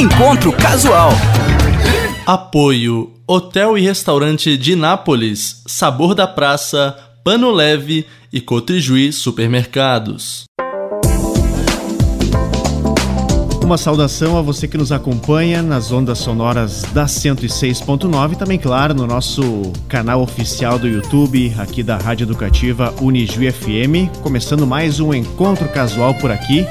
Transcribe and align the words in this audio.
Encontro 0.00 0.50
Casual. 0.50 1.10
Apoio 2.24 3.12
Hotel 3.26 3.76
e 3.76 3.82
Restaurante 3.82 4.56
de 4.56 4.74
Nápoles, 4.74 5.62
Sabor 5.66 6.14
da 6.14 6.26
Praça, 6.26 6.96
Pano 7.22 7.50
Leve 7.50 8.06
e 8.32 8.40
Cotrijuí 8.40 9.12
Supermercados. 9.12 10.44
Uma 13.62 13.76
saudação 13.76 14.38
a 14.38 14.40
você 14.40 14.66
que 14.66 14.78
nos 14.78 14.90
acompanha 14.90 15.60
nas 15.60 15.92
ondas 15.92 16.16
sonoras 16.16 16.80
da 16.94 17.04
106.9, 17.04 18.36
também 18.36 18.58
claro 18.58 18.94
no 18.94 19.06
nosso 19.06 19.70
canal 19.86 20.22
oficial 20.22 20.78
do 20.78 20.88
YouTube, 20.88 21.54
aqui 21.58 21.82
da 21.82 21.98
Rádio 21.98 22.24
Educativa 22.24 22.94
Unijuí 23.02 23.52
FM, 23.52 24.22
começando 24.22 24.66
mais 24.66 24.98
um 24.98 25.12
encontro 25.12 25.68
casual 25.68 26.14
por 26.14 26.30
aqui, 26.30 26.64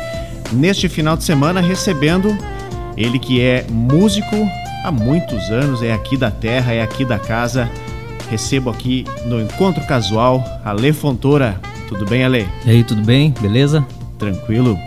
neste 0.52 0.90
final 0.90 1.16
de 1.16 1.24
semana 1.24 1.62
recebendo 1.62 2.36
ele 3.00 3.18
que 3.18 3.40
é 3.40 3.66
músico 3.70 4.36
há 4.84 4.92
muitos 4.92 5.50
anos, 5.50 5.82
é 5.82 5.94
aqui 5.94 6.18
da 6.18 6.30
terra, 6.30 6.74
é 6.74 6.82
aqui 6.82 7.06
da 7.06 7.18
casa. 7.18 7.72
Recebo 8.30 8.70
aqui 8.70 9.06
no 9.26 9.42
encontro 9.42 9.82
casual 9.88 10.44
Ale 10.66 10.92
Fontoura. 10.92 11.60
Tudo 11.88 12.06
bem, 12.06 12.26
Ale? 12.26 12.46
E 12.66 12.70
aí, 12.70 12.84
tudo 12.84 13.02
bem? 13.02 13.34
Beleza? 13.40 13.88
Tranquilo. 14.20 14.78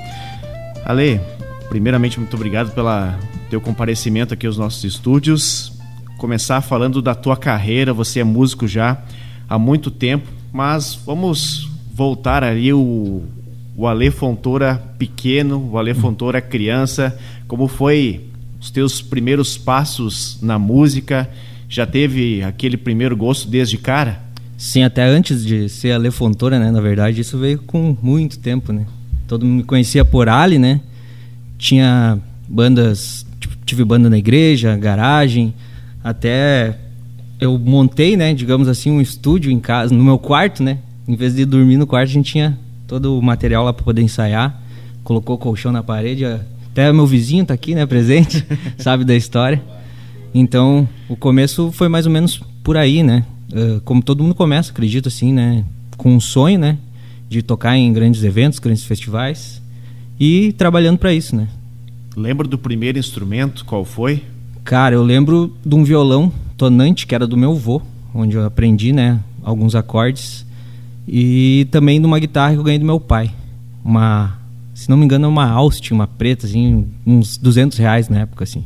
Ale, 0.84 1.22
primeiramente, 1.70 2.20
muito 2.20 2.36
obrigado 2.36 2.72
pela 2.72 3.18
teu 3.48 3.62
comparecimento 3.62 4.34
aqui 4.34 4.46
aos 4.46 4.58
nossos 4.58 4.84
estúdios. 4.84 5.72
Começar 6.18 6.60
falando 6.60 7.00
da 7.00 7.14
tua 7.14 7.36
carreira, 7.36 7.94
você 7.94 8.20
é 8.20 8.24
músico 8.24 8.68
já 8.68 8.98
há 9.48 9.58
muito 9.58 9.90
tempo, 9.90 10.28
mas 10.52 10.94
vamos 10.94 11.68
voltar 11.94 12.44
ali 12.44 12.72
o, 12.74 13.22
o 13.74 13.86
Ale 13.86 14.10
Fontoura 14.10 14.80
pequeno, 14.98 15.70
o 15.72 15.78
Ale 15.78 15.94
Fontoura 15.94 16.40
criança, 16.40 17.18
como 17.52 17.68
foi 17.68 18.28
os 18.58 18.70
teus 18.70 19.02
primeiros 19.02 19.58
passos 19.58 20.38
na 20.40 20.58
música? 20.58 21.28
Já 21.68 21.84
teve 21.84 22.42
aquele 22.42 22.78
primeiro 22.78 23.14
gosto 23.14 23.46
desde 23.46 23.76
cara? 23.76 24.22
Sim, 24.56 24.84
até 24.84 25.04
antes 25.04 25.44
de 25.44 25.68
ser 25.68 25.92
Ale 25.92 26.10
Fontoura, 26.10 26.58
né? 26.58 26.70
Na 26.70 26.80
verdade, 26.80 27.20
isso 27.20 27.36
veio 27.36 27.58
com 27.58 27.94
muito 28.00 28.38
tempo, 28.38 28.72
né? 28.72 28.86
Todo 29.28 29.44
mundo 29.44 29.58
me 29.58 29.64
conhecia 29.64 30.02
por 30.02 30.30
Ali, 30.30 30.58
né? 30.58 30.80
Tinha 31.58 32.18
bandas, 32.48 33.26
tipo, 33.38 33.54
tive 33.66 33.84
banda 33.84 34.08
na 34.08 34.16
igreja, 34.16 34.74
garagem, 34.74 35.52
até 36.02 36.78
eu 37.38 37.58
montei, 37.58 38.16
né, 38.16 38.32
digamos 38.32 38.66
assim, 38.66 38.90
um 38.90 39.00
estúdio 39.00 39.52
em 39.52 39.60
casa, 39.60 39.94
no 39.94 40.02
meu 40.02 40.18
quarto, 40.18 40.62
né? 40.62 40.78
Em 41.06 41.14
vez 41.14 41.34
de 41.34 41.44
dormir 41.44 41.76
no 41.76 41.86
quarto, 41.86 42.08
a 42.08 42.14
gente 42.14 42.32
tinha 42.32 42.58
todo 42.86 43.18
o 43.18 43.20
material 43.20 43.62
lá 43.62 43.74
para 43.74 43.84
poder 43.84 44.00
ensaiar. 44.00 44.58
Colocou 45.04 45.36
colchão 45.36 45.70
na 45.70 45.82
parede, 45.82 46.24
até 46.72 46.90
meu 46.92 47.06
vizinho 47.06 47.44
tá 47.44 47.52
aqui, 47.52 47.74
né, 47.74 47.84
presente, 47.86 48.44
sabe 48.78 49.04
da 49.04 49.14
história. 49.14 49.62
Então, 50.34 50.88
o 51.08 51.14
começo 51.14 51.70
foi 51.70 51.88
mais 51.88 52.06
ou 52.06 52.12
menos 52.12 52.42
por 52.64 52.76
aí, 52.76 53.02
né? 53.02 53.24
Uh, 53.52 53.80
como 53.82 54.02
todo 54.02 54.22
mundo 54.22 54.34
começa, 54.34 54.70
acredito 54.70 55.08
assim, 55.08 55.32
né? 55.32 55.64
Com 55.98 56.14
um 56.14 56.20
sonho, 56.20 56.58
né? 56.58 56.78
De 57.28 57.42
tocar 57.42 57.76
em 57.76 57.92
grandes 57.92 58.24
eventos, 58.24 58.58
grandes 58.58 58.84
festivais 58.84 59.60
e 60.18 60.52
trabalhando 60.54 60.98
para 60.98 61.12
isso, 61.12 61.36
né? 61.36 61.48
Lembra 62.16 62.48
do 62.48 62.56
primeiro 62.56 62.98
instrumento? 62.98 63.64
Qual 63.64 63.84
foi? 63.84 64.22
Cara, 64.64 64.94
eu 64.94 65.02
lembro 65.02 65.54
de 65.64 65.74
um 65.74 65.84
violão 65.84 66.32
tonante 66.56 67.06
que 67.06 67.14
era 67.14 67.26
do 67.26 67.36
meu 67.36 67.52
avô, 67.52 67.82
onde 68.14 68.36
eu 68.36 68.44
aprendi, 68.46 68.92
né, 68.92 69.20
alguns 69.42 69.74
acordes. 69.74 70.46
E 71.06 71.66
também 71.70 72.00
de 72.00 72.06
uma 72.06 72.18
guitarra 72.18 72.52
que 72.52 72.58
eu 72.58 72.62
ganhei 72.62 72.78
do 72.78 72.84
meu 72.86 73.00
pai. 73.00 73.30
Uma, 73.84 74.38
se 74.74 74.88
não 74.88 74.96
me 74.96 75.04
engano, 75.04 75.26
é 75.26 75.28
uma 75.28 75.48
Austin, 75.48 75.94
uma 75.94 76.06
preta, 76.06 76.46
assim, 76.46 76.86
uns 77.06 77.36
200 77.36 77.78
reais 77.78 78.08
na 78.08 78.20
época, 78.20 78.44
assim, 78.44 78.64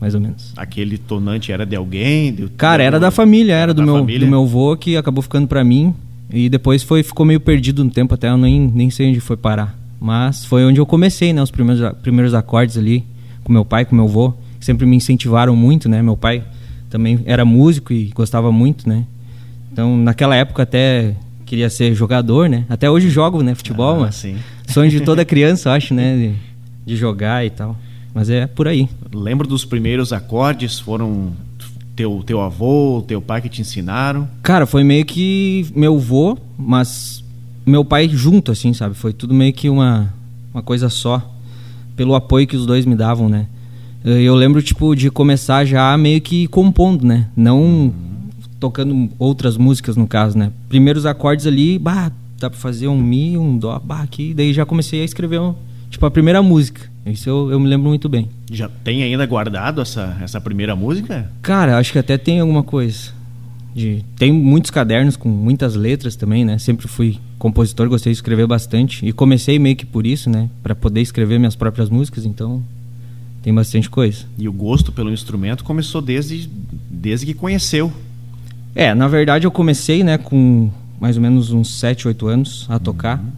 mais 0.00 0.14
ou 0.14 0.20
menos. 0.20 0.52
Aquele 0.56 0.98
tonante 0.98 1.52
era 1.52 1.66
de 1.66 1.76
alguém? 1.76 2.32
De... 2.32 2.48
Cara, 2.56 2.82
era 2.82 2.98
da 2.98 3.10
família, 3.10 3.52
era, 3.52 3.62
era 3.62 3.74
do, 3.74 3.82
meu, 3.82 3.98
família? 3.98 4.26
do 4.26 4.30
meu 4.30 4.42
avô 4.42 4.76
que 4.76 4.96
acabou 4.96 5.22
ficando 5.22 5.46
para 5.46 5.62
mim. 5.62 5.94
E 6.30 6.48
depois 6.48 6.82
foi, 6.82 7.02
ficou 7.02 7.26
meio 7.26 7.40
perdido 7.40 7.84
no 7.84 7.90
tempo, 7.90 8.14
até 8.14 8.30
eu 8.30 8.38
nem, 8.38 8.60
nem 8.60 8.90
sei 8.90 9.10
onde 9.10 9.20
foi 9.20 9.36
parar. 9.36 9.78
Mas 10.00 10.44
foi 10.44 10.64
onde 10.64 10.80
eu 10.80 10.86
comecei, 10.86 11.32
né, 11.32 11.42
os 11.42 11.50
primeiros, 11.50 11.92
primeiros 11.98 12.34
acordes 12.34 12.78
ali, 12.78 13.04
com 13.44 13.52
meu 13.52 13.64
pai, 13.64 13.84
com 13.84 13.94
meu 13.94 14.06
avô, 14.06 14.32
sempre 14.58 14.86
me 14.86 14.96
incentivaram 14.96 15.54
muito, 15.54 15.88
né, 15.88 16.02
meu 16.02 16.16
pai 16.16 16.42
também 16.88 17.20
era 17.24 17.44
músico 17.44 17.92
e 17.92 18.06
gostava 18.14 18.50
muito, 18.50 18.88
né. 18.88 19.04
Então, 19.72 19.96
naquela 19.96 20.34
época 20.36 20.62
até 20.62 21.14
queria 21.46 21.68
ser 21.68 21.94
jogador, 21.94 22.48
né? 22.48 22.64
Até 22.68 22.90
hoje 22.90 23.10
jogo, 23.10 23.42
né? 23.42 23.54
Futebol, 23.54 23.96
ah, 23.96 24.00
mas 24.00 24.16
sim. 24.16 24.36
Sonho 24.72 24.90
de 24.90 25.00
toda 25.00 25.24
criança, 25.24 25.72
acho, 25.72 25.94
né? 25.94 26.16
De, 26.16 26.34
de, 26.92 26.96
jogar 26.96 27.44
e 27.44 27.50
tal. 27.50 27.76
Mas 28.14 28.30
é 28.30 28.46
por 28.46 28.68
aí. 28.68 28.88
Lembro 29.12 29.46
dos 29.46 29.64
primeiros 29.64 30.12
acordes? 30.12 30.78
Foram 30.78 31.32
teu, 31.94 32.22
teu 32.24 32.40
avô, 32.40 33.04
teu 33.06 33.20
pai 33.20 33.40
que 33.40 33.48
te 33.48 33.60
ensinaram? 33.60 34.28
Cara, 34.42 34.66
foi 34.66 34.84
meio 34.84 35.04
que 35.04 35.66
meu 35.74 35.96
avô, 35.96 36.36
mas 36.58 37.22
meu 37.64 37.84
pai 37.84 38.08
junto, 38.08 38.52
assim, 38.52 38.72
sabe? 38.72 38.94
Foi 38.94 39.12
tudo 39.12 39.34
meio 39.34 39.52
que 39.52 39.68
uma, 39.68 40.12
uma 40.52 40.62
coisa 40.62 40.88
só. 40.88 41.30
Pelo 41.96 42.14
apoio 42.14 42.46
que 42.46 42.56
os 42.56 42.66
dois 42.66 42.86
me 42.86 42.94
davam, 42.94 43.28
né? 43.28 43.46
Eu 44.04 44.34
lembro, 44.34 44.60
tipo, 44.60 44.96
de 44.96 45.10
começar 45.10 45.64
já 45.64 45.96
meio 45.96 46.20
que 46.20 46.46
compondo, 46.48 47.04
né? 47.04 47.28
Não... 47.36 47.60
Uhum 47.60 48.12
tocando 48.62 49.10
outras 49.18 49.56
músicas 49.56 49.96
no 49.96 50.06
caso, 50.06 50.38
né? 50.38 50.52
Primeiros 50.68 51.04
acordes 51.04 51.48
ali, 51.48 51.80
bah, 51.80 52.12
dá 52.42 52.50
pra 52.50 52.58
fazer 52.58 52.88
um 52.88 53.00
mi, 53.00 53.36
um 53.36 53.56
dó, 53.56 53.80
bah, 53.82 54.02
aqui, 54.02 54.34
daí 54.34 54.52
já 54.52 54.66
comecei 54.66 55.00
a 55.00 55.04
escrever, 55.04 55.40
um, 55.40 55.54
tipo, 55.88 56.04
a 56.04 56.10
primeira 56.10 56.42
música. 56.42 56.90
Isso 57.06 57.28
eu, 57.28 57.50
eu 57.50 57.58
me 57.58 57.68
lembro 57.68 57.88
muito 57.88 58.08
bem. 58.08 58.28
Já 58.50 58.68
tem 58.68 59.02
ainda 59.02 59.26
guardado 59.26 59.80
essa, 59.80 60.16
essa 60.22 60.40
primeira 60.40 60.76
música? 60.76 61.30
Cara, 61.40 61.78
acho 61.78 61.92
que 61.92 61.98
até 61.98 62.16
tem 62.16 62.40
alguma 62.40 62.62
coisa. 62.62 63.12
De, 63.74 64.04
tem 64.16 64.30
muitos 64.30 64.70
cadernos 64.70 65.16
com 65.16 65.28
muitas 65.28 65.74
letras 65.74 66.14
também, 66.14 66.44
né? 66.44 66.58
Sempre 66.58 66.86
fui 66.86 67.18
compositor, 67.38 67.88
gostei 67.88 68.12
de 68.12 68.18
escrever 68.18 68.46
bastante. 68.46 69.04
E 69.04 69.12
comecei 69.12 69.58
meio 69.58 69.74
que 69.74 69.86
por 69.86 70.06
isso, 70.06 70.30
né? 70.30 70.48
Para 70.62 70.76
poder 70.76 71.00
escrever 71.00 71.38
minhas 71.38 71.56
próprias 71.56 71.90
músicas, 71.90 72.24
então 72.24 72.62
tem 73.42 73.52
bastante 73.52 73.90
coisa. 73.90 74.24
E 74.38 74.48
o 74.48 74.52
gosto 74.52 74.92
pelo 74.92 75.10
instrumento 75.10 75.64
começou 75.64 76.00
desde, 76.00 76.48
desde 76.88 77.26
que 77.26 77.34
conheceu 77.34 77.92
é, 78.74 78.94
na 78.94 79.06
verdade 79.06 79.46
eu 79.46 79.50
comecei, 79.50 80.02
né, 80.02 80.16
com 80.16 80.70
mais 81.02 81.16
ou 81.16 81.22
menos 81.22 81.50
uns 81.50 81.80
7, 81.80 82.06
8 82.06 82.28
anos 82.28 82.66
a 82.68 82.78
tocar. 82.78 83.18
Uhum. 83.18 83.30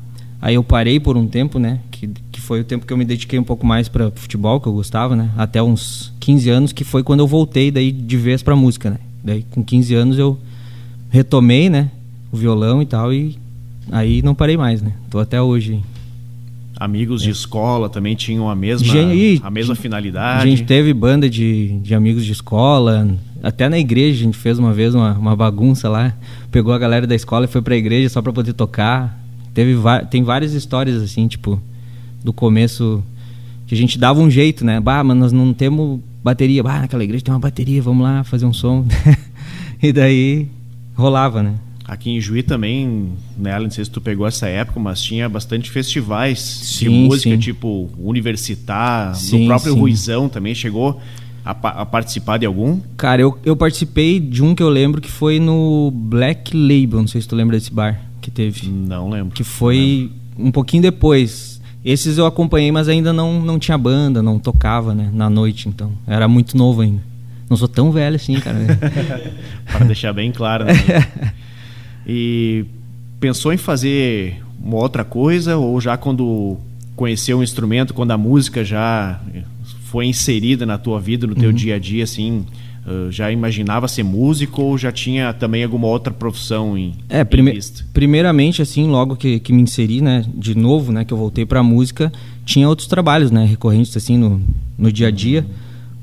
Aí 0.43 0.55
eu 0.57 0.63
parei 0.63 1.01
por 1.01 1.17
um 1.17 1.27
tempo, 1.27 1.59
né, 1.59 1.81
que, 1.91 2.07
que 2.31 2.39
foi 2.39 2.61
o 2.61 2.65
tempo 2.65 2.85
que 2.85 2.93
eu 2.93 2.97
me 2.99 3.07
dediquei 3.07 3.39
um 3.39 3.43
pouco 3.43 3.67
mais 3.67 3.89
para 3.89 4.11
futebol, 4.11 4.61
que 4.61 4.67
eu 4.67 4.73
gostava, 4.75 5.17
né, 5.17 5.31
até 5.35 5.63
uns 5.63 6.13
15 6.21 6.51
anos, 6.51 6.73
que 6.75 6.85
foi 6.85 7.03
quando 7.03 7.21
eu 7.21 7.27
voltei 7.27 7.71
daí 7.71 7.91
de 7.91 8.19
vez 8.19 8.43
para 8.43 8.55
música, 8.55 8.91
né. 8.91 8.99
Daí 9.25 9.47
com 9.51 9.65
15 9.65 9.95
anos 9.95 10.19
eu 10.19 10.39
retomei, 11.09 11.71
né, 11.71 11.91
o 12.31 12.37
violão 12.37 12.83
e 12.83 12.87
tal 12.87 13.11
e 13.15 13.39
aí 13.91 14.21
não 14.21 14.35
parei 14.35 14.59
mais, 14.59 14.83
né. 14.83 14.93
Tô 15.09 15.19
até 15.19 15.41
hoje 15.41 15.83
amigos 16.77 17.23
é. 17.23 17.27
de 17.27 17.31
escola 17.31 17.89
também 17.89 18.15
tinham 18.15 18.51
a 18.51 18.55
mesma, 18.55 18.87
gente, 18.87 19.41
a 19.43 19.51
mesma 19.51 19.75
finalidade. 19.75 20.43
A 20.43 20.47
gente 20.47 20.65
teve 20.65 20.93
banda 20.93 21.31
de, 21.31 21.79
de 21.79 21.95
amigos 21.95 22.27
de 22.27 22.33
escola, 22.33 23.09
até 23.45 23.69
na 23.69 23.79
igreja 23.79 24.21
a 24.21 24.25
gente 24.25 24.39
fez 24.39 24.59
uma 24.59 24.73
vez 24.73 24.95
uma, 24.95 25.13
uma 25.13 25.37
bagunça 25.37 25.89
lá, 25.89 26.15
pegou 26.51 26.73
a 26.73 26.79
galera 26.79 27.07
da 27.07 27.15
escola 27.15 27.45
e 27.45 27.49
foi 27.49 27.61
pra 27.61 27.77
igreja 27.77 28.09
só 28.09 28.23
para 28.23 28.33
poder 28.33 28.55
tocar. 28.55 29.21
Teve 29.53 29.77
tem 30.11 30.23
várias 30.23 30.55
histórias 30.55 31.03
assim, 31.03 31.29
tipo, 31.29 31.61
do 32.25 32.33
começo 32.33 33.05
que 33.67 33.75
a 33.75 33.77
gente 33.77 33.99
dava 33.99 34.21
um 34.21 34.31
jeito, 34.31 34.65
né? 34.65 34.81
Bah, 34.81 35.05
mas 35.05 35.17
nós 35.17 35.33
não 35.33 35.53
temos 35.53 36.01
bateria. 36.23 36.63
Bah, 36.63 36.81
naquela 36.81 37.05
igreja 37.05 37.23
tem 37.23 37.35
uma 37.35 37.41
bateria, 37.41 37.83
vamos 37.83 38.03
lá 38.03 38.25
fazer 38.25 38.47
um 38.47 38.53
som. 38.53 38.87
e 39.83 39.93
daí 39.93 40.49
rolava, 40.97 41.43
né? 41.43 41.55
Aqui 41.85 42.11
em 42.11 42.21
Juí 42.21 42.43
também, 42.43 43.11
né, 43.37 43.59
não 43.61 43.71
sei 43.71 43.85
se 43.85 43.91
tu 43.91 44.01
pegou 44.01 44.27
essa 44.27 44.49
época, 44.49 44.81
mas 44.81 45.03
tinha 45.03 45.29
bastante 45.29 45.71
festivais 45.71 46.41
sim, 46.41 46.87
de 46.87 46.89
música, 46.89 47.31
sim. 47.31 47.39
tipo 47.39 47.91
Universitar, 47.99 49.15
sim, 49.15 49.41
no 49.41 49.47
próprio 49.49 49.75
Ruizão 49.75 50.31
também 50.31 50.55
chegou 50.55 50.99
a, 51.45 51.51
a, 51.51 51.87
participar 51.87 52.39
de 52.39 52.47
algum? 52.47 52.81
Cara, 52.97 53.21
eu, 53.21 53.39
eu 53.45 53.57
participei 53.57 54.19
de 54.19 54.43
um 54.43 54.55
que 54.55 54.63
eu 54.63 54.69
lembro 54.69 55.01
que 55.01 55.11
foi 55.11 55.39
no 55.39 55.91
Black 55.91 56.57
Label, 56.57 57.01
não 57.01 57.07
sei 57.07 57.21
se 57.21 57.29
tu 57.29 57.37
lembra 57.37 57.57
desse 57.57 57.73
bar 57.73 58.01
que 58.21 58.31
teve. 58.31 58.69
Não 58.69 59.11
lembro. 59.11 59.35
Que 59.35 59.45
foi 59.45 60.11
um 60.39 60.51
pouquinho 60.51 60.83
depois. 60.83 61.61
Esses 61.85 62.17
eu 62.17 62.25
acompanhei, 62.25 62.73
mas 62.73 62.89
ainda 62.89 63.13
não, 63.13 63.43
não 63.43 63.59
tinha 63.59 63.77
banda, 63.77 64.23
não 64.23 64.39
tocava, 64.39 64.95
né, 64.95 65.11
na 65.13 65.29
noite, 65.29 65.69
então. 65.69 65.93
Era 66.07 66.27
muito 66.27 66.57
novo 66.57 66.81
ainda. 66.81 67.03
Não 67.49 67.59
sou 67.59 67.69
tão 67.69 67.93
velho 67.93 68.17
assim, 68.17 68.41
cara. 68.41 68.57
Para 69.71 69.85
deixar 69.85 70.13
bem 70.15 70.33
claro, 70.33 70.65
né? 70.65 70.75
E 72.07 72.67
pensou 73.19 73.51
em 73.51 73.57
fazer 73.57 74.43
uma 74.63 74.77
outra 74.77 75.05
coisa 75.05 75.57
ou 75.57 75.81
já 75.81 75.97
quando 75.97 76.59
conheceu 76.95 77.39
o 77.39 77.43
instrumento, 77.43 77.95
quando 77.95 78.11
a 78.11 78.19
música 78.19 78.63
já 78.63 79.19
foi 79.95 80.07
inserida 80.07 80.67
na 80.67 80.77
tua 80.77 81.01
vida, 81.01 81.25
no 81.25 81.37
teu 81.37 81.51
uhum. 81.51 81.55
dia 81.55 81.77
a 81.77 81.79
dia, 81.79 82.03
assim, 82.03 82.45
já 83.11 83.31
imaginava 83.31 83.87
ser 83.87 84.03
músico 84.03 84.61
ou 84.61 84.77
já 84.77 84.91
tinha 84.91 85.33
também 85.33 85.63
alguma 85.63 85.87
outra 85.87 86.13
profissão 86.13 86.77
em, 86.77 86.95
é, 87.09 87.23
prime 87.23 87.53
em 87.53 87.55
vista? 87.55 87.85
Primeiramente, 87.95 88.61
assim, 88.61 88.89
logo 88.89 89.15
que, 89.15 89.39
que 89.39 89.53
me 89.53 89.63
inseri, 89.63 90.01
né, 90.01 90.25
de 90.35 90.57
novo, 90.57 90.91
né, 90.91 91.05
que 91.05 91.13
eu 91.13 91.17
voltei 91.17 91.47
para 91.47 91.61
a 91.61 91.63
música, 91.63 92.13
tinha 92.45 92.69
outros 92.69 92.89
trabalhos, 92.89 93.31
né, 93.31 93.45
recorrentes, 93.45 93.97
assim, 93.97 94.19
no, 94.19 94.43
no 94.77 94.91
dia 94.91 95.07
a 95.07 95.11
dia. 95.13 95.47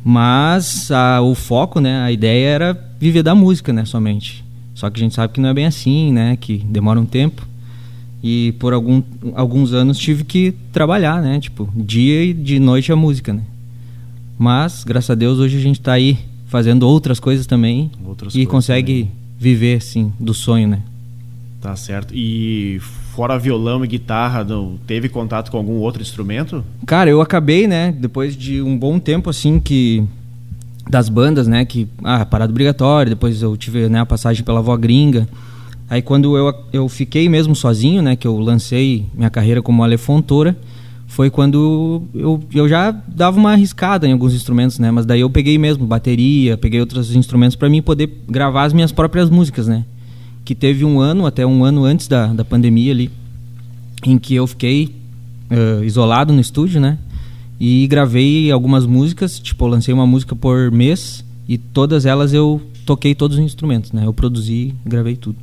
Mas 0.06 0.90
a, 0.90 1.20
o 1.22 1.36
foco, 1.36 1.82
né, 1.82 2.02
a 2.02 2.14
ideia 2.14 2.48
era 2.48 2.94
viver 2.98 3.24
da 3.24 3.36
música, 3.36 3.74
né, 3.74 3.84
somente. 3.84 4.42
Só 4.74 4.90
que 4.90 5.02
a 5.02 5.04
gente 5.04 5.16
sabe 5.16 5.34
que 5.34 5.42
não 5.42 5.50
é 5.50 5.54
bem 5.54 5.66
assim, 5.66 6.14
né, 6.14 6.38
que 6.40 6.60
demora 6.60 6.98
um 6.98 7.06
tempo. 7.06 7.46
E 8.24 8.54
por 8.54 8.72
algum, 8.72 9.04
alguns 9.36 9.74
anos 9.74 9.98
tive 9.98 10.24
que 10.24 10.54
trabalhar, 10.72 11.22
né, 11.22 11.42
tipo, 11.42 11.70
dia 11.76 12.24
e 12.24 12.34
de 12.34 12.58
noite 12.58 12.90
a 12.90 12.96
música, 12.96 13.34
né. 13.34 13.42
Mas, 14.42 14.84
graças 14.84 15.12
a 15.12 15.14
Deus, 15.14 15.38
hoje 15.38 15.56
a 15.56 15.62
gente 15.62 15.80
está 15.80 15.94
aí 15.94 16.18
fazendo 16.48 16.82
outras 16.88 17.20
coisas 17.20 17.46
também 17.46 17.92
outras 18.04 18.34
e 18.34 18.38
coisas 18.38 18.52
consegue 18.52 19.04
também. 19.04 19.12
viver, 19.38 19.78
assim, 19.78 20.12
do 20.20 20.34
sonho, 20.34 20.68
né. 20.68 20.82
Tá 21.62 21.76
certo. 21.76 22.12
E 22.12 22.80
fora 23.14 23.38
violão 23.38 23.86
e 23.86 23.88
guitarra, 23.88 24.44
não 24.44 24.80
teve 24.88 25.10
contato 25.10 25.52
com 25.52 25.58
algum 25.58 25.74
outro 25.74 26.02
instrumento? 26.02 26.66
Cara, 26.88 27.08
eu 27.08 27.22
acabei, 27.22 27.68
né, 27.68 27.92
depois 27.92 28.36
de 28.36 28.64
um 28.64 28.76
bom 28.76 28.98
tempo 28.98 29.30
assim 29.30 29.60
que 29.60 30.04
das 30.90 31.08
bandas, 31.08 31.48
né, 31.48 31.64
que 31.64 31.88
ah, 32.04 32.26
parada 32.26 32.50
obrigatória, 32.52 33.12
depois 33.12 33.44
eu 33.44 33.56
tive, 33.56 33.90
né, 33.90 34.00
a 34.00 34.08
passagem 34.08 34.44
pela 34.44 34.60
Vó 34.60 34.76
Gringa. 34.76 35.30
Aí 35.88 36.02
quando 36.02 36.36
eu, 36.36 36.52
eu 36.74 36.90
fiquei 36.90 37.30
mesmo 37.30 37.56
sozinho, 37.56 38.02
né, 38.02 38.16
que 38.16 38.26
eu 38.26 38.40
lancei 38.40 39.06
minha 39.14 39.30
carreira 39.30 39.62
como 39.62 39.84
alefontora, 39.84 40.58
foi 41.12 41.30
quando 41.30 42.04
eu, 42.14 42.42
eu 42.54 42.68
já 42.68 42.92
dava 42.92 43.38
uma 43.38 43.52
arriscada 43.52 44.08
em 44.08 44.12
alguns 44.12 44.34
instrumentos, 44.34 44.80
né, 44.80 44.92
mas 44.92 45.06
daí 45.06 45.22
eu 45.22 45.30
peguei 45.30 45.58
mesmo 45.58 45.86
bateria, 45.86 46.58
peguei 46.58 46.80
outros 46.80 47.16
instrumentos 47.16 47.56
para 47.56 47.70
mim 47.70 47.82
poder 47.82 48.24
gravar 48.28 48.64
as 48.64 48.74
minhas 48.74 48.92
próprias 48.92 49.30
músicas, 49.30 49.68
né 49.68 49.86
que 50.44 50.56
teve 50.56 50.84
um 50.84 51.00
ano, 51.00 51.26
até 51.26 51.46
um 51.46 51.64
ano 51.64 51.86
antes 51.86 52.08
da, 52.08 52.28
da 52.28 52.44
pandemia 52.44 52.92
ali, 52.92 53.12
em 54.06 54.18
que 54.18 54.36
eu 54.36 54.48
fiquei 54.48 54.96
uh, 55.50 55.84
isolado 55.84 56.34
no 56.34 56.42
estúdio, 56.42 56.82
né? 56.82 56.98
E 57.60 57.86
gravei 57.88 58.52
algumas 58.52 58.86
músicas, 58.86 59.40
tipo, 59.40 59.66
eu 59.66 59.70
lancei 59.70 59.94
uma 59.94 60.08
música 60.08 60.36
por 60.36 60.72
mês 60.72 61.24
e 61.48 61.58
todas 61.58 62.06
elas 62.06 62.34
eu 62.34 62.60
toquei 62.86 63.14
todos 63.14 63.38
os 63.38 63.44
instrumentos, 63.44 63.92
né? 63.92 64.06
Eu 64.06 64.14
produzi, 64.14 64.74
gravei 64.84 65.16
tudo. 65.16 65.38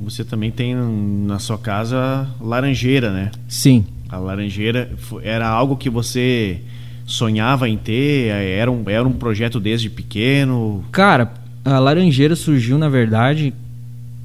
Você 0.00 0.24
também 0.24 0.50
tem 0.50 0.74
na 0.74 1.38
sua 1.38 1.58
casa 1.58 2.28
laranjeira, 2.40 3.12
né? 3.12 3.30
Sim. 3.48 3.84
A 4.14 4.18
laranjeira 4.18 4.90
era 5.22 5.48
algo 5.48 5.76
que 5.76 5.90
você 5.90 6.60
sonhava 7.04 7.68
em 7.68 7.76
ter? 7.76 8.28
Era 8.28 8.70
um, 8.70 8.82
era 8.86 9.06
um 9.06 9.12
projeto 9.12 9.58
desde 9.58 9.90
pequeno? 9.90 10.84
Cara, 10.92 11.32
a 11.64 11.78
laranjeira 11.78 12.36
surgiu, 12.36 12.78
na 12.78 12.88
verdade, 12.88 13.52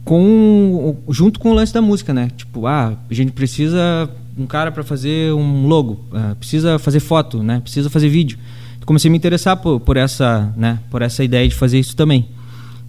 com 0.06 0.96
junto 1.10 1.40
com 1.40 1.52
o 1.52 1.54
lance 1.54 1.74
da 1.74 1.82
música, 1.82 2.14
né? 2.14 2.30
Tipo, 2.38 2.68
ah, 2.68 2.94
a 3.10 3.14
gente 3.14 3.32
precisa 3.32 4.10
um 4.38 4.46
cara 4.46 4.72
para 4.72 4.84
fazer 4.84 5.34
um 5.34 5.68
logo, 5.68 5.94
uh, 6.12 6.36
precisa 6.36 6.78
fazer 6.80 7.00
foto, 7.00 7.42
né? 7.42 7.60
Precisa 7.60 7.90
fazer 7.90 8.10
vídeo. 8.10 8.38
Comecei 8.86 9.10
a 9.10 9.12
me 9.12 9.18
interessar 9.18 9.58
por, 9.58 9.80
por 9.80 9.98
essa, 9.98 10.54
né? 10.56 10.80
Por 10.90 11.02
essa 11.02 11.24
ideia 11.24 11.48
de 11.48 11.56
fazer 11.56 11.80
isso 11.80 11.96
também. 11.96 12.28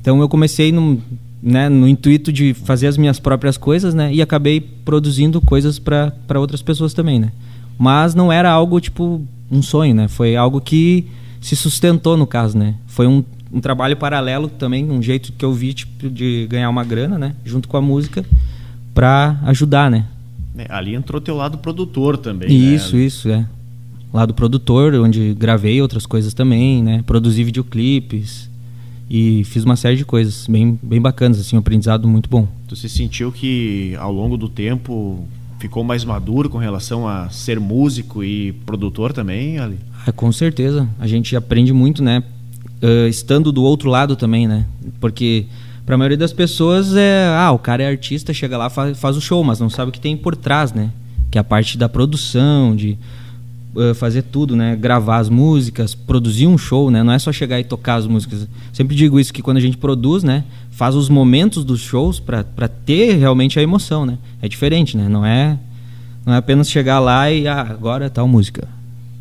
Então 0.00 0.20
eu 0.20 0.29
comecei 0.29 0.70
no, 0.73 1.00
né, 1.43 1.69
no 1.69 1.89
intuito 1.89 2.33
de 2.33 2.53
fazer 2.53 2.87
as 2.87 2.97
minhas 2.97 3.19
próprias 3.19 3.57
coisas, 3.57 3.95
né? 3.95 4.13
E 4.13 4.21
acabei 4.21 4.61
produzindo 4.61 5.41
coisas 5.41 5.79
para 5.79 6.13
outras 6.37 6.63
pessoas 6.63 6.93
também, 6.93 7.19
né? 7.19 7.33
Mas 7.79 8.15
não 8.15 8.31
era 8.31 8.51
algo 8.51 8.81
tipo 8.81 9.23
um 9.51 9.63
sonho, 9.63 9.95
né? 9.95 10.09
Foi 10.09 10.37
algo 10.37 10.61
que 10.61 11.07
se 11.41 11.57
sustentou 11.57 12.17
no 12.17 12.27
caso, 12.27 12.59
né? 12.59 12.75
Foi 12.87 13.07
um 13.07 13.25
um 13.53 13.61
trabalho 13.61 13.97
paralelo 13.97 14.49
também, 14.49 14.89
um 14.91 15.03
jeito 15.03 15.33
que 15.33 15.45
eu 15.45 15.53
vi 15.53 15.75
tipo, 15.75 16.09
de 16.09 16.47
ganhar 16.49 16.71
uma 16.71 16.85
grana, 16.85 17.19
né? 17.19 17.35
Junto 17.45 17.69
com 17.69 17.77
a 17.77 17.81
música, 17.81 18.25
para 18.95 19.41
ajudar, 19.47 19.91
né? 19.91 20.07
É, 20.57 20.67
ali 20.69 20.95
entrou 20.95 21.21
teu 21.21 21.37
lado 21.37 21.59
produtor 21.59 22.17
também. 22.17 22.49
Né? 22.49 22.55
Isso, 22.55 22.97
né? 22.97 23.03
isso, 23.03 23.29
é. 23.29 23.47
Lado 24.13 24.35
produtor, 24.35 24.95
onde 24.95 25.35
gravei 25.35 25.81
outras 25.81 26.07
coisas 26.07 26.35
também, 26.35 26.83
né? 26.83 27.03
Produzi 27.07 27.43
videoclipes 27.45 28.50
e 29.11 29.43
fiz 29.45 29.65
uma 29.65 29.77
série 29.77 29.97
de 29.97 30.05
coisas 30.05 30.47
bem, 30.47 30.79
bem 30.81 31.01
bacanas, 31.01 31.41
assim, 31.41 31.57
um 31.57 31.59
aprendizado 31.59 32.07
muito 32.07 32.31
bom. 32.31 32.47
Tu 32.69 32.77
se 32.77 32.89
sentiu 32.89 33.33
que 33.33 33.97
ao 33.99 34.12
longo 34.12 34.37
do 34.37 34.49
tempo 34.49 35.27
ficou 35.59 35.83
mais 35.83 36.05
maduro 36.05 36.49
com 36.49 36.59
relação 36.59 37.09
a 37.09 37.29
ser 37.29 37.59
músico 37.59 38.23
e 38.23 38.53
produtor 38.65 39.12
também, 39.12 39.59
Ali? 39.59 39.77
Ah, 40.07 40.12
com 40.12 40.31
certeza. 40.31 40.89
A 40.99 41.07
gente 41.07 41.35
aprende 41.35 41.73
muito, 41.73 42.03
né? 42.03 42.23
uh, 42.83 43.09
estando 43.09 43.53
do 43.53 43.62
outro 43.62 43.89
lado 43.89 44.17
também, 44.17 44.49
né? 44.49 44.67
Porque 45.01 45.47
para 45.85 45.95
a 45.95 45.99
maioria 45.99 46.17
das 46.17 46.33
pessoas 46.33 46.95
é, 46.97 47.27
ah, 47.37 47.53
o 47.53 47.59
cara 47.59 47.83
é 47.83 47.89
artista, 47.89 48.33
chega 48.33 48.56
lá, 48.56 48.71
faz, 48.71 48.99
faz 48.99 49.17
o 49.17 49.21
show, 49.21 49.43
mas 49.43 49.61
não 49.61 49.71
sabe 49.71 49.91
o 49.91 49.93
que 49.93 50.01
tem 50.01 50.17
por 50.17 50.37
trás, 50.37 50.73
né? 50.73 50.91
Que 51.31 51.39
é 51.39 51.41
a 51.41 51.45
parte 51.45 51.79
da 51.79 51.89
produção, 51.89 52.75
de 52.75 52.99
uh, 53.75 53.94
fazer 53.94 54.22
tudo, 54.22 54.56
né? 54.56 54.76
Gravar 54.76 55.19
as 55.19 55.28
músicas, 55.28 55.94
produzir 55.94 56.46
um 56.46 56.58
show, 56.58 56.90
né? 56.90 57.02
Não 57.02 57.12
é 57.12 57.19
só 57.19 57.32
chegar 57.32 57.61
e 57.61 57.64
tocar 57.64 57.96
as 57.96 58.06
músicas. 58.06 58.49
Sempre 58.72 58.96
digo 58.96 59.19
isso 59.19 59.32
que 59.32 59.43
quando 59.43 59.56
a 59.56 59.61
gente 59.61 59.76
produz, 59.76 60.22
né? 60.22 60.44
Faz 60.70 60.94
os 60.94 61.08
momentos 61.08 61.64
dos 61.64 61.81
shows 61.81 62.20
para 62.20 62.69
ter 62.69 63.14
realmente 63.17 63.58
a 63.58 63.62
emoção, 63.62 64.06
né? 64.06 64.19
É 64.40 64.49
diferente, 64.49 64.96
né? 64.96 65.08
Não 65.08 65.25
é 65.25 65.58
não 66.25 66.34
é 66.34 66.37
apenas 66.37 66.70
chegar 66.70 66.99
lá 66.99 67.31
e 67.31 67.49
ah, 67.49 67.61
agora 67.62 68.06
é 68.06 68.08
tal 68.08 68.28
música, 68.28 68.69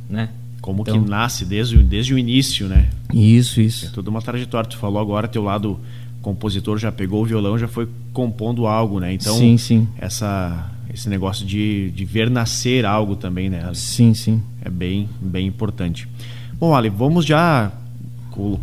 né? 0.09 0.29
Como 0.61 0.81
então, 0.81 1.01
que 1.01 1.09
nasce 1.09 1.45
desde, 1.45 1.77
desde 1.81 2.13
o 2.13 2.17
início, 2.17 2.67
né? 2.67 2.89
Isso, 3.13 3.61
isso. 3.61 3.85
É 3.85 3.89
toda 3.89 4.09
uma 4.09 4.21
trajetória. 4.21 4.69
Tu 4.69 4.77
falou 4.77 4.99
agora, 5.01 5.27
teu 5.27 5.41
lado 5.41 5.79
compositor 6.21 6.77
já 6.77 6.91
pegou 6.91 7.23
o 7.23 7.25
violão, 7.25 7.57
já 7.57 7.67
foi 7.67 7.87
compondo 8.11 8.67
algo, 8.67 8.99
né? 8.99 9.13
Então, 9.13 9.35
sim, 9.35 9.57
sim. 9.57 9.87
Essa, 9.97 10.69
esse 10.93 11.09
negócio 11.09 11.45
de, 11.45 11.91
de 11.91 12.05
ver 12.05 12.29
nascer 12.29 12.85
algo 12.85 13.15
também, 13.15 13.49
né? 13.49 13.69
Sim, 13.73 14.13
sim. 14.13 14.41
É 14.63 14.69
bem, 14.69 15.07
bem 15.21 15.47
importante. 15.47 16.07
Bom, 16.53 16.75
Ali, 16.75 16.89
vamos 16.89 17.25
já 17.25 17.71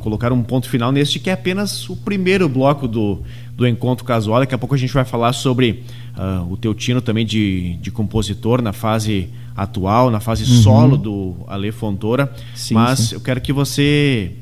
colocar 0.00 0.32
um 0.32 0.43
ponto 0.43 0.69
final 0.69 0.90
neste 0.90 1.19
que 1.19 1.28
é 1.28 1.34
apenas 1.34 1.88
o 1.90 1.96
primeiro 1.96 2.49
bloco 2.49 2.88
do, 2.88 3.20
do 3.55 3.67
Encontro 3.67 4.05
Casual. 4.05 4.40
Daqui 4.40 4.55
a 4.55 4.58
pouco 4.58 4.75
a 4.75 4.78
gente 4.78 4.93
vai 4.93 5.05
falar 5.05 5.32
sobre 5.32 5.82
uh, 6.17 6.50
o 6.50 6.56
teu 6.56 6.75
tino 6.75 7.00
também 7.00 7.26
de, 7.26 7.75
de 7.75 7.90
compositor 7.90 8.62
na 8.62 8.72
fase 8.72 9.29
atual, 9.56 10.11
na 10.11 10.20
fase 10.20 10.44
uhum. 10.44 10.62
solo 10.62 10.96
do 10.96 11.34
Ale 11.46 11.72
Fontoura. 11.72 12.32
Sim, 12.55 12.75
Mas 12.75 12.99
sim. 12.99 13.14
eu 13.14 13.20
quero 13.20 13.40
que 13.40 13.52
você 13.52 14.32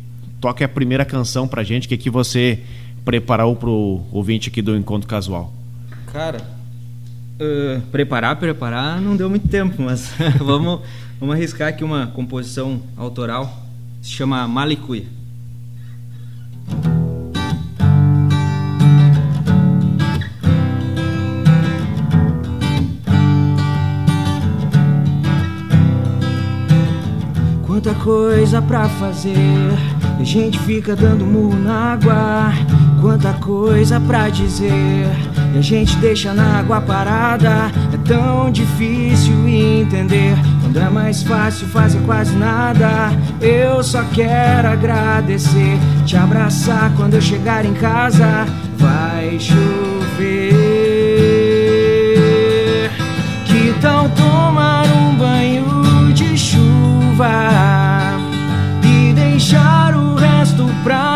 toque 0.40 0.62
a 0.62 0.68
primeira 0.68 1.04
canção 1.04 1.48
pra 1.48 1.62
gente, 1.62 1.88
que, 1.88 1.96
que 1.96 2.10
você 2.10 2.60
preparou 3.04 3.54
pro 3.56 4.02
ouvinte 4.12 4.48
aqui 4.48 4.60
do 4.60 4.76
Encontro 4.76 5.08
Casual. 5.08 5.52
Cara, 6.12 6.38
uh, 7.40 7.80
preparar, 7.92 8.36
preparar 8.36 9.00
não 9.00 9.16
deu 9.16 9.28
muito 9.28 9.48
tempo, 9.48 9.82
mas 9.82 10.12
vamos, 10.38 10.80
vamos 11.18 11.34
arriscar 11.34 11.68
aqui 11.68 11.84
uma 11.84 12.06
composição 12.08 12.82
autoral. 12.96 13.62
Se 14.02 14.10
chama 14.10 14.46
Malicuia. 14.46 15.06
Quanta 27.66 27.94
coisa 27.96 28.62
pra 28.62 28.88
fazer, 28.88 29.36
a 30.18 30.24
gente 30.24 30.58
fica 30.60 30.96
dando 30.96 31.26
murro 31.26 31.58
na 31.58 31.92
água. 31.92 32.52
Quanta 33.00 33.34
coisa 33.34 34.00
pra 34.00 34.30
dizer, 34.30 35.06
e 35.54 35.58
a 35.58 35.60
gente 35.60 35.96
deixa 35.96 36.34
na 36.34 36.58
água 36.58 36.80
parada. 36.80 37.70
É 37.92 37.96
tão 38.04 38.50
difícil 38.50 39.48
entender, 39.48 40.36
quando 40.60 40.78
é 40.78 40.90
mais 40.90 41.22
fácil 41.22 41.68
fazer 41.68 42.00
quase 42.00 42.34
nada. 42.36 43.12
Eu 43.40 43.82
só 43.82 44.02
quero 44.12 44.68
agradecer, 44.68 45.78
te 46.04 46.16
abraçar 46.16 46.92
quando 46.96 47.14
eu 47.14 47.22
chegar 47.22 47.64
em 47.64 47.74
casa. 47.74 48.46
Vai 48.76 49.38
chover, 49.38 49.60
que 53.46 53.72
tal 53.80 54.08
tomar 54.10 54.84
um 54.86 55.14
banho 55.14 56.12
de 56.12 56.36
chuva? 56.36 57.64
deixar 59.44 59.94
o 59.94 60.14
resto 60.14 60.64
pra 60.82 61.13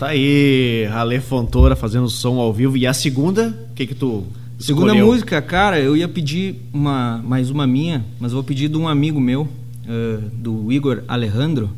Tá 0.00 0.08
aí, 0.08 0.88
Ale 0.94 1.20
Fontoura 1.20 1.76
fazendo 1.76 2.08
som 2.08 2.38
ao 2.38 2.50
vivo. 2.54 2.74
E 2.74 2.86
a 2.86 2.94
segunda, 2.94 3.54
o 3.70 3.74
que 3.74 3.86
que 3.86 3.94
tu 3.94 4.24
Segunda 4.58 4.94
música, 4.94 5.42
cara, 5.42 5.78
eu 5.78 5.94
ia 5.94 6.08
pedir 6.08 6.56
uma, 6.72 7.18
mais 7.18 7.50
uma 7.50 7.66
minha, 7.66 8.02
mas 8.18 8.32
vou 8.32 8.42
pedir 8.42 8.70
de 8.70 8.78
um 8.78 8.88
amigo 8.88 9.20
meu, 9.20 9.42
uh, 9.42 10.30
do 10.32 10.72
Igor 10.72 11.02
Alejandro. 11.06 11.68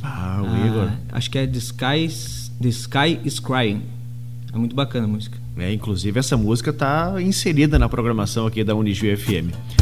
Ah, 0.00 0.40
o 0.42 0.46
uh, 0.46 0.66
Igor. 0.68 0.90
Acho 1.10 1.28
que 1.28 1.38
é 1.38 1.44
The 1.44 1.58
Skies 1.58 2.52
The 2.62 2.68
Sky 2.68 3.18
is 3.24 3.40
Crying. 3.40 3.82
É 4.54 4.56
muito 4.56 4.76
bacana 4.76 5.06
a 5.06 5.08
música. 5.08 5.36
É, 5.56 5.72
inclusive 5.72 6.20
essa 6.20 6.36
música 6.36 6.70
está 6.70 7.20
inserida 7.20 7.80
na 7.80 7.88
programação 7.88 8.46
aqui 8.46 8.62
da 8.62 8.76
Unijuí 8.76 9.16
FM. 9.16 9.81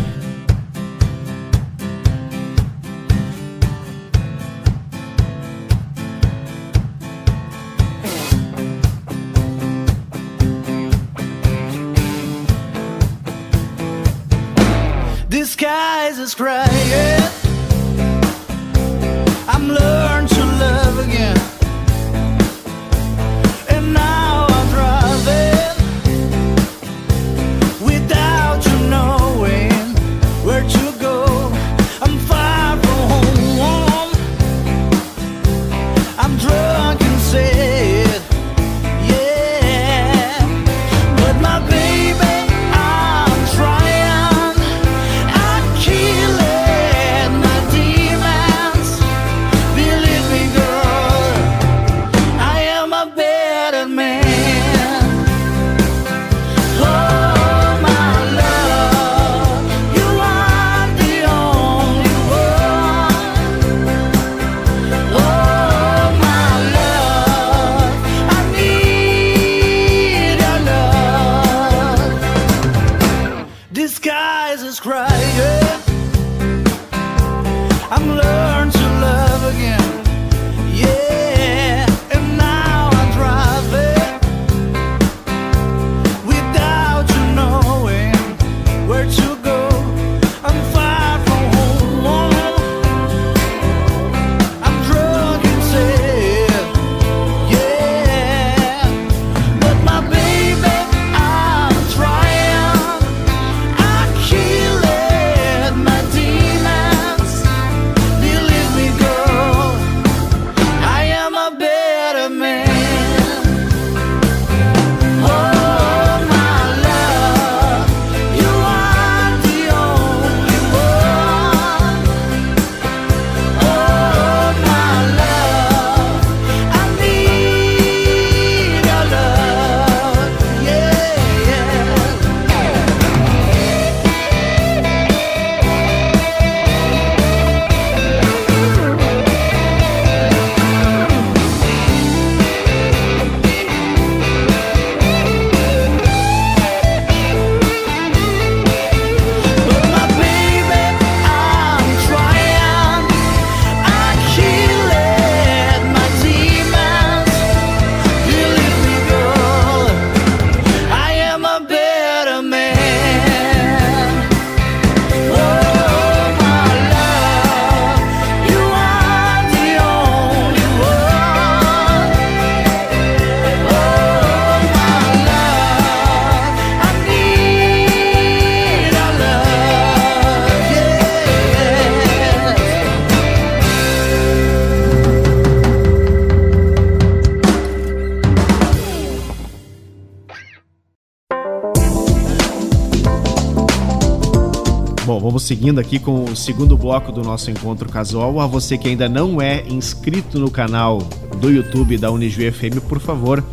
Vamos 195.30 195.44
seguindo 195.44 195.78
aqui 195.78 196.00
com 196.00 196.24
o 196.24 196.34
segundo 196.34 196.76
bloco 196.76 197.12
do 197.12 197.22
nosso 197.22 197.52
encontro 197.52 197.88
casual. 197.88 198.40
A 198.40 198.48
você 198.48 198.76
que 198.76 198.88
ainda 198.88 199.08
não 199.08 199.40
é 199.40 199.62
inscrito 199.68 200.40
no 200.40 200.50
canal 200.50 200.98
do 201.40 201.52
YouTube 201.52 201.96
da 201.96 202.10
Unijuí 202.10 202.50
FM, 202.50 202.80
por 202.88 202.98
favor, 202.98 203.44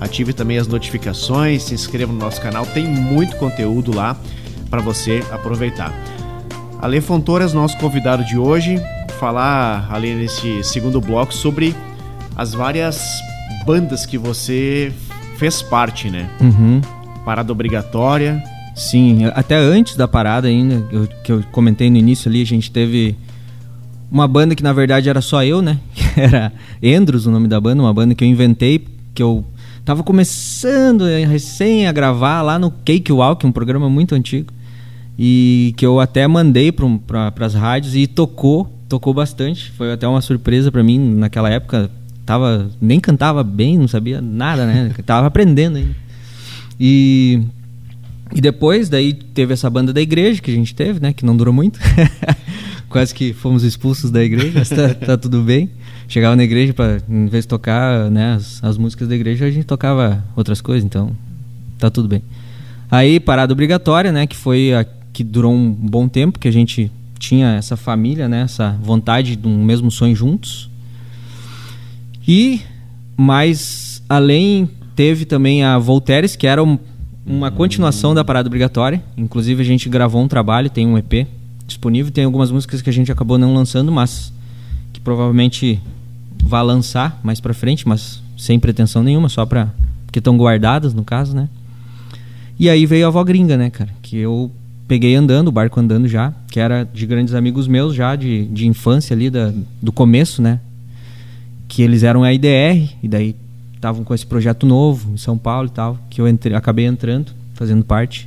ative 0.00 0.32
também 0.32 0.58
as 0.58 0.68
notificações, 0.68 1.64
se 1.64 1.74
inscreva 1.74 2.12
no 2.12 2.20
nosso 2.20 2.40
canal, 2.40 2.64
tem 2.66 2.86
muito 2.86 3.36
conteúdo 3.36 3.92
lá 3.92 4.16
para 4.70 4.80
você 4.80 5.24
aproveitar. 5.32 5.92
Ale 6.80 7.00
Fontoras, 7.00 7.52
nosso 7.52 7.76
convidado 7.78 8.24
de 8.24 8.38
hoje, 8.38 8.80
falar 9.18 9.88
ali 9.92 10.14
nesse 10.14 10.62
segundo 10.62 11.00
bloco 11.00 11.34
sobre 11.34 11.74
as 12.36 12.54
várias 12.54 13.04
bandas 13.66 14.06
que 14.06 14.16
você 14.16 14.92
fez 15.36 15.62
parte, 15.62 16.08
né? 16.08 16.30
Uhum. 16.40 16.80
Parada 17.24 17.50
obrigatória, 17.50 18.40
Sim, 18.74 19.24
até 19.34 19.56
antes 19.56 19.96
da 19.96 20.08
parada 20.08 20.48
ainda, 20.48 20.86
eu- 20.90 21.08
que 21.22 21.30
eu 21.30 21.42
comentei 21.52 21.88
no 21.90 21.96
início 21.96 22.28
ali, 22.28 22.42
a 22.42 22.46
gente 22.46 22.70
teve 22.70 23.14
uma 24.10 24.26
banda 24.26 24.54
que 24.54 24.62
na 24.62 24.72
verdade 24.72 25.08
era 25.08 25.20
só 25.20 25.44
eu, 25.44 25.62
né? 25.62 25.78
Era 26.16 26.52
Endros 26.82 27.26
o 27.26 27.30
nome 27.30 27.48
da 27.48 27.60
banda, 27.60 27.82
uma 27.82 27.92
banda 27.92 28.14
que 28.14 28.22
eu 28.22 28.28
inventei, 28.28 28.84
que 29.12 29.22
eu 29.22 29.44
tava 29.84 30.02
começando 30.04 31.06
eh, 31.06 31.24
recém 31.24 31.86
a 31.88 31.92
gravar 31.92 32.40
lá 32.42 32.58
no 32.58 32.70
Cake 32.70 33.12
Walk, 33.12 33.44
um 33.46 33.50
programa 33.52 33.88
muito 33.90 34.14
antigo. 34.14 34.52
E 35.18 35.72
que 35.76 35.84
eu 35.86 35.98
até 36.00 36.26
mandei 36.26 36.72
para 36.72 37.32
as 37.40 37.54
rádios 37.54 37.94
e 37.94 38.06
tocou, 38.06 38.68
tocou 38.88 39.14
bastante. 39.14 39.70
Foi 39.72 39.92
até 39.92 40.06
uma 40.08 40.20
surpresa 40.20 40.70
para 40.72 40.82
mim 40.82 40.98
naquela 40.98 41.48
época. 41.50 41.90
Tava, 42.26 42.68
nem 42.80 42.98
cantava 42.98 43.42
bem, 43.44 43.78
não 43.78 43.86
sabia 43.88 44.20
nada, 44.20 44.66
né? 44.66 44.92
tava 45.06 45.26
aprendendo 45.28 45.76
ainda. 45.76 45.94
E 46.80 47.42
e 48.34 48.40
depois, 48.40 48.88
daí 48.88 49.12
teve 49.12 49.52
essa 49.52 49.70
banda 49.70 49.92
da 49.92 50.00
igreja 50.00 50.42
que 50.42 50.50
a 50.50 50.54
gente 50.54 50.74
teve, 50.74 50.98
né? 50.98 51.12
Que 51.12 51.24
não 51.24 51.36
durou 51.36 51.54
muito. 51.54 51.78
Quase 52.90 53.14
que 53.14 53.32
fomos 53.32 53.62
expulsos 53.62 54.10
da 54.10 54.22
igreja, 54.22 54.52
mas 54.54 54.68
tá, 54.68 54.92
tá 54.92 55.16
tudo 55.16 55.40
bem. 55.42 55.70
Chegava 56.08 56.34
na 56.34 56.42
igreja 56.44 56.74
para 56.74 57.00
em 57.08 57.26
vez 57.26 57.44
de 57.44 57.48
tocar 57.48 58.10
né, 58.10 58.34
as, 58.34 58.62
as 58.62 58.76
músicas 58.76 59.08
da 59.08 59.14
igreja, 59.14 59.46
a 59.46 59.50
gente 59.50 59.64
tocava 59.64 60.22
outras 60.36 60.60
coisas, 60.60 60.84
então 60.84 61.16
tá 61.78 61.88
tudo 61.90 62.08
bem. 62.08 62.22
Aí, 62.90 63.18
parada 63.18 63.52
obrigatória, 63.52 64.12
né? 64.12 64.26
Que 64.26 64.36
foi 64.36 64.74
a 64.74 64.84
que 65.12 65.22
durou 65.22 65.52
um 65.52 65.70
bom 65.70 66.08
tempo, 66.08 66.40
que 66.40 66.48
a 66.48 66.52
gente 66.52 66.90
tinha 67.20 67.54
essa 67.54 67.76
família, 67.76 68.28
né? 68.28 68.42
Essa 68.42 68.76
vontade 68.82 69.36
de 69.36 69.46
um 69.46 69.64
mesmo 69.64 69.90
sonho 69.90 70.14
juntos. 70.14 70.68
E 72.26 72.60
mais 73.16 74.02
além 74.08 74.68
teve 74.96 75.24
também 75.24 75.62
a 75.62 75.78
Volteres, 75.78 76.36
que 76.36 76.46
era 76.46 76.62
um- 76.62 76.78
uma 77.26 77.50
continuação 77.50 78.14
da 78.14 78.24
parada 78.24 78.46
obrigatória. 78.46 79.02
Inclusive 79.16 79.62
a 79.62 79.64
gente 79.64 79.88
gravou 79.88 80.22
um 80.22 80.28
trabalho, 80.28 80.68
tem 80.68 80.86
um 80.86 80.98
EP 80.98 81.26
disponível, 81.66 82.12
tem 82.12 82.24
algumas 82.24 82.50
músicas 82.50 82.82
que 82.82 82.90
a 82.90 82.92
gente 82.92 83.10
acabou 83.10 83.38
não 83.38 83.54
lançando, 83.54 83.90
mas 83.90 84.32
que 84.92 85.00
provavelmente 85.00 85.80
vai 86.42 86.62
lançar 86.62 87.18
mais 87.22 87.40
pra 87.40 87.54
frente, 87.54 87.88
mas 87.88 88.22
sem 88.36 88.58
pretensão 88.58 89.02
nenhuma, 89.02 89.28
só 89.28 89.46
pra. 89.46 89.70
porque 90.06 90.18
estão 90.18 90.36
guardadas 90.36 90.92
no 90.92 91.04
caso, 91.04 91.34
né? 91.34 91.48
E 92.58 92.68
aí 92.68 92.86
veio 92.86 93.06
a 93.06 93.08
avó 93.08 93.24
gringa, 93.24 93.56
né, 93.56 93.70
cara? 93.70 93.90
Que 94.02 94.18
eu 94.18 94.50
peguei 94.86 95.14
andando, 95.14 95.48
o 95.48 95.52
barco 95.52 95.80
andando 95.80 96.06
já, 96.06 96.32
que 96.50 96.60
era 96.60 96.84
de 96.84 97.06
grandes 97.06 97.34
amigos 97.34 97.66
meus 97.66 97.94
já, 97.94 98.14
de, 98.14 98.44
de 98.46 98.66
infância 98.66 99.14
ali, 99.14 99.30
da, 99.30 99.52
do 99.82 99.90
começo, 99.90 100.42
né? 100.42 100.60
Que 101.66 101.82
eles 101.82 102.02
eram 102.02 102.22
a 102.22 102.32
IDR, 102.32 102.92
e 103.02 103.08
daí 103.08 103.34
estavam 103.84 104.02
com 104.02 104.14
esse 104.14 104.24
projeto 104.24 104.66
novo 104.66 105.12
em 105.12 105.18
São 105.18 105.36
Paulo 105.36 105.68
e 105.68 105.70
tal, 105.70 105.98
que 106.08 106.18
eu 106.18 106.26
entre, 106.26 106.54
acabei 106.54 106.86
entrando, 106.86 107.32
fazendo 107.52 107.84
parte, 107.84 108.26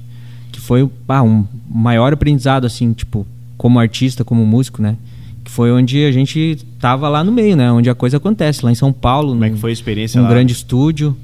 que 0.52 0.60
foi 0.60 0.88
ah, 1.08 1.24
um 1.24 1.46
maior 1.68 2.14
aprendizado, 2.14 2.66
assim, 2.66 2.94
tipo, 2.94 3.26
como 3.58 3.80
artista, 3.80 4.24
como 4.24 4.46
músico, 4.46 4.84
né? 4.84 4.96
Que 5.44 5.50
foi 5.50 5.72
onde 5.72 6.06
a 6.06 6.12
gente 6.12 6.64
tava 6.80 7.10
lá 7.10 7.24
no 7.24 7.32
meio, 7.32 7.56
né? 7.56 7.72
Onde 7.72 7.90
a 7.90 7.96
coisa 7.96 8.18
acontece, 8.18 8.64
lá 8.64 8.72
em 8.72 8.76
São 8.76 8.94
Paulo. 8.94 9.30
Como 9.30 9.44
é 9.44 9.50
que 9.50 9.58
foi 9.58 9.72
a 9.72 9.74
experiência 9.74 10.22
um 10.22 10.26
lá? 10.26 10.30
grande 10.30 10.54
estúdio. 10.54 11.18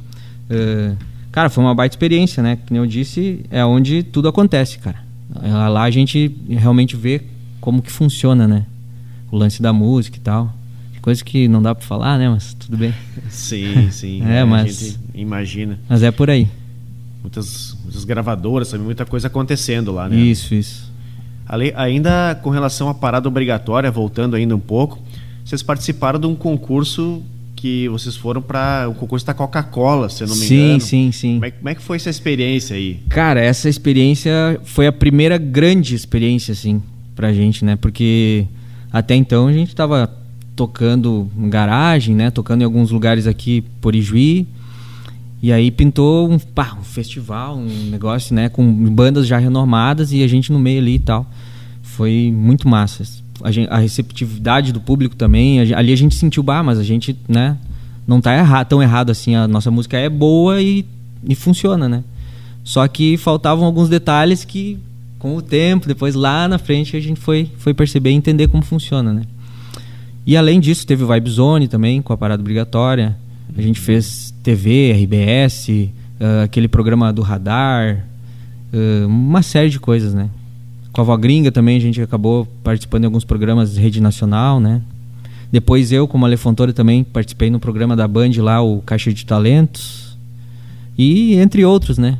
Uh, 0.49 0.97
cara, 1.31 1.49
foi 1.49 1.63
uma 1.63 1.75
baita 1.75 1.93
experiência, 1.93 2.41
né? 2.41 2.57
Como 2.67 2.79
eu 2.79 2.87
disse, 2.87 3.45
é 3.51 3.63
onde 3.63 4.01
tudo 4.01 4.27
acontece, 4.27 4.79
cara. 4.79 5.03
Lá 5.35 5.83
a 5.83 5.91
gente 5.91 6.35
realmente 6.49 6.95
vê 6.95 7.21
como 7.61 7.81
que 7.81 7.91
funciona, 7.91 8.47
né? 8.47 8.65
O 9.31 9.37
lance 9.37 9.61
da 9.61 9.71
música 9.73 10.17
e 10.17 10.21
tal. 10.21 10.53
Coisa 11.03 11.23
que 11.23 11.47
não 11.49 11.61
dá 11.61 11.75
pra 11.75 11.85
falar, 11.85 12.17
né? 12.17 12.29
Mas 12.29 12.53
tudo 12.55 12.77
bem. 12.77 12.93
Sim, 13.29 13.89
sim. 13.91 14.23
É, 14.25 14.39
a 14.39 14.45
mas- 14.45 14.79
gente 14.79 14.99
imagina. 15.13 15.77
Mas 15.87 16.01
é 16.01 16.09
por 16.09 16.29
aí. 16.29 16.47
Muitas, 17.21 17.77
muitas 17.83 18.03
gravadoras, 18.05 18.69
sabe? 18.69 18.83
Muita 18.83 19.05
coisa 19.05 19.27
acontecendo 19.27 19.91
lá, 19.91 20.07
né? 20.09 20.15
Isso, 20.15 20.55
isso. 20.55 20.91
Ale- 21.45 21.73
ainda 21.75 22.33
com 22.41 22.49
relação 22.49 22.87
à 22.89 22.93
parada 22.93 23.27
obrigatória, 23.27 23.91
voltando 23.91 24.35
ainda 24.37 24.55
um 24.55 24.59
pouco, 24.59 24.97
vocês 25.43 25.61
participaram 25.61 26.17
de 26.19 26.25
um 26.25 26.35
concurso 26.35 27.21
que 27.53 27.87
vocês 27.89 28.15
foram 28.15 28.41
para 28.41 28.87
o 28.89 28.93
concurso 28.95 29.25
da 29.25 29.33
Coca-Cola, 29.33 30.07
se 30.09 30.23
eu 30.23 30.27
não 30.27 30.35
me 30.37 30.45
sim, 30.45 30.55
engano. 30.55 30.81
sim, 30.81 31.11
sim. 31.11 31.33
Como 31.35 31.45
é, 31.45 31.51
como 31.51 31.69
é 31.69 31.75
que 31.75 31.81
foi 31.81 31.97
essa 31.97 32.09
experiência 32.09 32.77
aí? 32.77 33.01
Cara, 33.09 33.41
essa 33.41 33.67
experiência 33.69 34.31
foi 34.63 34.87
a 34.87 34.91
primeira 34.91 35.37
grande 35.37 35.95
experiência, 35.95 36.53
assim, 36.53 36.81
pra 37.13 37.33
gente, 37.33 37.63
né? 37.65 37.75
Porque 37.75 38.45
até 38.91 39.15
então 39.15 39.47
a 39.47 39.53
gente 39.53 39.73
tava 39.75 40.09
tocando 40.55 41.29
em 41.37 41.49
garagem, 41.49 42.15
né? 42.15 42.29
Tocando 42.29 42.61
em 42.61 42.65
alguns 42.65 42.91
lugares 42.91 43.27
aqui 43.27 43.63
por 43.81 43.95
Ijuí. 43.95 44.45
E 45.41 45.51
aí 45.51 45.69
pintou 45.71 46.31
um, 46.31 46.39
pá, 46.39 46.77
um 46.79 46.83
festival, 46.83 47.57
um 47.57 47.89
negócio, 47.89 48.33
né? 48.33 48.49
Com 48.49 48.63
bandas 48.93 49.27
já 49.27 49.37
renomadas 49.37 50.11
e 50.13 50.23
a 50.23 50.27
gente 50.27 50.51
no 50.51 50.59
meio 50.59 50.79
ali 50.79 50.95
e 50.95 50.99
tal. 50.99 51.29
Foi 51.81 52.31
muito 52.33 52.67
massa. 52.67 53.03
A, 53.43 53.51
gen- 53.51 53.67
a 53.69 53.77
receptividade 53.77 54.71
do 54.71 54.79
público 54.79 55.15
também. 55.15 55.59
a 55.73 55.77
ali 55.79 55.91
a 55.91 55.97
gente 55.97 56.15
sentiu, 56.15 56.41
bah, 56.43 56.63
mas 56.63 56.79
a 56.79 56.83
gente, 56.83 57.15
né? 57.27 57.57
Não 58.07 58.21
tá 58.21 58.31
erra 58.31 58.63
tão 58.63 58.81
errado 58.81 59.09
assim. 59.09 59.35
A 59.35 59.47
nossa 59.47 59.69
música 59.69 59.97
é 59.97 60.07
boa 60.09 60.61
e, 60.61 60.85
e 61.27 61.35
funciona, 61.35 61.89
né? 61.89 62.03
Só 62.63 62.87
que 62.87 63.17
faltavam 63.17 63.65
alguns 63.65 63.89
detalhes 63.89 64.45
que, 64.45 64.77
com 65.19 65.35
o 65.35 65.41
tempo, 65.41 65.87
depois 65.87 66.15
lá 66.15 66.47
na 66.47 66.57
frente, 66.57 66.95
a 66.95 66.99
gente 67.01 67.19
foi, 67.19 67.49
foi 67.57 67.73
perceber 67.73 68.11
e 68.11 68.13
entender 68.13 68.47
como 68.47 68.63
funciona, 68.63 69.11
né? 69.11 69.23
E 70.25 70.37
além 70.37 70.59
disso, 70.59 70.87
teve 70.87 71.03
o 71.03 71.07
Vibe 71.07 71.29
Zone 71.29 71.67
também, 71.67 72.01
com 72.01 72.13
a 72.13 72.17
parada 72.17 72.41
obrigatória. 72.41 73.15
A 73.57 73.61
gente 73.61 73.79
fez 73.79 74.33
TV, 74.41 74.91
RBS, 74.93 75.89
ah, 76.19 76.43
aquele 76.43 76.67
programa 76.67 77.11
do 77.11 77.21
Radar, 77.21 78.05
ah, 78.73 79.05
uma 79.07 79.41
série 79.41 79.69
de 79.69 79.79
coisas, 79.79 80.13
né? 80.13 80.29
Com 80.91 81.01
a 81.01 81.03
Vó 81.03 81.17
Gringa 81.17 81.51
também 81.51 81.75
a 81.75 81.79
gente 81.79 81.99
acabou 82.01 82.47
participando 82.63 83.01
de 83.01 83.05
alguns 83.07 83.23
programas 83.25 83.73
de 83.73 83.81
rede 83.81 83.99
nacional, 83.99 84.59
né? 84.59 84.81
Depois 85.51 85.91
eu, 85.91 86.07
como 86.07 86.25
Alefontora, 86.25 86.73
também 86.73 87.03
participei 87.03 87.49
no 87.49 87.59
programa 87.59 87.95
da 87.95 88.07
Band 88.07 88.31
lá, 88.37 88.61
o 88.61 88.81
Caixa 88.81 89.13
de 89.13 89.25
Talentos. 89.25 90.17
E 90.97 91.35
entre 91.35 91.65
outros, 91.65 91.97
né? 91.97 92.17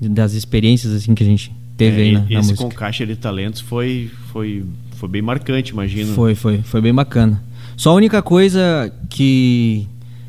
Das 0.00 0.32
experiências 0.34 0.92
assim 0.92 1.14
que 1.14 1.22
a 1.22 1.26
gente 1.26 1.52
teve 1.76 2.00
É, 2.00 2.04
aí 2.04 2.12
na, 2.12 2.20
na 2.20 2.26
esse 2.26 2.34
música. 2.50 2.56
com 2.62 2.70
caixa 2.70 3.06
de 3.06 3.16
talentos 3.16 3.60
foi, 3.60 4.10
foi, 4.32 4.64
foi 5.02 5.08
bem 5.08 5.20
marcante, 5.20 5.72
imagino. 5.72 6.14
Foi, 6.14 6.32
foi, 6.36 6.58
foi 6.62 6.80
bem 6.80 6.94
bacana. 6.94 7.42
Só 7.76 7.90
a 7.90 7.94
única 7.94 8.22
coisa 8.22 8.92
que, 9.10 9.84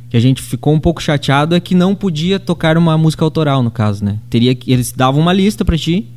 que 0.09 0.17
a 0.17 0.19
gente 0.19 0.41
ficou 0.41 0.73
um 0.73 0.79
pouco 0.79 0.99
chateado 0.99 1.53
é 1.53 1.59
que 1.59 1.75
não 1.75 1.93
podia 1.93 2.39
tocar 2.39 2.75
uma 2.75 2.97
música 2.97 3.23
autoral, 3.23 3.61
no 3.61 3.69
caso, 3.69 4.03
né? 4.03 4.17
Teria 4.31 4.55
que 4.55 4.73
eles 4.73 4.91
davam 4.91 5.21
uma 5.21 5.31
lista 5.31 5.63
pra 5.63 5.77
ti 5.77 6.07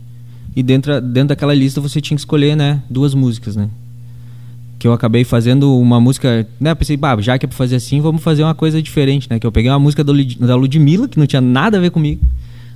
e 0.55 0.63
dentro, 0.63 0.99
dentro 1.03 1.29
daquela 1.29 1.53
lista 1.53 1.83
você 1.83 2.01
tinha 2.01 2.17
que 2.17 2.23
escolher, 2.23 2.57
né, 2.57 2.83
duas 2.89 3.13
músicas, 3.13 3.57
né? 3.57 3.69
Que 4.79 4.89
eu 4.89 4.95
acabei 4.95 5.23
fazendo 5.23 5.79
uma 5.79 6.01
música, 6.01 6.49
né, 6.59 6.71
eu 6.71 6.77
pensei, 6.77 6.97
bah, 6.97 7.21
já 7.21 7.39
que 7.39 7.45
é 7.45 7.49
pra 7.49 7.59
fazer 7.59 7.77
assim, 7.77 8.01
vamos 8.01 8.23
fazer 8.23 8.43
uma 8.43 8.55
coisa 8.55 8.81
diferente, 8.81 9.29
né? 9.29 9.39
Que 9.39 9.47
eu 9.47 9.53
peguei 9.53 9.71
uma 9.71 9.79
música 9.79 10.03
do 10.03 10.15
da 10.25 10.57
Ludmilla, 10.57 11.09
que 11.09 11.19
não 11.19 11.27
tinha 11.27 11.43
nada 11.43 11.77
a 11.77 11.81
ver 11.81 11.91
comigo, 11.91 12.25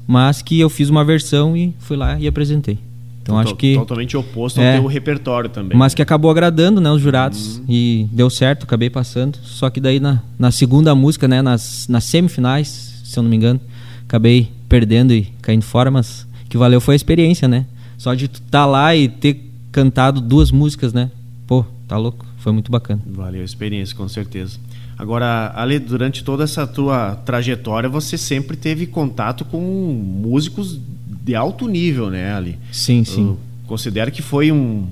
mas 0.07 0.43
que 0.43 0.61
eu 0.61 0.69
fiz 0.69 0.91
uma 0.91 1.07
versão 1.07 1.57
e 1.57 1.75
fui 1.79 1.97
lá 1.97 2.21
e 2.21 2.27
apresentei. 2.29 2.90
Então 3.23 3.35
Total- 3.37 3.45
acho 3.53 3.57
que 3.57 3.75
Totalmente 3.75 4.17
oposto 4.17 4.61
É. 4.61 4.77
ao 4.77 4.81
teu 4.83 4.89
repertório 4.89 5.51
também. 5.51 5.77
mas 5.77 5.95
que 5.95 6.01
acabou 6.03 6.31
agradando, 6.31 6.81
né, 6.81 6.91
os 6.91 7.01
jurados. 7.03 7.61
E 7.69 8.07
deu 8.13 8.31
certo, 8.31 8.65
acabei 8.65 8.89
passando. 8.91 9.39
Só 9.43 9.69
que 9.71 9.81
daí 9.81 10.01
na, 10.01 10.23
na 10.39 10.51
segunda 10.51 10.95
música, 10.95 11.29
né, 11.29 11.43
nas, 11.43 11.87
nas 11.89 12.05
semifinais, 12.05 13.03
se 13.05 13.19
eu 13.19 13.23
não 13.23 13.31
me 13.31 13.37
engano, 13.37 13.61
acabei 14.09 14.51
perdendo 14.69 15.13
e 15.13 15.25
caindo 15.43 15.63
fora, 15.63 15.91
mas 15.91 16.27
que 16.49 16.57
valeu 16.57 16.81
foi 16.81 16.95
a 16.95 16.97
experiência, 16.97 17.47
né? 17.47 17.67
Só 17.99 18.15
de 18.15 18.27
tu 18.29 18.41
tá 18.43 18.65
lá 18.65 18.97
e 18.97 19.09
ter 19.09 19.51
cantado 19.71 20.21
duas 20.21 20.51
músicas, 20.51 20.93
né? 20.93 21.11
Pô, 21.47 21.65
tá 21.87 21.97
louco. 21.99 22.25
Foi 22.39 22.53
muito 22.53 22.73
bacana. 22.73 23.01
Valeu 23.07 23.43
a 23.43 23.45
experiência, 23.45 23.95
com 23.95 24.09
certeza. 24.09 24.59
Agora, 24.97 25.53
Ale, 25.55 25.79
durante 25.79 26.25
toda 26.25 26.45
essa 26.45 26.67
tua 26.67 27.15
trajetória, 27.17 27.89
você 27.89 28.17
sempre 28.19 28.57
teve 28.57 28.87
contato 28.87 29.45
com 29.45 29.61
músicos 29.61 30.79
de 31.23 31.35
alto 31.35 31.69
nível, 31.69 32.11
né, 32.11 32.35
Ali? 32.35 32.59
Sim, 32.73 33.05
sim. 33.05 33.29
Eu 33.29 33.39
considero 33.67 34.11
que 34.11 34.23
foi 34.23 34.51
um, 34.51 34.87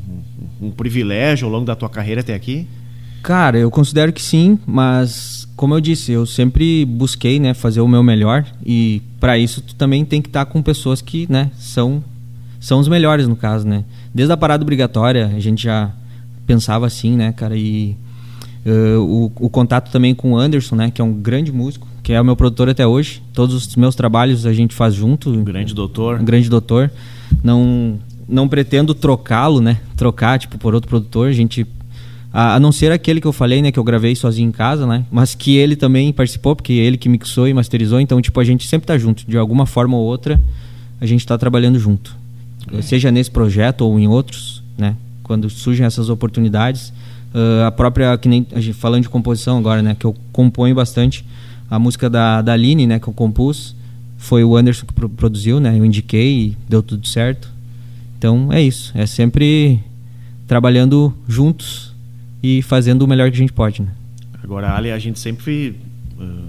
um 0.61 0.71
privilégio 0.71 1.47
ao 1.47 1.53
longo 1.53 1.65
da 1.65 1.75
tua 1.75 1.89
carreira 1.89 2.21
até 2.21 2.35
aqui. 2.35 2.67
Cara, 3.23 3.59
eu 3.59 3.71
considero 3.71 4.13
que 4.13 4.23
sim, 4.23 4.59
mas 4.67 5.49
como 5.57 5.75
eu 5.75 5.81
disse, 5.81 6.13
eu 6.13 6.25
sempre 6.25 6.85
busquei, 6.85 7.41
né, 7.41 7.53
fazer 7.53 7.81
o 7.81 7.89
meu 7.89 8.03
melhor 8.03 8.47
e 8.65 9.03
para 9.19 9.37
isso 9.37 9.61
tu 9.61 9.75
também 9.75 10.05
tem 10.05 10.23
que 10.23 10.29
estar 10.29 10.47
com 10.47 10.63
pessoas 10.63 11.03
que, 11.03 11.27
né, 11.31 11.51
são 11.59 12.03
são 12.61 12.81
os 12.81 12.89
melhores 12.89 13.27
no 13.29 13.37
caso, 13.37 13.67
né? 13.67 13.85
Desde 14.13 14.33
a 14.33 14.37
parada 14.37 14.63
obrigatória, 14.63 15.27
a 15.27 15.39
gente 15.41 15.63
já 15.63 15.93
pensava 16.47 16.87
assim, 16.87 17.17
né, 17.17 17.33
cara, 17.33 17.57
e 17.57 17.97
eh, 18.65 18.97
o, 18.97 19.31
o 19.37 19.49
contato 19.51 19.91
também 19.91 20.15
com 20.15 20.33
o 20.33 20.37
Anderson, 20.37 20.75
né, 20.77 20.91
que 20.91 21.01
é 21.01 21.05
um 21.05 21.13
grande 21.13 21.53
músico, 21.53 21.87
que 22.09 22.15
é 22.15 22.19
o 22.19 22.25
meu 22.25 22.35
produtor 22.35 22.71
até 22.71 22.87
hoje. 22.87 23.21
Todos 23.35 23.55
os 23.55 23.77
meus 23.77 23.95
trabalhos 23.95 24.47
a 24.47 24.53
gente 24.55 24.75
faz 24.75 24.95
junto. 24.95 25.29
Um 25.29 25.45
grande 25.45 25.75
doutor. 25.75 26.19
Um 26.19 26.25
grande 26.25 26.49
doutor. 26.49 26.91
Não 27.45 27.99
não 28.27 28.49
pretendo 28.49 28.95
trocá-lo, 28.95 29.61
né? 29.61 29.77
Trocar 29.95 30.39
tipo 30.39 30.57
por 30.57 30.75
outro 30.75 30.89
produtor. 30.89 31.29
A 31.29 31.33
gente 31.33 31.67
a, 32.33 32.55
a 32.55 32.61
não 32.61 32.73
ser 32.73 32.91
aquele 32.93 33.21
que 33.21 33.27
eu 33.27 33.33
falei, 33.33 33.61
né, 33.61 33.71
que 33.71 33.79
eu 33.79 33.85
gravei 33.85 34.17
sozinho 34.17 34.49
em 34.49 34.53
casa, 34.53 34.87
né? 34.87 35.05
Mas 35.13 35.35
que 35.35 35.59
ele 35.59 35.77
também 35.77 36.11
participou, 36.11 36.57
porque 36.57 36.73
é 36.73 36.77
ele 36.77 36.97
que 36.97 37.11
mixou 37.11 37.47
e 37.47 37.53
masterizou, 37.53 38.01
então 38.01 38.23
tipo 38.23 38.41
a 38.41 38.45
gente 38.45 38.67
sempre 38.67 38.87
tá 38.87 38.97
junto, 38.97 39.27
de 39.29 39.37
alguma 39.37 39.67
forma 39.67 39.95
ou 39.95 40.07
outra, 40.07 40.41
a 40.99 41.05
gente 41.05 41.27
tá 41.27 41.37
trabalhando 41.37 41.79
junto. 41.79 42.17
Seja 42.81 43.11
nesse 43.11 43.31
projeto 43.31 43.83
ou 43.83 43.99
em 44.01 44.09
outros, 44.09 44.63
né? 44.79 44.97
Quando 45.23 45.51
surgem 45.51 45.85
essas 45.85 46.09
oportunidades, 46.09 46.91
Ah, 47.35 47.67
a 47.67 47.71
própria 47.71 48.17
que 48.17 48.29
nem 48.29 48.47
a 48.55 48.61
gente, 48.61 48.75
falando 48.75 49.03
de 49.03 49.09
composição 49.09 49.59
agora, 49.59 49.83
né, 49.83 49.95
que 49.99 50.07
eu 50.07 50.17
componho 50.33 50.75
bastante, 50.75 51.25
a 51.71 51.79
música 51.79 52.09
da 52.11 52.41
da 52.43 52.53
Aline, 52.53 52.87
né, 52.87 52.99
que 52.99 53.09
eu 53.09 53.13
compus, 53.13 53.75
foi 54.17 54.43
o 54.45 54.57
Anderson 54.57 54.87
que 54.87 54.93
pro- 54.93 55.09
produziu, 55.09 55.61
né? 55.61 55.79
Eu 55.79 55.85
indiquei 55.85 56.39
e 56.49 56.57
deu 56.69 56.83
tudo 56.83 57.07
certo. 57.07 57.49
Então 58.19 58.53
é 58.53 58.61
isso, 58.63 58.93
é 58.97 59.07
sempre 59.07 59.81
trabalhando 60.47 61.15
juntos 61.29 61.95
e 62.43 62.63
fazendo 62.63 63.03
o 63.03 63.07
melhor 63.09 63.31
que 63.31 63.37
a 63.37 63.41
gente 63.41 63.53
pode, 63.53 63.83
né? 63.83 63.89
Agora, 64.43 64.75
Ali, 64.75 64.91
a 64.91 64.99
gente 64.99 65.19
sempre 65.19 65.77
ah, 66.19 66.47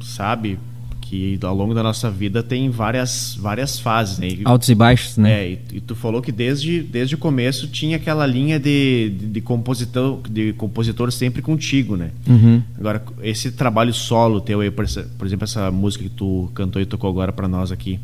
sabe 0.00 0.58
que 1.08 1.38
ao 1.42 1.54
longo 1.54 1.72
da 1.74 1.82
nossa 1.82 2.10
vida 2.10 2.42
tem 2.42 2.68
várias, 2.68 3.34
várias 3.40 3.78
fases, 3.78 4.18
né? 4.18 4.28
E- 4.28 4.42
Altos 4.44 4.68
e 4.68 4.74
baixos, 4.74 5.16
né? 5.16 5.32
É, 5.44 5.50
e, 5.52 5.58
e 5.76 5.80
tu 5.80 5.94
falou 5.94 6.20
que 6.20 6.30
desde, 6.30 6.82
desde 6.82 7.14
o 7.14 7.18
começo 7.18 7.66
tinha 7.68 7.96
aquela 7.96 8.26
linha 8.26 8.58
de, 8.60 9.10
de, 9.18 9.26
de 9.26 9.40
compositor, 9.40 10.20
de 10.28 10.52
compositor 10.52 11.10
sempre 11.10 11.40
contigo, 11.40 11.96
né? 11.96 12.10
Uhum. 12.28 12.62
Agora, 12.78 13.02
esse 13.22 13.50
trabalho 13.52 13.94
solo 13.94 14.40
teu 14.40 14.60
aí, 14.60 14.70
por, 14.70 14.84
essa- 14.84 15.08
por 15.16 15.26
exemplo, 15.26 15.44
essa 15.44 15.70
música 15.70 16.04
que 16.04 16.10
tu 16.10 16.50
cantou 16.54 16.80
e 16.82 16.84
tocou 16.86 17.08
agora 17.08 17.32
pra 17.32 17.48
nós 17.48 17.72
aqui, 17.72 17.98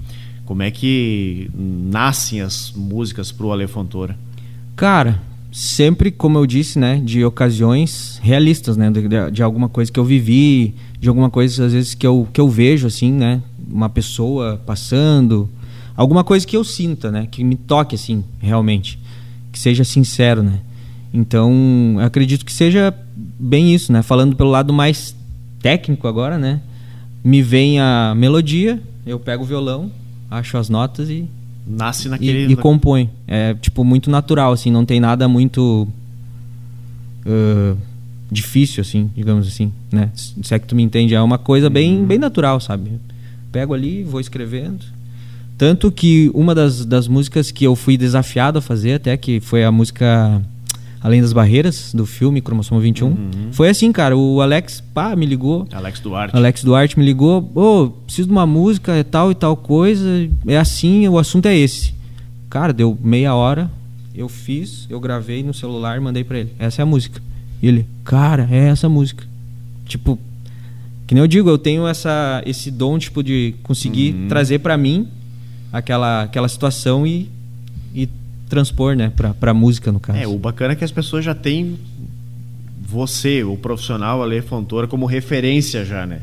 como 0.46 0.62
é 0.62 0.70
que 0.70 1.50
nascem 1.54 2.40
as 2.40 2.72
músicas 2.74 3.30
pro 3.30 3.52
Ale 3.52 3.66
Fontoura? 3.66 4.16
Cara, 4.76 5.20
sempre, 5.54 6.10
como 6.10 6.36
eu 6.36 6.46
disse, 6.46 6.80
né, 6.80 7.00
de 7.02 7.24
ocasiões 7.24 8.18
realistas, 8.20 8.76
né, 8.76 8.90
de, 8.90 9.30
de- 9.30 9.40
alguma 9.40 9.68
coisa 9.68 9.90
que 9.90 10.00
eu 10.00 10.04
vivi, 10.04 10.74
de 10.98 11.08
alguma 11.08 11.30
coisa 11.30 11.66
às 11.66 11.72
vezes 11.72 11.94
que 11.94 12.04
eu, 12.04 12.26
que 12.32 12.40
eu 12.40 12.48
vejo 12.48 12.88
assim, 12.88 13.12
né, 13.12 13.40
uma 13.70 13.88
pessoa 13.88 14.60
passando, 14.66 15.48
alguma 15.96 16.24
coisa 16.24 16.44
que 16.44 16.56
eu 16.56 16.64
sinta, 16.64 17.08
né, 17.12 17.28
que 17.30 17.44
me 17.44 17.54
toque 17.54 17.94
assim, 17.94 18.24
realmente, 18.40 18.98
que 19.52 19.58
seja 19.58 19.84
sincero, 19.84 20.42
né. 20.42 20.58
Então, 21.12 21.98
acredito 22.00 22.44
que 22.44 22.52
seja 22.52 22.92
bem 23.16 23.72
isso, 23.72 23.92
né, 23.92 24.02
falando 24.02 24.34
pelo 24.34 24.50
lado 24.50 24.72
mais 24.72 25.14
técnico 25.62 26.08
agora, 26.08 26.36
né, 26.36 26.60
me 27.22 27.40
vem 27.42 27.78
a 27.78 28.12
melodia, 28.16 28.82
eu 29.06 29.20
pego 29.20 29.44
o 29.44 29.46
violão, 29.46 29.88
acho 30.28 30.58
as 30.58 30.68
notas 30.68 31.08
e, 31.08 31.26
Nasce 31.66 32.06
e, 32.06 32.10
naquele. 32.10 32.52
e 32.52 32.56
compõe. 32.56 33.10
É 33.26 33.54
tipo 33.54 33.84
muito 33.84 34.10
natural, 34.10 34.52
assim, 34.52 34.70
não 34.70 34.84
tem 34.84 35.00
nada 35.00 35.26
muito 35.26 35.88
ah, 37.26 37.74
difícil, 38.30 38.80
assim, 38.80 39.10
digamos 39.16 39.46
assim, 39.46 39.72
né? 39.90 40.10
Se 40.14 40.54
é 40.54 40.58
que 40.58 40.66
tu 40.66 40.74
me 40.74 40.82
entende, 40.82 41.14
é 41.14 41.20
uma 41.20 41.38
coisa 41.38 41.70
bem, 41.70 42.04
bem 42.04 42.18
natural, 42.18 42.60
sabe? 42.60 42.92
Pego 43.52 43.74
ali, 43.74 44.02
vou 44.02 44.20
escrevendo. 44.20 44.84
Tanto 45.56 45.92
que 45.92 46.30
uma 46.34 46.54
das, 46.54 46.84
das 46.84 47.06
músicas 47.06 47.50
que 47.50 47.64
eu 47.64 47.76
fui 47.76 47.96
desafiado 47.96 48.58
a 48.58 48.62
fazer, 48.62 48.94
até 48.94 49.16
que 49.16 49.38
foi 49.38 49.62
a 49.62 49.70
música 49.70 50.42
Além 51.04 51.20
das 51.20 51.34
Barreiras, 51.34 51.92
do 51.92 52.06
filme 52.06 52.40
Cromossomo 52.40 52.80
21, 52.80 53.14
foi 53.52 53.68
assim, 53.68 53.92
cara. 53.92 54.16
O 54.16 54.40
Alex, 54.40 54.82
pá, 54.94 55.14
me 55.14 55.26
ligou. 55.26 55.68
Alex 55.70 56.00
Duarte. 56.00 56.34
Alex 56.34 56.64
Duarte 56.64 56.98
me 56.98 57.04
ligou, 57.04 57.52
ô, 57.54 57.90
preciso 58.06 58.28
de 58.28 58.32
uma 58.32 58.46
música, 58.46 58.90
é 58.94 59.02
tal 59.04 59.30
e 59.30 59.34
tal 59.34 59.54
coisa, 59.54 60.08
é 60.46 60.56
assim, 60.56 61.06
o 61.06 61.18
assunto 61.18 61.44
é 61.44 61.54
esse. 61.54 61.92
Cara, 62.48 62.72
deu 62.72 62.96
meia 63.02 63.34
hora, 63.34 63.70
eu 64.14 64.30
fiz, 64.30 64.86
eu 64.88 64.98
gravei 64.98 65.42
no 65.42 65.52
celular 65.52 65.98
e 65.98 66.00
mandei 66.00 66.24
pra 66.24 66.38
ele. 66.38 66.52
Essa 66.58 66.80
é 66.80 66.84
a 66.84 66.86
música. 66.86 67.20
E 67.60 67.68
ele, 67.68 67.86
cara, 68.02 68.48
é 68.50 68.68
essa 68.68 68.88
música. 68.88 69.26
Tipo, 69.84 70.18
que 71.06 71.14
nem 71.14 71.20
eu 71.20 71.28
digo, 71.28 71.50
eu 71.50 71.58
tenho 71.58 71.86
essa, 71.86 72.42
esse 72.46 72.70
dom, 72.70 72.98
tipo, 72.98 73.22
de 73.22 73.54
conseguir 73.62 74.14
trazer 74.26 74.60
pra 74.60 74.74
mim 74.78 75.06
aquela, 75.70 76.22
aquela 76.22 76.48
situação 76.48 77.06
e, 77.06 77.28
e 77.94 78.08
transpor, 78.48 78.94
né, 78.94 79.12
pra, 79.14 79.34
pra 79.34 79.54
música, 79.54 79.90
no 79.90 80.00
caso. 80.00 80.18
É, 80.18 80.26
o 80.26 80.38
bacana 80.38 80.72
é 80.72 80.76
que 80.76 80.84
as 80.84 80.92
pessoas 80.92 81.24
já 81.24 81.34
têm 81.34 81.78
você, 82.86 83.42
o 83.42 83.56
profissional 83.56 84.22
Ale 84.22 84.40
Fontoura, 84.42 84.86
como 84.86 85.06
referência 85.06 85.84
já, 85.84 86.06
né? 86.06 86.20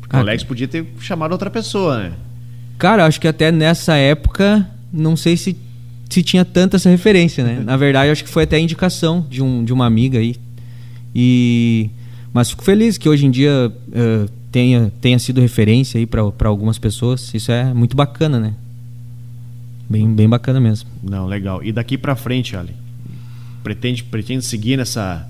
Porque 0.00 0.14
o 0.14 0.18
Ah, 0.18 0.22
Alex 0.22 0.44
podia 0.44 0.68
ter 0.68 0.86
chamado 1.00 1.32
outra 1.32 1.50
pessoa, 1.50 1.98
né? 1.98 2.12
Cara, 2.78 3.06
acho 3.06 3.20
que 3.20 3.26
até 3.26 3.50
nessa 3.50 3.96
época, 3.96 4.68
não 4.92 5.16
sei 5.16 5.36
se, 5.36 5.56
se 6.08 6.22
tinha 6.22 6.44
tanta 6.44 6.76
essa 6.76 6.90
referência, 6.90 7.42
né? 7.44 7.60
Na 7.64 7.76
verdade, 7.76 8.10
acho 8.10 8.22
que 8.24 8.30
foi 8.30 8.44
até 8.44 8.58
indicação 8.58 9.26
de, 9.28 9.42
um, 9.42 9.64
de 9.64 9.72
uma 9.72 9.86
amiga 9.86 10.18
aí. 10.18 10.36
E... 11.14 11.90
Mas 12.32 12.50
fico 12.50 12.64
feliz 12.64 12.96
que 12.96 13.08
hoje 13.08 13.26
em 13.26 13.30
dia 13.30 13.70
eh, 13.92 14.26
tenha, 14.50 14.90
tenha 15.02 15.18
sido 15.18 15.38
referência 15.40 15.98
aí 15.98 16.06
para 16.06 16.48
algumas 16.48 16.78
pessoas. 16.78 17.32
Isso 17.34 17.52
é 17.52 17.74
muito 17.74 17.94
bacana, 17.94 18.40
né? 18.40 18.54
Bem, 19.92 20.08
bem 20.14 20.26
bacana 20.26 20.58
mesmo. 20.58 20.88
Não, 21.02 21.26
legal. 21.26 21.62
E 21.62 21.70
daqui 21.70 21.98
pra 21.98 22.16
frente, 22.16 22.56
Ali? 22.56 22.74
Pretende, 23.62 24.02
pretende 24.02 24.42
seguir 24.42 24.78
nessa. 24.78 25.28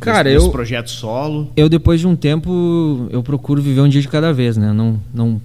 Cara, 0.00 0.30
nesse, 0.30 0.46
eu- 0.46 0.50
projeto 0.50 0.88
solo? 0.90 1.52
Eu, 1.54 1.68
depois 1.68 2.00
de 2.00 2.06
um 2.06 2.16
tempo, 2.16 3.06
eu 3.10 3.22
procuro 3.22 3.60
viver 3.60 3.82
um 3.82 3.88
dia 3.88 4.00
de 4.00 4.08
cada 4.08 4.32
vez, 4.32 4.56
né? 4.56 4.72
Não, 4.72 4.98
não, 5.12 5.40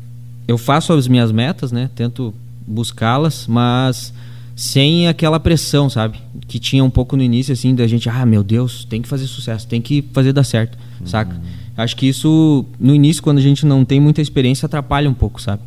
eu 0.48 0.58
faço 0.58 0.94
as 0.94 1.08
minhas 1.10 1.32
metas, 1.32 1.72
né? 1.74 1.89
Tento 1.94 2.34
buscá-las, 2.65 3.48
mas 3.48 4.13
sem 4.56 5.08
aquela 5.10 5.39
pressão, 5.39 5.89
sabe? 5.89 6.17
Que 6.48 6.58
tinha 6.58 6.84
um 6.84 6.89
pouco 6.89 7.17
no 7.17 7.24
início, 7.24 7.52
assim, 7.52 7.76
da 7.76 7.86
gente, 7.86 8.08
ah, 8.10 8.26
meu 8.26 8.44
Deus, 8.44 8.86
tem 8.86 9.02
que 9.02 9.08
fazer 9.10 9.28
sucesso, 9.28 9.67
tem 9.67 9.82
que 9.82 10.04
fazer 10.13 10.32
dar 10.32 10.44
certo, 10.44 10.78
saca? 11.06 11.36
Acho 11.76 11.96
que 11.98 12.08
isso, 12.08 12.65
no 12.80 12.94
início, 12.96 13.22
quando 13.24 13.39
a 13.39 13.41
gente 13.41 13.65
não 13.65 13.84
tem 13.86 14.00
muita 14.00 14.22
experiência, 14.22 14.65
atrapalha 14.65 15.10
um 15.10 15.13
pouco, 15.13 15.41
sabe? 15.41 15.62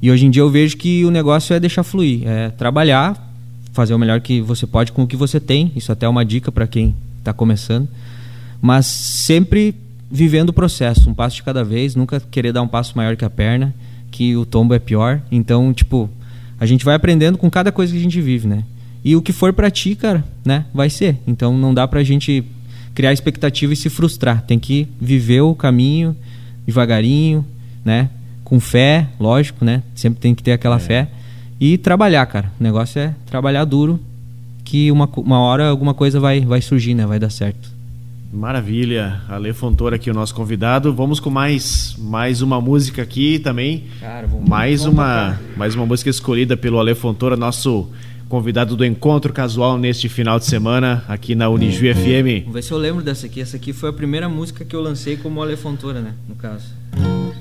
E 0.00 0.10
hoje 0.10 0.26
em 0.26 0.30
dia 0.30 0.42
eu 0.42 0.50
vejo 0.50 0.76
que 0.76 1.04
o 1.04 1.10
negócio 1.10 1.54
é 1.54 1.60
deixar 1.60 1.82
fluir, 1.82 2.26
é 2.26 2.50
trabalhar, 2.50 3.32
fazer 3.72 3.94
o 3.94 3.98
melhor 3.98 4.20
que 4.20 4.40
você 4.40 4.66
pode 4.66 4.92
com 4.92 5.02
o 5.02 5.06
que 5.06 5.16
você 5.16 5.40
tem. 5.40 5.72
Isso 5.74 5.90
até 5.90 6.06
é 6.06 6.08
uma 6.08 6.24
dica 6.24 6.52
para 6.52 6.66
quem 6.66 6.94
está 7.18 7.32
começando. 7.32 7.88
Mas 8.60 8.86
sempre 8.86 9.74
vivendo 10.10 10.50
o 10.50 10.52
processo, 10.52 11.10
um 11.10 11.14
passo 11.14 11.36
de 11.36 11.42
cada 11.42 11.64
vez, 11.64 11.94
nunca 11.94 12.20
querer 12.20 12.52
dar 12.52 12.62
um 12.62 12.68
passo 12.68 12.96
maior 12.96 13.16
que 13.16 13.24
a 13.24 13.30
perna, 13.30 13.74
que 14.10 14.36
o 14.36 14.46
tombo 14.46 14.74
é 14.74 14.78
pior. 14.78 15.20
Então, 15.30 15.72
tipo, 15.72 16.08
a 16.58 16.66
gente 16.66 16.84
vai 16.84 16.94
aprendendo 16.94 17.36
com 17.36 17.50
cada 17.50 17.70
coisa 17.70 17.92
que 17.92 17.98
a 17.98 18.02
gente 18.02 18.20
vive, 18.20 18.48
né? 18.48 18.64
E 19.04 19.14
o 19.14 19.22
que 19.22 19.32
for 19.32 19.52
pra 19.52 19.70
ti, 19.70 19.94
cara, 19.94 20.24
né, 20.44 20.64
vai 20.74 20.90
ser. 20.90 21.16
Então 21.26 21.56
não 21.56 21.72
dá 21.72 21.86
pra 21.86 22.02
gente 22.02 22.44
criar 22.94 23.12
expectativa 23.12 23.72
e 23.72 23.76
se 23.76 23.88
frustrar. 23.88 24.42
Tem 24.42 24.58
que 24.58 24.88
viver 25.00 25.40
o 25.40 25.54
caminho 25.54 26.16
devagarinho, 26.66 27.44
né? 27.84 28.10
Com 28.48 28.58
fé, 28.60 29.06
lógico, 29.20 29.64
né? 29.64 29.82
Sempre 29.94 30.20
tem 30.20 30.34
que 30.34 30.42
ter 30.42 30.52
aquela 30.52 30.78
fé. 30.78 31.08
E 31.60 31.76
trabalhar, 31.76 32.24
cara. 32.26 32.50
O 32.58 32.62
negócio 32.62 32.98
é 33.00 33.14
trabalhar 33.26 33.64
duro, 33.64 34.00
que 34.64 34.90
uma, 34.90 35.08
uma 35.16 35.38
hora 35.40 35.68
alguma 35.68 35.92
coisa 35.92 36.18
vai, 36.20 36.40
vai 36.40 36.62
surgir, 36.62 36.94
né? 36.94 37.04
Vai 37.04 37.18
dar 37.18 37.30
certo. 37.30 37.68
Maravilha. 38.32 39.20
Ale 39.28 39.52
Fontoura 39.52 39.96
aqui, 39.96 40.10
o 40.10 40.14
nosso 40.14 40.34
convidado. 40.34 40.92
Vamos 40.94 41.18
com 41.20 41.30
mais, 41.30 41.94
mais 41.98 42.40
uma 42.42 42.60
música 42.60 43.02
aqui 43.02 43.38
também. 43.38 43.84
Cara, 44.00 44.26
vamos- 44.26 44.48
mais, 44.48 44.80
vamos 44.82 44.94
uma, 44.98 45.04
tocar. 45.36 45.40
mais 45.56 45.74
uma 45.74 45.84
música 45.86 46.08
escolhida 46.10 46.56
pelo 46.56 46.78
Ale 46.78 46.94
Fontoura, 46.94 47.36
nosso 47.36 47.88
convidado 48.28 48.76
do 48.76 48.84
encontro 48.84 49.32
casual 49.32 49.78
neste 49.78 50.08
final 50.08 50.38
de 50.38 50.44
semana 50.46 51.02
aqui 51.08 51.34
na 51.34 51.48
Unijuí 51.48 51.92
FM. 51.94 52.40
Vamos 52.44 52.54
ver 52.54 52.62
se 52.62 52.72
eu 52.72 52.78
lembro 52.78 53.02
dessa 53.02 53.26
aqui. 53.26 53.40
Essa 53.40 53.56
aqui 53.56 53.72
foi 53.72 53.88
a 53.88 53.92
primeira 53.92 54.28
música 54.28 54.64
que 54.64 54.76
eu 54.76 54.80
lancei 54.82 55.16
como 55.16 55.42
Ale 55.42 55.56
Fontoura, 55.56 56.00
né? 56.00 56.12
No 56.28 56.34
caso. 56.34 56.66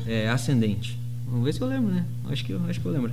É 0.09 0.29
Ascendente. 0.29 0.97
Vamos 1.27 1.43
ver 1.43 1.53
se 1.53 1.59
eu 1.59 1.67
lembro, 1.67 1.93
né? 1.93 2.05
Acho 2.29 2.45
que 2.45 2.53
eu, 2.53 2.61
acho 2.69 2.79
que 2.79 2.85
eu 2.85 2.91
lembro. 2.93 3.11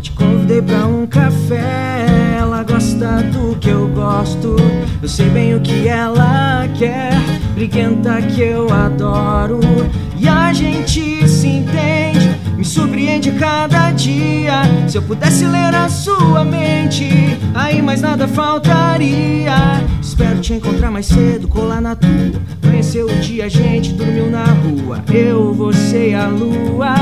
Te 0.00 0.10
convidei 0.12 0.62
pra 0.62 0.86
um 0.86 1.06
café, 1.06 2.06
ela 2.38 2.62
gosta 2.62 3.24
do 3.24 3.58
que 3.58 3.68
eu 3.68 3.86
gosto. 3.88 4.56
Eu 5.02 5.08
sei 5.08 5.28
bem 5.28 5.54
o 5.54 5.60
que 5.60 5.86
ela 5.86 6.66
quer, 6.78 7.12
briguenta 7.54 8.22
que 8.22 8.40
eu 8.40 8.72
adoro. 8.72 9.60
E 10.18 10.26
a 10.26 10.50
gente 10.54 11.09
surpreende 13.10 13.32
cada 13.32 13.90
dia. 13.90 14.62
Se 14.88 14.96
eu 14.96 15.02
pudesse 15.02 15.44
ler 15.44 15.74
a 15.74 15.88
sua 15.88 16.44
mente, 16.44 17.08
aí 17.54 17.82
mais 17.82 18.00
nada 18.00 18.28
faltaria. 18.28 19.84
Espero 20.00 20.40
te 20.40 20.54
encontrar 20.54 20.90
mais 20.90 21.06
cedo, 21.06 21.48
colar 21.48 21.80
na 21.80 21.96
tua. 21.96 22.40
Conheceu 22.62 23.06
o 23.06 23.14
dia, 23.20 23.46
a 23.46 23.48
gente 23.48 23.92
dormiu 23.92 24.30
na 24.30 24.44
rua. 24.44 25.02
Eu, 25.12 25.52
você 25.52 26.10
e 26.10 26.14
a 26.14 26.28
lua. 26.28 26.94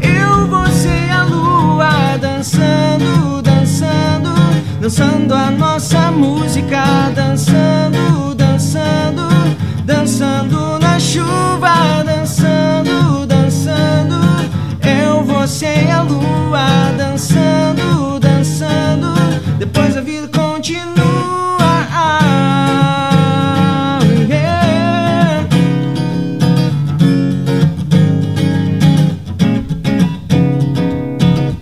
Eu, 0.00 0.46
você 0.46 0.88
e 0.88 1.10
a 1.10 1.24
lua 1.24 2.16
dançando, 2.20 3.42
dançando, 3.42 4.30
dançando 4.80 5.34
a 5.34 5.50
nossa 5.50 6.10
música, 6.12 7.10
dançando, 7.14 8.34
dançando, 8.34 9.28
dançando 9.84 10.78
na 10.78 10.98
chuva, 11.00 12.02
dançando, 12.04 12.47
você 15.48 15.86
e 15.86 15.90
a 15.90 16.02
lua 16.02 16.92
dançando, 16.98 18.20
dançando. 18.20 19.14
Depois 19.58 19.96
a 19.96 20.02
vida 20.02 20.28
continua. 20.28 21.56
Ah, 21.90 22.78
yeah. 24.28 25.48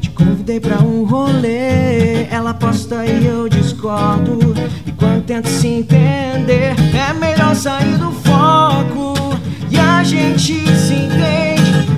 Te 0.00 0.10
convidei 0.10 0.58
pra 0.58 0.78
um 0.78 1.04
rolê, 1.04 2.24
ela 2.24 2.50
aposta 2.50 3.06
e 3.06 3.24
eu 3.24 3.48
discordo. 3.48 4.52
E 4.84 4.90
quando 4.90 5.24
tento 5.26 5.48
se 5.48 5.68
entender, 5.68 6.74
é 6.92 7.12
melhor 7.12 7.54
sair 7.54 7.96
do 7.98 8.10
foco. 8.10 9.14
E 9.70 9.78
a 9.78 10.02
gente 10.02 10.66
se 10.76 10.94
entende, 10.94 11.45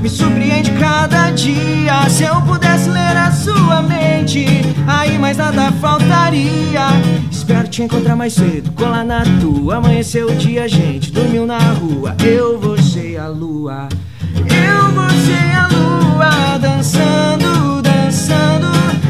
me 0.08 0.16
surpreende 0.16 0.70
cada 0.72 1.30
dia. 1.30 2.08
Se 2.08 2.24
eu 2.24 2.40
pudesse 2.42 2.88
ler 2.88 3.16
a 3.16 3.30
sua 3.30 3.82
mente, 3.82 4.46
aí 4.86 5.18
mais 5.18 5.36
nada 5.36 5.70
faltaria. 5.72 6.88
Espero 7.30 7.68
te 7.68 7.82
encontrar 7.82 8.16
mais 8.16 8.32
cedo, 8.32 8.72
colar 8.72 9.04
na 9.04 9.22
tua. 9.40 9.76
Amanheceu 9.76 10.28
o 10.28 10.34
dia, 10.34 10.66
gente 10.66 11.12
dormiu 11.12 11.46
na 11.46 11.58
rua. 11.58 12.16
Eu, 12.24 12.58
você 12.58 13.12
e 13.12 13.16
a 13.18 13.28
lua. 13.28 13.88
Eu, 14.34 14.90
você 14.94 15.32
e 15.32 15.54
a 15.54 15.68
lua 15.68 16.58
dançando, 16.58 17.82
dançando, 17.82 18.68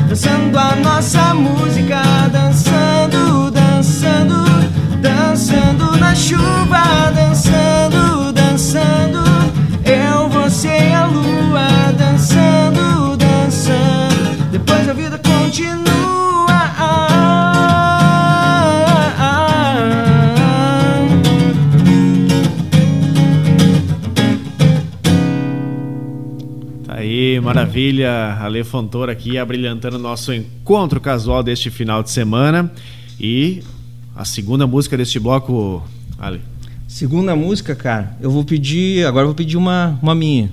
dançando 0.08 0.58
a 0.58 0.76
nossa 0.76 1.34
música, 1.34 2.02
dançando, 2.32 3.50
dançando, 3.52 4.44
dançando 5.00 5.96
na 5.96 6.14
chuva, 6.14 7.12
dançando, 7.14 7.67
maravilha. 27.68 28.38
Ale 28.40 28.64
Fontoura 28.64 29.12
aqui 29.12 29.38
abrilhantando 29.38 29.96
o 29.96 30.00
nosso 30.00 30.32
encontro 30.32 31.00
casual 31.00 31.42
deste 31.42 31.70
final 31.70 32.02
de 32.02 32.10
semana. 32.10 32.72
E 33.20 33.62
a 34.16 34.24
segunda 34.24 34.66
música 34.66 34.96
deste 34.96 35.20
bloco, 35.20 35.86
Ale. 36.18 36.40
Segunda 36.86 37.36
música, 37.36 37.74
cara, 37.76 38.16
eu 38.20 38.30
vou 38.30 38.44
pedir. 38.44 39.06
Agora 39.06 39.24
eu 39.24 39.28
vou 39.28 39.34
pedir 39.34 39.56
uma, 39.56 39.98
uma 40.02 40.14
minha. 40.14 40.50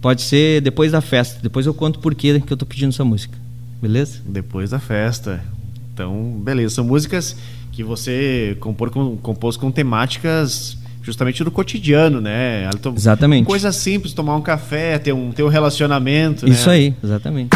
Pode 0.00 0.22
ser 0.22 0.60
depois 0.60 0.92
da 0.92 1.00
festa. 1.00 1.38
Depois 1.40 1.66
eu 1.66 1.72
conto 1.72 2.00
por 2.00 2.14
que 2.14 2.40
que 2.40 2.52
eu 2.52 2.56
tô 2.56 2.66
pedindo 2.66 2.90
essa 2.90 3.04
música. 3.04 3.38
Beleza? 3.80 4.20
Depois 4.26 4.70
da 4.70 4.80
festa. 4.80 5.42
Então, 5.94 6.40
beleza. 6.42 6.76
São 6.76 6.84
músicas 6.84 7.36
que 7.72 7.84
você 7.84 8.56
compor 8.60 8.90
com, 8.90 9.16
compôs 9.16 9.56
com 9.56 9.70
temáticas 9.70 10.76
justamente 11.08 11.42
do 11.42 11.50
cotidiano, 11.50 12.20
né? 12.20 12.68
Exatamente. 12.94 13.46
Coisa 13.46 13.72
simples, 13.72 14.12
tomar 14.12 14.36
um 14.36 14.42
café, 14.42 14.98
ter 14.98 15.12
um, 15.12 15.32
ter 15.32 15.42
um 15.42 15.48
relacionamento. 15.48 16.46
né? 16.46 16.52
Isso 16.52 16.68
aí, 16.68 16.94
exatamente. 17.02 17.50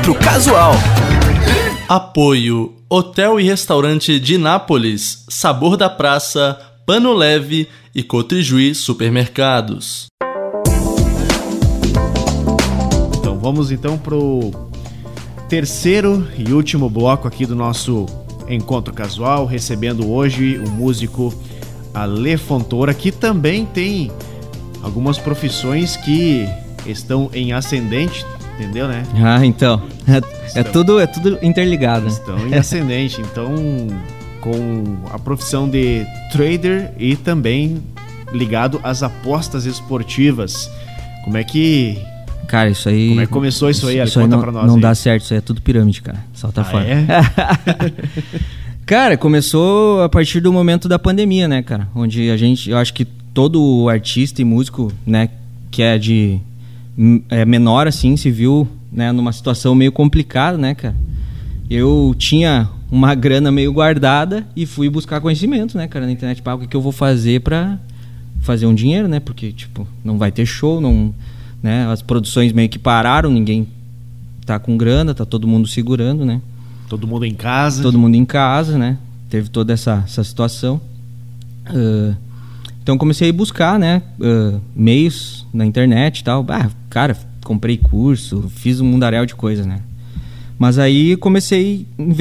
Encontro 0.00 0.14
casual. 0.14 0.72
Apoio 1.86 2.72
Hotel 2.88 3.38
e 3.38 3.44
Restaurante 3.44 4.18
de 4.18 4.38
Nápoles, 4.38 5.26
Sabor 5.28 5.76
da 5.76 5.90
Praça, 5.90 6.58
Pano 6.86 7.12
Leve 7.12 7.68
e 7.94 8.02
Cotrijuí 8.02 8.74
Supermercados. 8.74 10.06
Então 13.18 13.38
vamos 13.38 13.70
então 13.70 13.98
pro 13.98 14.50
terceiro 15.50 16.26
e 16.38 16.50
último 16.50 16.88
bloco 16.88 17.28
aqui 17.28 17.44
do 17.44 17.54
nosso 17.54 18.06
encontro 18.48 18.94
casual, 18.94 19.44
recebendo 19.44 20.10
hoje 20.10 20.58
o 20.58 20.70
músico 20.70 21.34
Ale 21.92 22.38
Fontoura, 22.38 22.94
que 22.94 23.12
também 23.12 23.66
tem 23.66 24.10
algumas 24.82 25.18
profissões 25.18 25.94
que 25.98 26.48
estão 26.86 27.28
em 27.34 27.52
ascendente, 27.52 28.24
entendeu, 28.60 28.86
né? 28.88 29.02
Ah, 29.22 29.44
então. 29.44 29.82
É, 30.54 30.60
é 30.60 30.62
tudo, 30.62 31.00
é 31.00 31.06
tudo 31.06 31.38
interligado. 31.42 32.06
Estão 32.06 32.38
em 32.46 32.54
ascendente, 32.54 33.20
então 33.20 33.54
com 34.40 34.96
a 35.12 35.18
profissão 35.18 35.68
de 35.68 36.04
trader 36.32 36.92
e 36.98 37.14
também 37.16 37.82
ligado 38.32 38.80
às 38.82 39.02
apostas 39.02 39.64
esportivas. 39.66 40.70
Como 41.24 41.36
é 41.36 41.44
que 41.44 41.98
Cara, 42.46 42.68
isso 42.70 42.88
aí. 42.88 43.08
Como 43.10 43.20
é 43.20 43.26
que 43.26 43.32
começou 43.32 43.70
isso 43.70 43.86
aí? 43.86 44.00
Isso 44.02 44.18
aí 44.18 44.24
Conta 44.24 44.36
não, 44.36 44.42
pra 44.42 44.52
nós 44.52 44.66
Não 44.66 44.74
aí. 44.76 44.80
dá 44.80 44.94
certo, 44.94 45.22
isso 45.24 45.32
aí 45.34 45.38
é 45.38 45.40
tudo 45.40 45.60
pirâmide, 45.62 46.02
cara. 46.02 46.18
Salta 46.34 46.62
Ah, 46.62 46.64
fora. 46.64 46.84
é? 46.84 47.06
Cara, 48.86 49.16
começou 49.16 50.02
a 50.02 50.08
partir 50.08 50.40
do 50.40 50.52
momento 50.52 50.88
da 50.88 50.98
pandemia, 50.98 51.46
né, 51.46 51.62
cara? 51.62 51.86
Onde 51.94 52.28
a 52.28 52.36
gente, 52.36 52.70
eu 52.70 52.76
acho 52.76 52.92
que 52.92 53.04
todo 53.04 53.88
artista 53.88 54.42
e 54.42 54.44
músico, 54.44 54.92
né, 55.06 55.28
que 55.70 55.80
é 55.80 55.96
de 55.96 56.40
é 57.28 57.44
menor 57.44 57.86
assim, 57.86 58.16
se 58.16 58.30
viu, 58.30 58.68
né, 58.92 59.10
numa 59.12 59.32
situação 59.32 59.74
meio 59.74 59.92
complicada, 59.92 60.58
né, 60.58 60.74
cara? 60.74 60.96
Eu 61.68 62.14
tinha 62.18 62.68
uma 62.90 63.14
grana 63.16 63.50
meio 63.50 63.72
guardada 63.72 64.46
e 64.54 64.66
fui 64.66 64.90
buscar 64.90 65.20
conhecimento, 65.20 65.76
né, 65.76 65.88
cara, 65.88 66.06
na 66.06 66.12
internet, 66.12 66.42
para 66.42 66.54
o 66.54 66.58
que, 66.58 66.66
que 66.66 66.76
eu 66.76 66.82
vou 66.82 66.92
fazer 66.92 67.40
pra 67.40 67.78
fazer 68.40 68.66
um 68.66 68.74
dinheiro, 68.74 69.08
né? 69.08 69.20
Porque 69.20 69.52
tipo, 69.52 69.86
não 70.04 70.18
vai 70.18 70.30
ter 70.30 70.46
show, 70.46 70.80
não, 70.80 71.14
né, 71.62 71.86
as 71.90 72.02
produções 72.02 72.52
meio 72.52 72.68
que 72.68 72.78
pararam, 72.78 73.30
ninguém 73.30 73.66
tá 74.44 74.58
com 74.58 74.76
grana, 74.76 75.14
tá 75.14 75.24
todo 75.24 75.46
mundo 75.46 75.68
segurando, 75.68 76.24
né? 76.24 76.40
Todo 76.88 77.06
mundo 77.06 77.24
em 77.24 77.34
casa. 77.34 77.82
todo 77.82 77.98
mundo 77.98 78.16
em 78.16 78.24
casa, 78.24 78.76
né? 78.76 78.98
Teve 79.28 79.48
toda 79.48 79.72
essa, 79.72 80.02
essa 80.04 80.24
situação. 80.24 80.80
Ah, 81.64 82.14
então 82.90 82.98
comecei 82.98 83.30
a 83.30 83.32
buscar, 83.32 83.78
né? 83.78 84.02
ah, 84.20 84.58
meios 84.74 85.46
na 85.54 85.64
internet 85.64 86.18
e 86.18 86.24
tal. 86.24 86.44
Ah, 86.48 86.68
cara, 86.88 87.16
comprei 87.44 87.76
curso, 87.76 88.50
fiz 88.52 88.80
um 88.80 88.84
mundaréu 88.84 89.24
de 89.24 89.36
coisas, 89.36 89.64
né? 89.64 89.78
Mas 90.58 90.76
aí 90.76 91.16
comecei 91.16 91.86
em, 91.96 92.16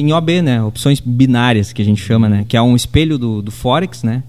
em 0.00 0.12
OB, 0.12 0.42
né? 0.42 0.60
Opções 0.64 0.98
binárias, 0.98 1.72
que 1.72 1.80
a 1.80 1.84
gente 1.84 2.02
chama, 2.02 2.28
né? 2.28 2.44
Que 2.48 2.56
é 2.56 2.62
um 2.62 2.74
espelho 2.74 3.16
do, 3.16 3.40
do 3.40 3.52
Forex, 3.52 4.02
né? 4.02 4.24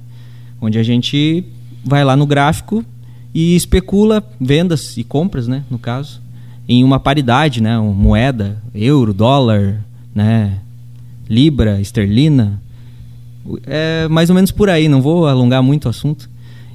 Onde 0.61 0.77
a 0.77 0.83
gente 0.83 1.43
vai 1.83 2.05
lá 2.05 2.15
no 2.15 2.27
gráfico 2.27 2.85
e 3.33 3.55
especula 3.55 4.23
vendas 4.39 4.95
e 4.97 5.03
compras, 5.03 5.47
né? 5.47 5.63
No 5.67 5.79
caso. 5.79 6.21
em 6.69 6.83
uma 6.83 6.99
paridade, 6.99 7.59
né? 7.59 7.75
Uma 7.79 7.91
moeda, 7.91 8.61
euro, 8.75 9.15
dólar, 9.15 9.83
né? 10.13 10.59
Libra, 11.27 11.81
esterlina. 11.81 12.61
É 13.65 14.07
mais 14.07 14.29
ou 14.29 14.35
menos 14.35 14.51
por 14.51 14.69
aí, 14.69 14.87
não 14.87 15.01
vou 15.01 15.27
alongar 15.27 15.61
muito 15.63 15.85
o 15.85 15.89
assunto. 15.89 16.29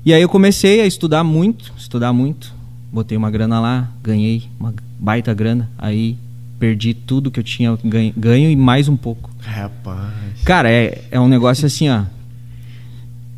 E 0.05 0.12
aí 0.12 0.22
eu 0.22 0.29
comecei 0.29 0.81
a 0.81 0.87
estudar 0.87 1.24
muito, 1.24 1.72
estudar 1.76 2.12
muito. 2.12 2.55
Botei 2.92 3.16
uma 3.16 3.31
grana 3.31 3.61
lá, 3.61 3.90
ganhei 4.02 4.44
uma 4.59 4.72
baita 4.98 5.35
grana. 5.35 5.68
Aí 5.76 6.16
perdi 6.59 6.94
tudo 6.94 7.31
que 7.31 7.40
eu 7.40 7.44
tinha 7.44 7.76
ganho, 7.85 8.12
ganho 8.16 8.50
e 8.50 8.57
mais 8.57 8.88
um 8.88 8.96
pouco. 8.96 9.31
Rapaz. 9.40 10.42
Cara, 10.44 10.70
é, 10.70 11.05
é 11.11 11.20
um 11.20 11.29
negócio 11.29 11.66
assim, 11.66 11.88
ó. 11.88 12.05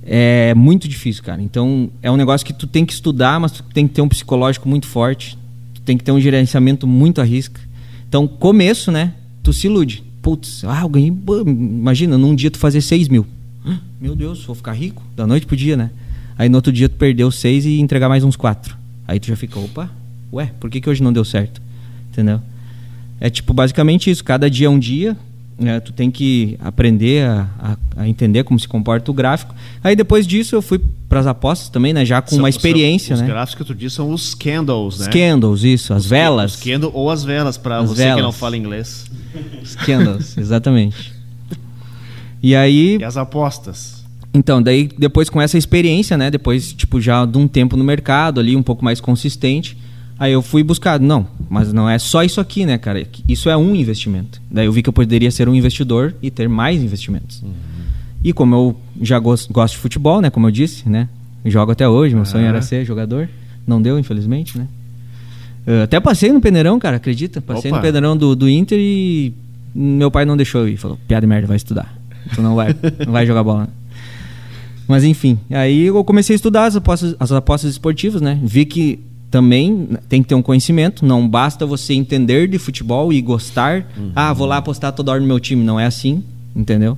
É 0.02 0.54
muito 0.54 0.88
difícil, 0.88 1.22
cara. 1.22 1.42
Então, 1.42 1.90
é 2.02 2.10
um 2.10 2.16
negócio 2.16 2.46
que 2.46 2.52
tu 2.52 2.66
tem 2.66 2.86
que 2.86 2.92
estudar, 2.92 3.38
mas 3.38 3.52
tu 3.52 3.62
tem 3.74 3.86
que 3.86 3.94
ter 3.94 4.00
um 4.00 4.08
psicológico 4.08 4.68
muito 4.68 4.86
forte. 4.86 5.36
Tu 5.74 5.82
tem 5.82 5.98
que 5.98 6.04
ter 6.04 6.12
um 6.12 6.20
gerenciamento 6.20 6.86
muito 6.86 7.20
à 7.20 7.24
risca. 7.24 7.60
Então, 8.08 8.26
começo, 8.26 8.90
né? 8.90 9.12
Tu 9.42 9.52
se 9.52 9.66
ilude. 9.66 10.02
Putz, 10.22 10.64
ah, 10.64 10.80
eu 10.82 10.88
ganhei. 10.88 11.12
Imagina, 11.46 12.18
num 12.18 12.34
dia 12.34 12.50
tu 12.50 12.58
fazer 12.58 12.80
6 12.80 13.08
mil. 13.08 13.26
Meu 14.00 14.14
Deus, 14.16 14.44
vou 14.44 14.54
ficar 14.54 14.72
rico? 14.72 15.02
Da 15.16 15.26
noite 15.26 15.46
pro 15.46 15.56
dia, 15.56 15.76
né? 15.76 15.90
Aí 16.36 16.48
no 16.48 16.56
outro 16.56 16.72
dia 16.72 16.88
tu 16.88 16.96
perdeu 16.96 17.30
6 17.30 17.64
e 17.66 17.80
entregar 17.80 18.08
mais 18.08 18.22
uns 18.24 18.36
4. 18.36 18.76
Aí 19.06 19.18
tu 19.18 19.26
já 19.26 19.36
fica, 19.36 19.58
opa, 19.58 19.90
ué, 20.32 20.52
por 20.60 20.70
que, 20.70 20.80
que 20.80 20.88
hoje 20.88 21.02
não 21.02 21.12
deu 21.12 21.24
certo? 21.24 21.60
Entendeu? 22.12 22.40
É 23.20 23.28
tipo 23.28 23.52
basicamente 23.52 24.10
isso. 24.10 24.22
Cada 24.22 24.48
dia 24.48 24.66
é 24.68 24.70
um 24.70 24.78
dia. 24.78 25.16
né? 25.58 25.80
tu 25.80 25.92
tem 25.92 26.08
que 26.10 26.56
aprender 26.60 27.26
a, 27.26 27.48
a- 27.58 27.76
a 28.02 28.08
entender 28.08 28.44
como 28.44 28.58
se 28.60 28.68
comporta 28.68 29.10
o 29.10 29.14
gráfico. 29.14 29.52
Aí 29.82 29.96
depois 29.96 30.24
disso 30.26 30.54
eu 30.54 30.62
fui 30.62 30.80
para 31.08 31.18
as 31.18 31.26
apostas 31.26 31.68
também, 31.68 31.92
né? 31.92 32.04
Já 32.04 32.22
com 32.22 32.30
São- 32.30 32.38
uma 32.38 32.48
experiência, 32.48 33.16
são, 33.16 33.24
né? 33.24 33.28
Os 33.28 33.34
gráficos 33.34 33.66
que 33.66 33.72
tu 33.72 33.74
diz 33.76 33.92
são 33.92 34.12
os 34.12 34.34
candles, 34.36 34.98
né? 35.00 35.06
Os 35.06 35.08
candles, 35.08 35.64
isso, 35.64 35.92
as 35.92 36.06
velas. 36.06 36.54
Os 36.54 36.60
candles 36.62 36.92
ou 36.94 37.10
as 37.10 37.24
velas, 37.24 37.58
para 37.58 37.82
você 37.82 38.02
que 38.04 38.08
não 38.10 38.16
velas. 38.16 38.36
fala 38.36 38.56
inglês. 38.56 39.04
Os 39.62 39.76
candles, 39.76 40.36
exatamente. 40.38 41.12
E 42.42 42.54
aí, 42.54 42.98
E 42.98 43.04
as 43.04 43.16
apostas. 43.16 44.04
Então, 44.32 44.62
daí 44.62 44.88
depois 44.98 45.28
com 45.28 45.40
essa 45.40 45.58
experiência, 45.58 46.16
né? 46.16 46.30
Depois, 46.30 46.72
tipo, 46.72 47.00
já 47.00 47.24
de 47.24 47.38
um 47.38 47.48
tempo 47.48 47.76
no 47.76 47.84
mercado 47.84 48.38
ali, 48.40 48.54
um 48.54 48.62
pouco 48.62 48.84
mais 48.84 49.00
consistente. 49.00 49.76
Aí 50.18 50.32
eu 50.32 50.42
fui 50.42 50.64
buscar, 50.64 50.98
não, 50.98 51.26
mas 51.48 51.72
não 51.72 51.88
é 51.88 51.96
só 51.98 52.24
isso 52.24 52.40
aqui, 52.40 52.66
né, 52.66 52.76
cara? 52.76 53.06
Isso 53.28 53.48
é 53.48 53.56
um 53.56 53.74
investimento. 53.74 54.40
Daí 54.50 54.66
eu 54.66 54.72
vi 54.72 54.82
que 54.82 54.88
eu 54.88 54.92
poderia 54.92 55.30
ser 55.30 55.48
um 55.48 55.54
investidor 55.54 56.14
e 56.20 56.30
ter 56.30 56.48
mais 56.48 56.82
investimentos. 56.82 57.42
E 58.22 58.32
como 58.32 58.54
eu 58.54 58.80
já 59.00 59.18
gosto, 59.18 59.52
gosto 59.52 59.74
de 59.74 59.80
futebol, 59.80 60.20
né? 60.20 60.28
Como 60.28 60.46
eu 60.46 60.50
disse, 60.50 60.88
né? 60.88 61.08
Jogo 61.44 61.70
até 61.70 61.88
hoje, 61.88 62.16
meu 62.16 62.24
sonho 62.24 62.46
era 62.46 62.60
ser 62.60 62.84
jogador. 62.84 63.28
Não 63.64 63.80
deu, 63.80 63.96
infelizmente, 63.98 64.58
né? 64.58 64.66
Eu 65.68 65.82
até 65.82 66.00
passei 66.00 66.32
no 66.32 66.40
Peneirão, 66.40 66.78
cara, 66.78 66.96
acredita? 66.96 67.42
Passei 67.42 67.70
Opa. 67.70 67.76
no 67.76 67.82
Peneirão 67.82 68.16
do, 68.16 68.34
do 68.34 68.48
Inter 68.48 68.78
e 68.80 69.34
meu 69.74 70.10
pai 70.10 70.24
não 70.24 70.34
deixou 70.34 70.62
eu 70.62 70.68
ir. 70.68 70.78
Falou, 70.78 70.98
piada 71.06 71.20
de 71.20 71.26
merda, 71.26 71.46
vai 71.46 71.58
estudar. 71.58 71.94
Tu 72.34 72.40
não 72.40 72.56
vai, 72.56 72.74
não 73.04 73.12
vai 73.12 73.26
jogar 73.26 73.44
bola. 73.44 73.68
Mas 74.88 75.04
enfim, 75.04 75.38
aí 75.50 75.84
eu 75.84 76.02
comecei 76.04 76.32
a 76.32 76.36
estudar 76.36 76.64
as 76.64 76.74
apostas, 76.74 77.14
as 77.20 77.30
apostas 77.30 77.72
esportivas, 77.72 78.22
né? 78.22 78.40
Vi 78.42 78.64
que 78.64 78.98
também 79.30 79.90
tem 80.08 80.22
que 80.22 80.28
ter 80.30 80.34
um 80.34 80.40
conhecimento, 80.40 81.04
não 81.04 81.28
basta 81.28 81.66
você 81.66 81.92
entender 81.92 82.48
de 82.48 82.58
futebol 82.58 83.12
e 83.12 83.20
gostar. 83.20 83.86
Ah, 84.16 84.32
vou 84.32 84.46
lá 84.46 84.56
apostar 84.56 84.92
toda 84.92 85.12
hora 85.12 85.20
no 85.20 85.26
meu 85.26 85.38
time. 85.38 85.62
Não 85.62 85.78
é 85.78 85.84
assim, 85.84 86.24
entendeu? 86.56 86.96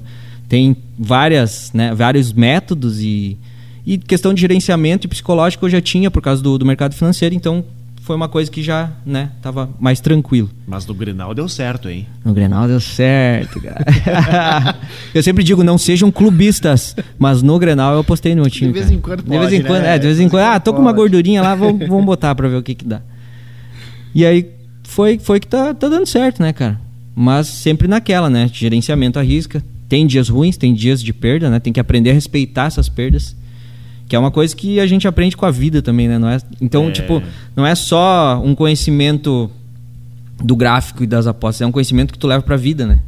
Tem 0.48 0.76
várias, 0.96 1.72
né, 1.74 1.92
vários 1.92 2.32
métodos 2.32 3.00
e, 3.00 3.36
e 3.84 3.98
questão 3.98 4.32
de 4.32 4.40
gerenciamento 4.40 5.08
e 5.08 5.10
psicológico 5.10 5.66
eu 5.66 5.70
já 5.70 5.80
tinha 5.80 6.08
por 6.08 6.22
causa 6.22 6.40
do, 6.40 6.56
do 6.56 6.64
mercado 6.64 6.94
financeiro, 6.94 7.34
então 7.34 7.64
foi 8.02 8.16
uma 8.16 8.28
coisa 8.28 8.50
que 8.50 8.62
já, 8.62 8.90
né, 9.04 9.30
tava 9.42 9.70
mais 9.78 10.00
tranquilo. 10.00 10.50
Mas 10.66 10.86
no 10.86 10.94
Grenal 10.94 11.34
deu 11.34 11.48
certo, 11.48 11.88
hein? 11.88 12.06
No 12.24 12.32
Grenal 12.32 12.66
deu 12.66 12.80
certo, 12.80 13.60
cara. 13.60 14.76
eu 15.14 15.22
sempre 15.22 15.44
digo, 15.44 15.62
não 15.62 15.78
sejam 15.78 16.10
clubistas, 16.10 16.96
mas 17.18 17.42
no 17.42 17.58
Grenal 17.58 17.94
eu 17.94 18.02
postei 18.02 18.34
no 18.34 18.48
time. 18.48 18.72
vez 18.72 18.86
cara. 18.86 18.96
em 18.96 19.00
quando 19.00 19.22
De 19.22 19.28
vez 19.28 19.42
pode, 19.42 19.56
em 19.56 19.62
quando, 19.62 19.82
né? 19.82 19.94
é, 19.94 19.98
de 19.98 20.06
vez 20.06 20.18
em 20.18 20.24
De 20.24 20.30
quando. 20.30 20.42
Ah, 20.42 20.58
tô 20.58 20.72
com 20.72 20.80
uma 20.80 20.90
pode. 20.90 21.02
gordurinha 21.02 21.42
lá, 21.42 21.54
vamos, 21.54 21.86
vamos 21.86 22.04
botar 22.04 22.34
pra 22.34 22.48
ver 22.48 22.56
o 22.56 22.62
que 22.62 22.74
que 22.74 22.84
dá. 22.84 23.02
E 24.14 24.24
aí 24.24 24.50
foi, 24.82 25.18
foi 25.18 25.38
que 25.38 25.46
tá, 25.46 25.72
tá 25.74 25.88
dando 25.88 26.06
certo, 26.06 26.42
né, 26.42 26.52
cara? 26.52 26.80
Mas 27.14 27.46
sempre 27.46 27.86
naquela, 27.86 28.30
né? 28.30 28.50
Gerenciamento 28.52 29.18
à 29.18 29.22
risca. 29.22 29.62
Tem 29.88 30.06
dias 30.06 30.28
ruins, 30.28 30.56
tem 30.56 30.72
dias 30.72 31.02
de 31.02 31.12
perda, 31.12 31.50
né? 31.50 31.60
Tem 31.60 31.72
que 31.72 31.80
aprender 31.80 32.10
a 32.10 32.14
respeitar 32.14 32.66
essas 32.66 32.88
perdas. 32.88 33.36
Que 34.10 34.16
é 34.16 34.18
uma 34.18 34.32
coisa 34.32 34.56
que 34.56 34.80
a 34.80 34.86
gente 34.88 35.06
aprende 35.06 35.36
com 35.36 35.46
a 35.46 35.52
vida 35.52 35.80
também, 35.80 36.08
né? 36.08 36.18
Não 36.18 36.28
é, 36.28 36.38
então, 36.60 36.88
É. 36.88 36.90
tipo, 36.90 37.22
não 37.54 37.64
é 37.64 37.76
só 37.76 38.42
um 38.44 38.56
conhecimento 38.56 39.48
do 40.42 40.56
gráfico 40.56 41.04
e 41.04 41.06
das 41.06 41.28
apostas, 41.28 41.60
é 41.62 41.66
um 41.66 41.70
conhecimento 41.70 42.12
que 42.12 42.18
tu 42.18 42.26
leva 42.26 42.42
pra 42.42 42.56
vida, 42.56 42.84
né? 42.86 43.00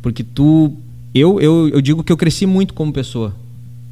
Porque 0.00 0.24
tu. 0.24 0.72
Eu, 1.14 1.38
eu, 1.40 1.68
eu 1.68 1.80
digo 1.82 2.02
que 2.02 2.10
eu 2.10 2.16
cresci 2.16 2.46
muito 2.46 2.72
como 2.72 2.90
pessoa 2.92 3.34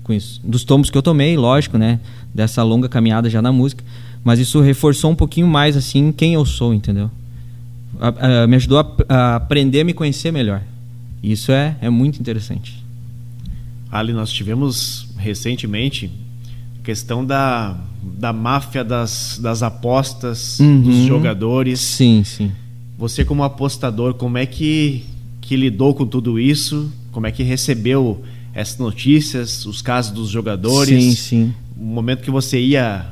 com 0.03 0.12
isso. 0.14 0.40
Dos 0.42 0.64
tombos 0.64 0.88
que 0.90 0.96
eu 0.96 1.03
tomei, 1.03 1.37
lógico, 1.37 1.77
né? 1.77 2.00
Dessa 2.35 2.62
longa 2.62 2.88
caminhada 2.88 3.29
já 3.29 3.42
na 3.42 3.53
música. 3.53 3.85
Mas 4.24 4.38
isso 4.38 4.59
reforçou 4.62 5.11
um 5.11 5.14
pouquinho 5.14 5.46
mais, 5.46 5.77
assim, 5.77 6.12
quem 6.12 6.33
eu 6.33 6.46
sou, 6.46 6.72
entendeu? 6.72 7.11
A- 8.00 8.42
a- 8.42 8.46
me 8.46 8.57
ajudou 8.57 8.79
a, 8.79 8.87
a 9.09 9.37
aprender 9.37 9.81
a 9.81 9.85
me 9.85 9.92
conhecer 9.92 10.33
melhor. 10.33 10.62
Isso 11.22 11.53
é, 11.53 11.77
é 11.83 11.90
muito 11.90 12.18
interessante. 12.18 12.83
Ali 13.92 14.12
nós 14.14 14.31
tivemos 14.33 15.09
recentemente 15.18 16.07
a 16.07 16.34
questão 16.85 17.25
da, 17.25 17.77
da 18.03 18.33
máfia 18.33 18.85
das, 18.85 19.38
das 19.42 19.62
apostas, 19.62 20.61
Uhum. 20.61 20.83
dos 20.83 20.97
jogadores. 21.07 21.81
Sim, 21.81 22.23
sim. 22.25 22.53
Você 22.99 23.25
como 23.25 23.42
apostador, 23.42 24.14
como 24.14 24.38
é 24.38 24.47
que, 24.47 25.05
que 25.40 25.57
lidou 25.57 25.94
com 25.94 26.07
tudo 26.07 26.38
isso? 26.38 26.92
Como 27.11 27.27
é 27.27 27.33
que 27.33 27.42
recebeu 27.42 28.23
essas 28.55 28.79
notícias, 28.79 29.66
os 29.66 29.83
casos 29.83 30.12
dos 30.12 30.29
jogadores? 30.29 31.03
Sim, 31.03 31.12
sim. 31.16 31.55
No 31.77 31.87
momento 31.87 32.23
que 32.23 32.31
você 32.31 32.61
ia 32.61 33.05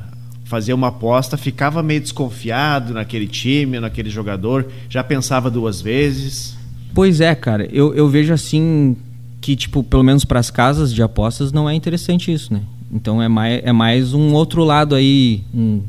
fazer 0.45 0.73
uma 0.73 0.87
aposta, 0.89 1.35
ficava 1.35 1.81
meio 1.81 1.99
desconfiado 1.99 2.93
naquele 2.93 3.27
time, 3.27 3.79
naquele 3.79 4.09
jogador, 4.09 4.67
já 4.87 5.03
pensava 5.03 5.49
duas 5.49 5.81
vezes. 5.81 6.55
Pois 6.93 7.19
é, 7.19 7.33
cara. 7.33 7.67
Eu, 7.73 7.93
eu 7.95 8.07
vejo 8.07 8.31
assim 8.33 8.95
que, 9.41 9.55
tipo, 9.55 9.83
pelo 9.83 10.03
menos 10.03 10.23
para 10.23 10.39
as 10.39 10.49
casas 10.51 10.93
de 10.93 11.01
apostas 11.01 11.51
não 11.51 11.67
é 11.69 11.73
interessante 11.73 12.31
isso, 12.31 12.53
né? 12.53 12.61
Então 12.93 13.21
é 13.21 13.27
mais, 13.27 13.61
é 13.63 13.71
mais 13.71 14.13
um 14.13 14.33
outro 14.33 14.63
lado 14.63 14.93
aí, 14.93 15.43
um 15.53 15.81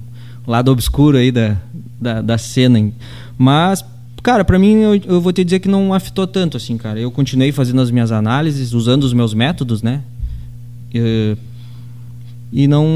lado 0.47 0.73
obscuro 0.73 1.19
aí 1.19 1.31
da, 1.31 1.59
da, 2.01 2.23
da 2.23 2.39
cena. 2.39 2.91
Mas, 3.37 3.85
cara, 4.23 4.43
para 4.43 4.59
mim 4.59 4.77
eu, 4.77 4.95
eu 4.97 5.21
vou 5.21 5.33
te 5.33 5.45
dizer 5.45 5.61
que 5.61 5.69
não 5.69 5.93
afetou 5.93 6.27
tanto, 6.27 6.57
assim, 6.57 6.79
cara. 6.79 6.99
Eu 6.99 7.11
continuei 7.11 7.53
fazendo 7.53 7.83
as 7.83 7.91
minhas 7.91 8.11
análises, 8.11 8.73
usando 8.73 9.05
os 9.05 9.13
meus 9.13 9.35
métodos, 9.35 9.83
né? 9.83 10.03
E 12.53 12.67
não, 12.67 12.87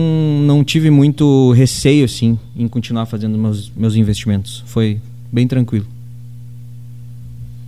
não 0.47 0.65
tive 0.65 0.89
muito 0.89 1.53
receio, 1.53 2.05
assim, 2.05 2.39
em 2.57 2.67
continuar 2.67 3.07
fazendo 3.07 3.37
meus, 3.37 3.71
meus 3.77 3.95
investimentos. 3.95 4.63
Foi 4.67 5.01
bem 5.31 5.47
tranquilo. 5.47 5.87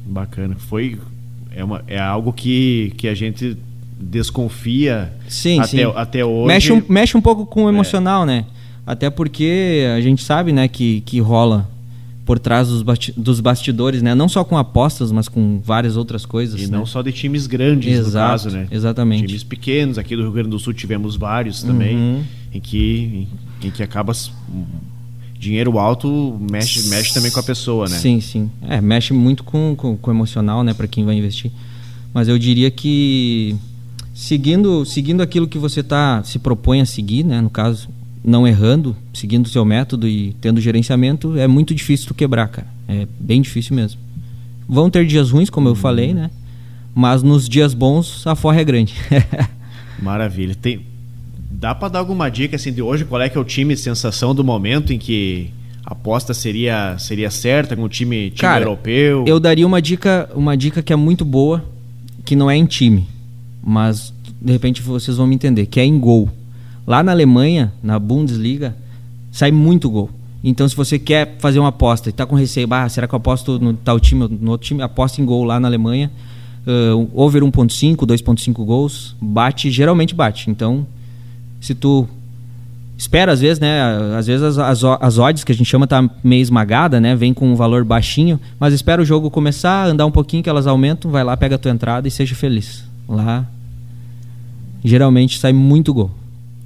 Bacana. 0.06 0.54
Foi 0.56 0.98
é, 1.50 1.62
uma, 1.62 1.82
é 1.86 1.98
algo 1.98 2.32
que, 2.32 2.92
que 2.96 3.08
a 3.08 3.14
gente 3.14 3.58
desconfia 4.00 5.12
Sim, 5.28 5.58
até, 5.60 5.68
sim. 5.68 5.92
até 5.94 6.24
hoje. 6.24 6.46
Mexe 6.46 6.72
um, 6.72 6.82
mexe 6.88 7.16
um 7.16 7.20
pouco 7.20 7.44
com 7.46 7.64
o 7.64 7.68
emocional, 7.68 8.24
né? 8.24 8.44
Até 8.86 9.10
porque 9.10 9.84
a 9.96 10.00
gente 10.00 10.24
sabe, 10.24 10.52
né, 10.52 10.66
que, 10.66 11.00
que 11.02 11.20
rola 11.20 11.68
por 12.24 12.38
trás 12.38 12.68
dos, 12.68 12.82
basti- 12.82 13.12
dos 13.16 13.40
bastidores, 13.40 14.02
né? 14.02 14.14
Não 14.14 14.28
só 14.28 14.42
com 14.44 14.56
apostas, 14.56 15.10
mas 15.12 15.28
com 15.28 15.60
várias 15.64 15.96
outras 15.96 16.24
coisas. 16.24 16.60
E 16.60 16.66
né? 16.66 16.76
não 16.78 16.86
só 16.86 17.02
de 17.02 17.12
times 17.12 17.46
grandes, 17.46 17.92
no 18.00 18.06
Exato, 18.06 18.30
caso, 18.44 18.50
né? 18.50 18.68
exatamente. 18.70 19.26
Times 19.26 19.42
pequenos. 19.44 19.98
Aqui 19.98 20.14
do 20.16 20.22
Rio 20.22 20.32
Grande 20.32 20.50
do 20.50 20.58
Sul 20.58 20.72
tivemos 20.72 21.16
vários 21.16 21.62
também, 21.62 21.96
Uhum. 21.96 22.22
em, 22.54 22.60
que, 22.60 23.26
em, 23.62 23.68
em 23.68 23.70
que 23.70 23.82
acaba... 23.82 24.12
Dinheiro 25.38 25.78
alto 25.78 26.36
mexe, 26.50 26.88
mexe 26.90 27.14
também 27.14 27.30
com 27.30 27.40
a 27.40 27.42
pessoa, 27.42 27.88
né? 27.88 27.96
Sim, 27.96 28.20
sim. 28.20 28.50
É, 28.68 28.78
mexe 28.78 29.14
muito 29.14 29.42
com, 29.42 29.74
com, 29.74 29.96
com 29.96 30.10
o 30.10 30.14
emocional, 30.14 30.62
né, 30.62 30.74
para 30.74 30.86
quem 30.86 31.02
vai 31.06 31.14
investir. 31.16 31.50
Mas 32.12 32.28
eu 32.28 32.38
diria 32.38 32.70
que 32.70 33.56
seguindo, 34.20 34.84
seguindo 34.84 35.22
aquilo 35.22 35.48
que 35.48 35.56
você 35.56 35.82
tá 35.82 36.22
se 36.22 36.38
propõe 36.38 36.82
a 36.82 36.86
seguir, 36.86 37.24
né, 37.24 37.40
no 37.40 37.48
caso, 37.48 37.88
não 38.22 38.46
errando, 38.46 38.94
seguindo 39.14 39.46
o 39.46 39.48
seu 39.48 39.64
método 39.64 40.06
e 40.06 40.36
tendo 40.42 40.60
gerenciamento, 40.60 41.38
é 41.38 41.46
muito 41.46 41.74
difícil 41.74 42.08
tu 42.08 42.14
quebrar, 42.14 42.48
cara. 42.48 42.66
É 42.86 43.08
bem 43.18 43.40
difícil 43.40 43.74
mesmo. 43.74 43.98
Vão 44.68 44.90
ter 44.90 45.06
dias 45.06 45.30
ruins, 45.30 45.48
como 45.48 45.68
eu 45.68 45.74
falei, 45.74 46.12
né? 46.12 46.30
Mas 46.94 47.22
nos 47.22 47.48
dias 47.48 47.72
bons 47.72 48.26
a 48.26 48.34
forra 48.34 48.60
é 48.60 48.64
grande. 48.64 48.94
Maravilha. 50.02 50.54
Tem, 50.54 50.82
dá 51.50 51.74
pra 51.74 51.88
dar 51.88 52.00
alguma 52.00 52.28
dica 52.28 52.56
assim 52.56 52.74
de 52.74 52.82
hoje? 52.82 53.06
Qual 53.06 53.22
é 53.22 53.28
que 53.30 53.38
é 53.38 53.40
o 53.40 53.44
time 53.44 53.74
sensação 53.74 54.34
do 54.34 54.44
momento 54.44 54.92
em 54.92 54.98
que 54.98 55.50
a 55.86 55.92
aposta 55.92 56.34
seria 56.34 56.98
seria 56.98 57.30
certa 57.30 57.74
com 57.74 57.84
o 57.84 57.88
time, 57.88 58.28
time 58.28 58.38
Cara, 58.38 58.64
europeu? 58.64 59.24
Eu 59.26 59.40
daria 59.40 59.66
uma 59.66 59.80
dica, 59.80 60.28
uma 60.34 60.54
dica 60.54 60.82
que 60.82 60.92
é 60.92 60.96
muito 60.96 61.24
boa, 61.24 61.64
que 62.22 62.36
não 62.36 62.50
é 62.50 62.56
em 62.56 62.66
time, 62.66 63.08
mas 63.62 64.12
de 64.40 64.52
repente 64.52 64.82
vocês 64.82 65.16
vão 65.16 65.26
me 65.26 65.34
entender, 65.34 65.66
que 65.66 65.80
é 65.80 65.84
em 65.84 65.98
gol. 65.98 66.28
Lá 66.86 67.02
na 67.02 67.12
Alemanha, 67.12 67.72
na 67.82 67.98
Bundesliga, 67.98 68.74
sai 69.30 69.50
muito 69.50 69.88
gol. 69.88 70.10
Então, 70.42 70.66
se 70.66 70.74
você 70.74 70.98
quer 70.98 71.36
fazer 71.38 71.58
uma 71.58 71.68
aposta 71.68 72.08
e 72.08 72.10
está 72.10 72.24
com 72.24 72.34
receio, 72.34 72.66
ah, 72.70 72.88
será 72.88 73.06
que 73.06 73.14
eu 73.14 73.18
aposto 73.18 73.58
no 73.58 73.74
tal 73.74 74.00
time, 74.00 74.26
no 74.40 74.52
outro 74.52 74.66
time, 74.66 74.82
aposta 74.82 75.20
em 75.20 75.24
gol 75.24 75.44
lá 75.44 75.60
na 75.60 75.68
Alemanha, 75.68 76.10
uh, 76.66 77.10
over 77.14 77.42
1.5, 77.42 77.96
2.5 77.96 78.64
gols, 78.64 79.14
bate, 79.20 79.70
geralmente 79.70 80.14
bate. 80.14 80.50
Então, 80.50 80.86
se 81.60 81.74
tu 81.74 82.08
espera 82.96 83.32
às 83.32 83.40
vezes, 83.40 83.58
né? 83.58 83.80
Às 84.18 84.26
vezes 84.26 84.42
as, 84.42 84.58
as, 84.58 84.84
as 84.84 85.18
odds 85.18 85.44
que 85.44 85.52
a 85.52 85.54
gente 85.54 85.66
chama 85.66 85.86
tá 85.86 86.08
meio 86.24 86.42
esmagada, 86.42 87.00
né? 87.00 87.14
Vem 87.14 87.32
com 87.32 87.50
um 87.50 87.54
valor 87.54 87.84
baixinho, 87.84 88.40
mas 88.58 88.74
espera 88.74 89.00
o 89.00 89.04
jogo 89.04 89.30
começar, 89.30 89.86
andar 89.86 90.06
um 90.06 90.10
pouquinho 90.10 90.42
que 90.42 90.48
elas 90.48 90.66
aumentam, 90.66 91.10
vai 91.10 91.24
lá, 91.24 91.36
pega 91.36 91.54
a 91.54 91.58
tua 91.58 91.70
entrada 91.70 92.08
e 92.08 92.10
seja 92.10 92.34
feliz. 92.34 92.89
Lá 93.10 93.46
geralmente 94.84 95.38
sai 95.38 95.52
muito 95.52 95.92
gol. 95.92 96.10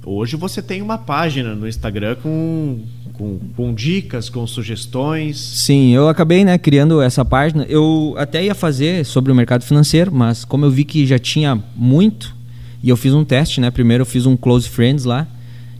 Hoje 0.05 0.35
você 0.35 0.61
tem 0.61 0.81
uma 0.81 0.97
página 0.97 1.55
no 1.55 1.67
Instagram 1.67 2.15
com, 2.21 2.81
com, 3.13 3.39
com, 3.55 3.73
dicas, 3.73 4.29
com 4.29 4.45
sugestões. 4.45 5.37
Sim, 5.37 5.95
eu 5.95 6.07
acabei 6.07 6.45
né, 6.45 6.57
criando 6.59 7.01
essa 7.01 7.25
página. 7.25 7.65
Eu 7.67 8.13
até 8.17 8.43
ia 8.43 8.53
fazer 8.53 9.03
sobre 9.03 9.31
o 9.31 9.35
mercado 9.35 9.63
financeiro, 9.63 10.13
mas 10.13 10.45
como 10.45 10.63
eu 10.63 10.69
vi 10.69 10.83
que 10.83 11.07
já 11.07 11.17
tinha 11.17 11.61
muito, 11.75 12.35
e 12.83 12.89
eu 12.89 12.95
fiz 12.95 13.13
um 13.13 13.25
teste, 13.25 13.59
né? 13.59 13.71
Primeiro 13.71 14.03
eu 14.03 14.05
fiz 14.05 14.27
um 14.27 14.37
Close 14.37 14.69
Friends 14.69 15.05
lá, 15.05 15.27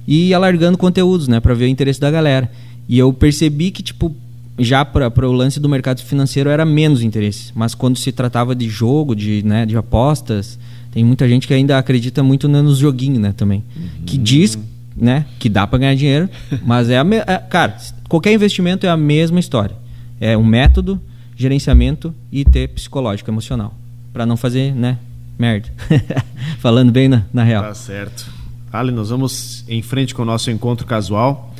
e 0.07 0.33
alargando 0.33 0.77
conteúdos, 0.77 1.27
né, 1.27 1.39
para 1.39 1.53
ver 1.53 1.65
o 1.65 1.67
interesse 1.67 1.99
da 1.99 2.09
galera. 2.09 2.51
E 2.89 2.97
eu 2.97 3.13
percebi 3.13 3.69
que 3.69 3.83
tipo 3.83 4.15
já 4.57 4.85
para 4.85 5.27
o 5.27 5.31
lance 5.31 5.59
do 5.59 5.67
mercado 5.67 6.01
financeiro 6.01 6.49
era 6.49 6.65
menos 6.65 7.01
interesse, 7.01 7.51
mas 7.53 7.75
quando 7.75 7.97
se 7.97 8.11
tratava 8.11 8.55
de 8.55 8.69
jogo, 8.69 9.15
de, 9.15 9.43
né, 9.43 9.65
de 9.65 9.75
apostas, 9.75 10.57
tem 10.91 11.03
muita 11.03 11.27
gente 11.27 11.47
que 11.47 11.53
ainda 11.53 11.77
acredita 11.77 12.23
muito 12.23 12.47
nos 12.47 12.77
joguinhos, 12.77 13.19
né, 13.19 13.33
também, 13.35 13.63
uhum. 13.75 14.05
que 14.05 14.17
diz, 14.17 14.57
né, 14.95 15.25
que 15.39 15.49
dá 15.49 15.67
para 15.67 15.79
ganhar 15.79 15.95
dinheiro, 15.95 16.29
mas 16.65 16.89
é, 16.89 16.97
a 16.97 17.03
me... 17.03 17.17
é 17.17 17.37
cara, 17.49 17.77
qualquer 18.07 18.33
investimento 18.33 18.85
é 18.85 18.89
a 18.89 18.97
mesma 18.97 19.39
história. 19.39 19.75
É 20.21 20.37
um 20.37 20.45
método, 20.45 21.01
gerenciamento 21.35 22.15
e 22.31 22.45
ter 22.45 22.69
psicológico, 22.69 23.29
emocional, 23.29 23.73
para 24.13 24.25
não 24.25 24.37
fazer, 24.37 24.73
né, 24.73 24.97
merda. 25.37 25.67
Falando 26.59 26.93
bem 26.93 27.09
na, 27.09 27.23
na 27.33 27.43
real. 27.43 27.63
Tá 27.63 27.73
certo. 27.73 28.33
Ali, 28.71 28.91
nós 28.91 29.09
vamos 29.09 29.65
em 29.67 29.81
frente 29.81 30.15
com 30.15 30.21
o 30.21 30.25
nosso 30.25 30.49
encontro 30.49 30.87
casual, 30.87 31.53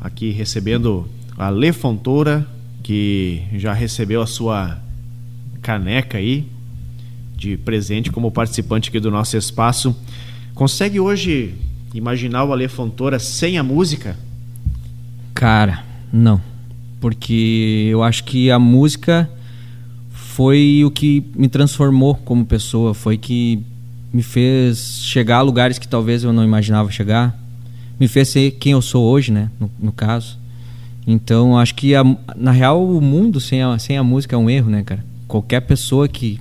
aqui 0.00 0.30
recebendo 0.30 1.08
a 1.46 1.50
Le 1.50 1.72
Fontoura, 1.72 2.46
que 2.82 3.42
já 3.54 3.72
recebeu 3.72 4.22
a 4.22 4.26
sua 4.26 4.78
caneca 5.60 6.18
aí 6.18 6.46
de 7.36 7.56
presente 7.56 8.10
como 8.10 8.30
participante 8.30 8.88
aqui 8.88 9.00
do 9.00 9.10
nosso 9.10 9.36
espaço. 9.36 9.96
Consegue 10.54 11.00
hoje 11.00 11.54
imaginar 11.94 12.44
o 12.44 12.52
Ale 12.52 12.68
Fontoura 12.68 13.18
sem 13.18 13.58
a 13.58 13.62
música? 13.62 14.16
Cara, 15.34 15.84
não. 16.12 16.40
Porque 17.00 17.88
eu 17.90 18.02
acho 18.02 18.24
que 18.24 18.50
a 18.50 18.58
música 18.58 19.28
foi 20.10 20.82
o 20.84 20.90
que 20.90 21.24
me 21.34 21.48
transformou 21.48 22.14
como 22.14 22.44
pessoa, 22.44 22.94
foi 22.94 23.18
que 23.18 23.60
me 24.12 24.22
fez 24.22 25.00
chegar 25.02 25.38
a 25.38 25.42
lugares 25.42 25.78
que 25.78 25.88
talvez 25.88 26.22
eu 26.22 26.32
não 26.32 26.44
imaginava 26.44 26.90
chegar, 26.90 27.36
me 27.98 28.06
fez 28.06 28.28
ser 28.28 28.52
quem 28.52 28.72
eu 28.72 28.82
sou 28.82 29.04
hoje, 29.04 29.32
né? 29.32 29.50
No, 29.58 29.70
no 29.78 29.92
caso. 29.92 30.38
Então, 31.06 31.58
acho 31.58 31.74
que 31.74 31.94
a, 31.94 32.04
na 32.36 32.52
real 32.52 32.84
o 32.84 33.00
mundo 33.00 33.40
sem 33.40 33.62
a, 33.62 33.78
sem 33.78 33.96
a 33.96 34.04
música 34.04 34.36
é 34.36 34.38
um 34.38 34.48
erro, 34.48 34.70
né, 34.70 34.82
cara? 34.82 35.04
Qualquer 35.26 35.60
pessoa 35.60 36.06
que 36.06 36.38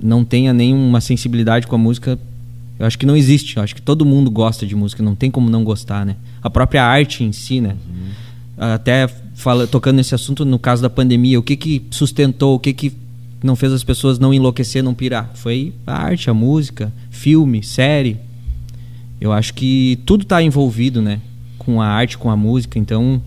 não 0.00 0.24
tenha 0.24 0.52
nenhuma 0.52 1.00
sensibilidade 1.00 1.66
com 1.66 1.74
a 1.74 1.78
música, 1.78 2.18
eu 2.78 2.86
acho 2.86 2.98
que 2.98 3.06
não 3.06 3.16
existe. 3.16 3.56
Eu 3.56 3.62
acho 3.62 3.74
que 3.74 3.82
todo 3.82 4.04
mundo 4.04 4.30
gosta 4.30 4.66
de 4.66 4.74
música, 4.76 5.02
não 5.02 5.14
tem 5.14 5.30
como 5.30 5.50
não 5.50 5.64
gostar, 5.64 6.06
né? 6.06 6.16
A 6.42 6.50
própria 6.50 6.84
arte 6.84 7.24
em 7.24 7.32
si, 7.32 7.60
né? 7.60 7.76
Uhum. 7.88 8.10
Até 8.56 9.08
fala, 9.34 9.66
tocando 9.66 9.96
nesse 9.96 10.14
assunto 10.14 10.44
no 10.44 10.58
caso 10.58 10.82
da 10.82 10.90
pandemia, 10.90 11.38
o 11.38 11.42
que 11.42 11.56
que 11.56 11.82
sustentou, 11.90 12.54
o 12.54 12.58
que 12.58 12.72
que 12.72 12.92
não 13.42 13.56
fez 13.56 13.72
as 13.72 13.82
pessoas 13.82 14.18
não 14.18 14.32
enlouquecer, 14.32 14.82
não 14.82 14.94
pirar? 14.94 15.30
Foi 15.34 15.72
a 15.86 15.94
arte, 15.94 16.30
a 16.30 16.34
música, 16.34 16.92
filme, 17.10 17.62
série. 17.62 18.16
Eu 19.20 19.32
acho 19.32 19.54
que 19.54 19.98
tudo 20.06 20.22
está 20.22 20.40
envolvido, 20.42 21.02
né? 21.02 21.20
Com 21.58 21.80
a 21.80 21.86
arte, 21.86 22.18
com 22.18 22.30
a 22.30 22.36
música. 22.36 22.78
Então 22.78 23.20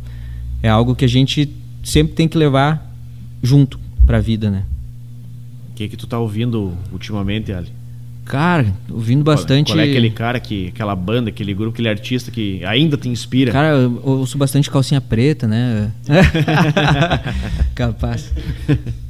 é 0.65 0.69
algo 0.69 0.95
que 0.95 1.05
a 1.05 1.07
gente 1.07 1.47
sempre 1.83 2.15
tem 2.15 2.27
que 2.27 2.35
levar 2.35 2.91
junto 3.43 3.79
para 4.03 4.17
a 4.17 4.19
vida, 4.21 4.49
né? 4.49 4.63
O 5.69 5.75
que 5.75 5.87
que 5.87 5.95
tu 5.95 6.07
tá 6.07 6.17
ouvindo 6.17 6.73
ultimamente, 6.91 7.53
Ali? 7.53 7.69
Cara, 8.25 8.73
ouvindo 8.89 9.23
bastante. 9.23 9.71
Qual 9.71 9.79
é 9.79 9.83
aquele 9.83 10.09
cara 10.09 10.39
que, 10.39 10.69
aquela 10.69 10.95
banda, 10.95 11.29
aquele 11.29 11.53
grupo, 11.53 11.73
aquele 11.73 11.89
artista 11.89 12.31
que 12.31 12.65
ainda 12.65 12.97
te 12.97 13.07
inspira? 13.07 13.51
Cara, 13.51 13.75
eu 13.75 14.01
ouço 14.03 14.39
bastante 14.39 14.71
calcinha 14.71 14.99
preta, 14.99 15.47
né? 15.47 15.91
Capaz. 17.75 18.33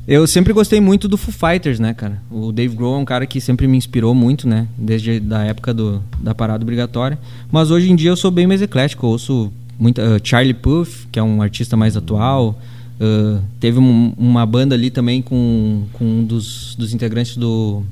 Eu 0.05 0.27
sempre 0.27 0.51
gostei 0.51 0.81
muito 0.81 1.07
do 1.07 1.15
Foo 1.15 1.33
Fighters, 1.33 1.79
né, 1.79 1.93
cara? 1.93 2.21
O 2.29 2.51
Dave 2.51 2.75
Grohl 2.75 2.95
é 2.95 2.99
um 2.99 3.05
cara 3.05 3.25
que 3.25 3.39
sempre 3.39 3.65
me 3.65 3.77
inspirou 3.77 4.13
muito, 4.13 4.45
né? 4.45 4.67
Desde 4.77 5.23
a 5.31 5.45
época 5.45 5.73
do, 5.73 6.03
da 6.19 6.35
parada 6.35 6.65
obrigatória. 6.65 7.17
Mas 7.49 7.71
hoje 7.71 7.89
em 7.89 7.95
dia 7.95 8.09
eu 8.09 8.17
sou 8.17 8.29
bem 8.29 8.45
mais 8.45 8.61
eclético. 8.61 9.05
Eu 9.05 9.11
ouço 9.11 9.53
muito, 9.77 10.01
uh, 10.01 10.19
Charlie 10.23 10.53
Puth, 10.53 11.07
que 11.11 11.19
é 11.19 11.23
um 11.23 11.41
artista 11.41 11.75
mais 11.75 11.95
atual. 11.97 12.59
Uh, 12.99 13.41
teve 13.59 13.77
um, 13.77 14.13
uma 14.17 14.45
banda 14.45 14.75
ali 14.75 14.89
também 14.89 15.21
com, 15.21 15.83
com 15.93 16.05
um 16.05 16.23
dos, 16.23 16.75
dos 16.75 16.93
integrantes 16.93 17.35
do 17.35 17.83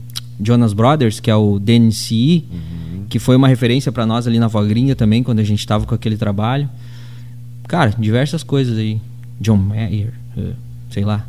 Jonas 0.41 0.73
Brothers, 0.73 1.19
que 1.19 1.29
é 1.29 1.35
o 1.35 1.59
DNCE, 1.59 2.45
uhum. 2.51 3.05
que 3.09 3.19
foi 3.19 3.35
uma 3.35 3.47
referência 3.47 3.91
para 3.91 4.05
nós 4.05 4.27
ali 4.27 4.39
na 4.39 4.47
Vogrinha 4.47 4.95
também, 4.95 5.23
quando 5.23 5.39
a 5.39 5.43
gente 5.43 5.59
estava 5.59 5.85
com 5.85 5.93
aquele 5.93 6.17
trabalho. 6.17 6.69
Cara, 7.67 7.93
diversas 7.97 8.43
coisas 8.43 8.77
aí. 8.77 8.99
John 9.39 9.57
Mayer, 9.57 10.13
uh, 10.37 10.53
sei 10.89 11.03
lá. 11.03 11.25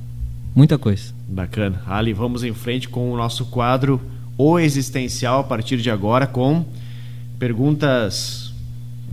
Muita 0.55 0.79
coisa. 0.79 1.13
Bacana. 1.29 1.83
Ali, 1.87 2.13
vamos 2.13 2.45
em 2.45 2.55
frente 2.55 2.89
com 2.89 3.11
o 3.11 3.17
nosso 3.17 3.47
quadro 3.47 4.01
O 4.39 4.59
Existencial 4.59 5.41
a 5.41 5.45
partir 5.45 5.79
de 5.79 5.91
agora 5.91 6.27
com 6.29 6.65
perguntas 7.39 8.44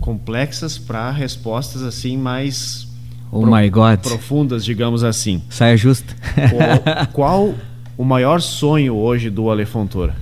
complexas 0.02 0.76
para 0.76 1.10
respostas 1.10 1.82
assim 1.82 2.18
mais 2.18 2.86
Oh 3.30 3.40
pro, 3.40 3.50
my 3.50 3.70
God. 3.70 4.00
profundas, 4.00 4.62
digamos 4.62 5.02
assim. 5.02 5.40
Saia 5.48 5.74
justa. 5.74 6.14
qual, 6.50 7.06
qual 7.12 7.54
o 7.96 8.04
maior 8.04 8.42
sonho 8.42 8.94
hoje 8.94 9.30
do 9.30 9.48
Alefontoura? 9.48 10.14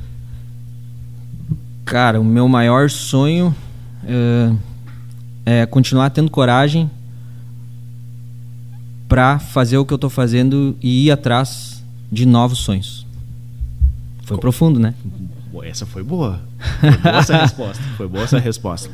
Cara, 1.84 2.20
o 2.20 2.24
meu 2.24 2.46
maior 2.46 2.88
sonho 2.88 3.52
é, 4.06 4.52
é 5.62 5.66
continuar 5.66 6.10
tendo 6.10 6.30
coragem 6.30 6.88
para 9.08 9.40
fazer 9.40 9.76
o 9.76 9.84
que 9.84 9.92
eu 9.92 9.96
estou 9.96 10.10
fazendo 10.10 10.76
e 10.80 11.06
ir 11.06 11.10
atrás 11.10 11.82
de 12.12 12.24
novos 12.24 12.60
sonhos. 12.60 13.04
Foi 14.22 14.36
Co 14.36 14.40
profundo, 14.40 14.78
né? 14.78 14.94
Essa 15.64 15.84
foi 15.84 16.04
boa. 16.04 16.40
Foi 16.80 16.90
boa 16.92 17.18
essa 17.18 17.36
resposta. 17.42 17.82
Foi 17.96 18.06
boa 18.06 18.22
essa 18.22 18.38
resposta. 18.38 18.88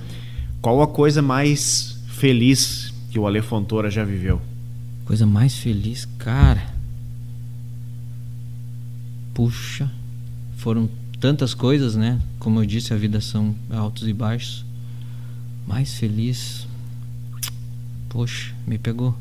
Qual 0.66 0.82
a 0.82 0.88
coisa 0.88 1.22
mais 1.22 1.96
feliz 2.08 2.92
que 3.12 3.20
o 3.20 3.24
Ale 3.24 3.40
Fontoura 3.40 3.88
já 3.88 4.02
viveu? 4.02 4.42
Coisa 5.04 5.24
mais 5.24 5.56
feliz, 5.56 6.08
cara. 6.18 6.74
Puxa, 9.32 9.88
foram 10.56 10.90
tantas 11.20 11.54
coisas, 11.54 11.94
né? 11.94 12.20
Como 12.40 12.58
eu 12.58 12.66
disse, 12.66 12.92
a 12.92 12.96
vida 12.96 13.20
são 13.20 13.54
altos 13.70 14.08
e 14.08 14.12
baixos. 14.12 14.64
Mais 15.68 15.94
feliz. 15.94 16.66
Poxa, 18.08 18.52
me 18.66 18.76
pegou. 18.76 19.14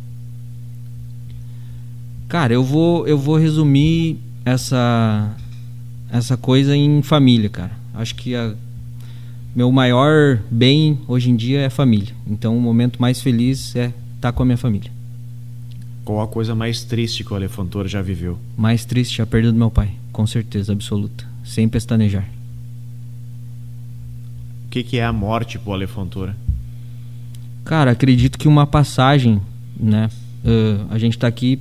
Cara, 2.28 2.56
eu 2.56 2.64
vou, 2.64 3.08
eu 3.08 3.20
vou 3.20 3.38
resumir 3.38 4.18
essa 4.44 5.32
essa 6.10 6.36
coisa 6.36 6.76
em 6.76 7.04
família, 7.04 7.52
cara. 7.52 7.78
Acho 7.94 8.16
que 8.16 8.34
a, 8.34 8.56
meu 9.56 9.72
maior 9.72 10.42
bem 10.52 11.00
hoje 11.08 11.30
em 11.30 11.36
dia 11.36 11.62
é 11.62 11.66
a 11.68 11.70
família. 11.70 12.14
Então, 12.28 12.58
o 12.58 12.60
momento 12.60 13.02
mais 13.02 13.22
feliz 13.22 13.74
é 13.74 13.86
estar 13.86 13.94
tá 14.20 14.32
com 14.34 14.44
a 14.44 14.46
minha 14.46 14.58
família. 14.58 14.92
Qual 16.04 16.22
a 16.22 16.28
coisa 16.28 16.54
mais 16.54 16.84
triste 16.84 17.24
que 17.24 17.32
o 17.32 17.36
Alefantor 17.36 17.88
já 17.88 18.02
viveu? 18.02 18.38
Mais 18.58 18.84
triste 18.84 19.22
a 19.22 19.26
perda 19.26 19.54
do 19.54 19.58
meu 19.58 19.72
pai, 19.72 19.92
com 20.12 20.28
certeza 20.28 20.74
absoluta, 20.74 21.26
sem 21.44 21.70
pestanejar. 21.70 22.28
O 24.66 24.70
que, 24.70 24.84
que 24.84 24.98
é 24.98 25.06
a 25.06 25.14
morte 25.14 25.58
pro 25.58 25.72
Alefantora? 25.72 26.36
Cara, 27.64 27.92
acredito 27.92 28.38
que 28.38 28.50
uma 28.50 28.68
passagem, 28.68 29.42
né? 29.80 30.10
Uh, 30.44 30.86
a 30.90 31.00
gente 31.00 31.16
está 31.16 31.28
aqui 31.28 31.60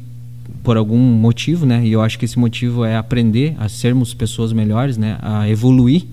por 0.64 0.76
algum 0.76 0.98
motivo, 0.98 1.64
né? 1.64 1.86
E 1.86 1.92
eu 1.92 2.02
acho 2.02 2.18
que 2.18 2.24
esse 2.24 2.38
motivo 2.38 2.84
é 2.84 2.96
aprender 2.96 3.54
a 3.56 3.68
sermos 3.68 4.12
pessoas 4.12 4.52
melhores, 4.52 4.98
né? 4.98 5.16
A 5.22 5.48
evoluir 5.48 6.04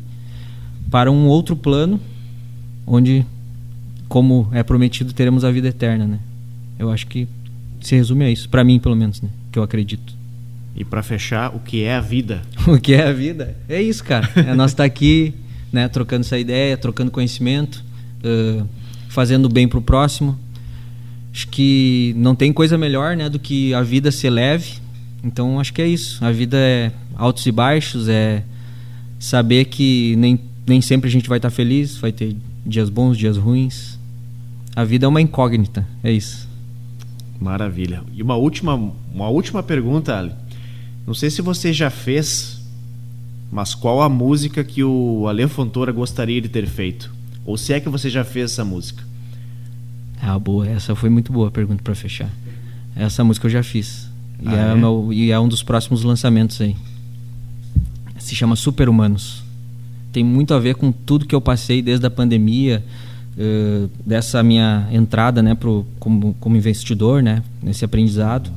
para 0.92 1.12
um 1.12 1.26
outro 1.26 1.56
plano 1.56 2.00
onde 2.86 3.26
como 4.08 4.48
é 4.52 4.62
prometido 4.62 5.14
teremos 5.14 5.44
a 5.44 5.50
vida 5.50 5.70
eterna, 5.70 6.06
né? 6.06 6.20
Eu 6.78 6.92
acho 6.92 7.08
que 7.08 7.28
se 7.80 7.96
resume 7.96 8.26
a 8.26 8.30
isso, 8.30 8.48
para 8.50 8.64
mim 8.64 8.78
pelo 8.78 8.96
menos, 8.96 9.22
né? 9.22 9.30
Que 9.52 9.58
eu 9.58 9.64
acredito. 9.64 10.14
E 10.76 10.86
para 10.86 11.02
fechar, 11.02 11.56
o 11.56 11.60
que 11.60 11.84
é 11.84 11.96
a 11.96 12.02
vida? 12.02 12.44
o 12.68 12.78
que 12.78 12.94
é 12.94 13.08
a 13.08 13.12
vida? 13.12 13.58
É 13.68 13.82
isso, 13.82 14.04
cara. 14.04 14.30
É 14.36 14.54
nós 14.54 14.72
estar 14.72 14.84
tá 14.84 14.88
aqui, 14.88 15.34
né? 15.72 15.88
Trocando 15.88 16.22
essa 16.22 16.38
ideia, 16.38 16.78
trocando 16.78 17.10
conhecimento, 17.10 17.84
uh, 18.24 18.68
fazendo 19.10 19.50
bem 19.50 19.68
para 19.68 19.80
o 19.80 19.82
próximo 19.82 20.38
Acho 21.34 21.48
que 21.48 22.14
não 22.18 22.36
tem 22.36 22.52
coisa 22.52 22.78
melhor, 22.78 23.16
né, 23.16 23.30
do 23.30 23.40
que 23.40 23.74
a 23.74 23.82
vida 23.82 24.12
ser 24.12 24.30
leve. 24.30 24.74
Então 25.24 25.60
acho 25.60 25.74
que 25.74 25.82
é 25.82 25.88
isso. 25.88 26.24
A 26.24 26.32
vida 26.32 26.58
é 26.58 26.92
altos 27.16 27.46
e 27.46 27.52
baixos, 27.52 28.10
é 28.10 28.44
saber 29.18 29.66
que 29.66 30.16
nem, 30.18 30.40
nem 30.68 30.82
sempre 30.82 31.08
a 31.10 31.12
gente 31.12 31.28
vai 31.30 31.38
estar 31.38 31.50
feliz, 31.50 31.98
vai 31.98 32.12
ter 32.12 32.36
dias 32.66 32.90
bons, 32.90 33.18
dias 33.18 33.38
ruins. 33.38 34.00
A 34.76 34.84
vida 34.84 35.06
é 35.06 35.10
uma 35.10 35.22
incógnita, 35.22 35.86
é 36.04 36.12
isso. 36.12 36.48
Maravilha. 37.40 38.04
E 38.14 38.22
uma 38.22 38.36
última, 38.36 38.76
uma 39.14 39.28
última 39.30 39.64
pergunta, 39.64 40.18
Ali. 40.18 40.32
Não 41.06 41.14
sei 41.14 41.30
se 41.30 41.42
você 41.42 41.74
já 41.74 41.90
fez, 41.90 42.62
mas 43.52 43.74
qual 43.74 44.02
a 44.02 44.08
música 44.10 44.64
que 44.64 44.84
o 44.84 45.28
Ale 45.28 45.48
Fontoura 45.48 45.92
gostaria 45.92 46.40
de 46.40 46.48
ter 46.48 46.68
feito? 46.68 47.12
Ou 47.44 47.58
se 47.58 47.74
é 47.74 47.80
que 47.80 47.90
você 47.90 48.10
já 48.10 48.24
fez 48.24 48.52
essa 48.52 48.64
música? 48.64 49.04
Ah, 50.22 50.38
boa. 50.38 50.68
Essa 50.70 50.96
foi 50.96 51.10
muito 51.10 51.34
boa 51.34 51.48
a 51.48 51.52
pergunta 51.52 51.82
para 51.84 51.96
fechar. 51.96 52.30
Essa 52.96 53.24
música 53.24 53.48
eu 53.48 53.52
já 53.52 53.64
fiz. 53.64 54.08
E, 54.40 54.48
Ah, 54.48 54.70
é 54.70 54.72
é? 54.72 54.76
meu- 54.76 55.12
e 55.12 55.32
é 55.32 55.40
um 55.40 55.48
dos 55.48 55.64
próximos 55.64 56.04
lançamentos 56.04 56.62
aí. 56.62 56.76
Se 58.20 58.36
chama 58.36 58.56
Super 58.56 58.88
Humanos. 58.88 59.41
Tem 60.12 60.24
muito 60.24 60.54
a 60.54 60.60
ver 60.60 60.76
com 60.76 60.92
tudo 60.92 61.26
que 61.26 61.34
eu 61.34 61.42
passei 61.42 61.82
desde 61.82 62.06
a 62.06 62.10
pandemia, 62.10 62.84
eh, 63.38 63.88
dessa 64.06 64.44
minha 64.44 64.88
entrada 64.92 65.42
né, 65.42 65.56
pro, 65.56 65.86
como, 66.00 66.36
como 66.40 66.56
investidor, 66.58 67.24
né, 67.24 67.42
nesse 67.64 67.86
aprendizado. 67.86 68.52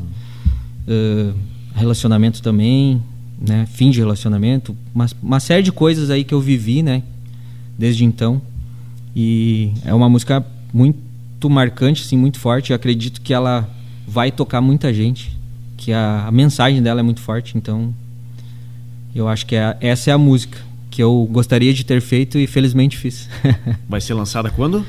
Eh, 0.89 1.33
relacionamento 1.75 2.43
também, 2.43 3.01
né, 3.41 3.67
fim 3.73 3.91
de 3.91 4.01
relacionamento. 4.01 4.77
Uma, 4.95 5.07
uma 5.23 5.41
série 5.41 5.63
de 5.63 5.73
coisas 5.73 6.11
aí 6.11 6.25
que 6.25 6.35
eu 6.35 6.41
vivi 6.41 6.83
né, 6.83 7.03
desde 7.79 8.05
então. 8.05 8.41
E 9.15 9.73
é 9.85 9.95
uma 9.95 10.09
música 10.09 10.45
muito 10.73 11.49
marcante, 11.49 12.03
assim, 12.03 12.17
muito 12.17 12.39
forte. 12.41 12.71
Eu 12.71 12.77
acredito 12.77 13.21
que 13.21 13.33
ela 13.33 13.69
vai 14.07 14.33
tocar 14.33 14.61
muita 14.61 14.93
gente, 14.93 15.37
que 15.77 15.93
a, 15.93 16.27
a 16.27 16.33
mensagem 16.33 16.83
dela 16.83 17.01
é 17.01 17.03
muito 17.03 17.21
forte. 17.21 17.57
Então, 17.57 17.95
eu 19.15 19.29
acho 19.29 19.47
que 19.47 19.55
é- 19.55 19.77
essa 19.81 20.11
é 20.11 20.13
a 20.13 20.19
música 20.19 20.59
que 20.95 21.03
eu 21.03 21.29
gostaria 21.29 21.75
de 21.75 21.85
ter 21.85 22.01
feito 22.01 22.39
e 22.39 22.47
felizmente 22.47 22.97
fiz. 22.97 23.29
Vai 23.89 24.01
ser 24.01 24.15
lançada 24.15 24.49
quando? 24.49 24.87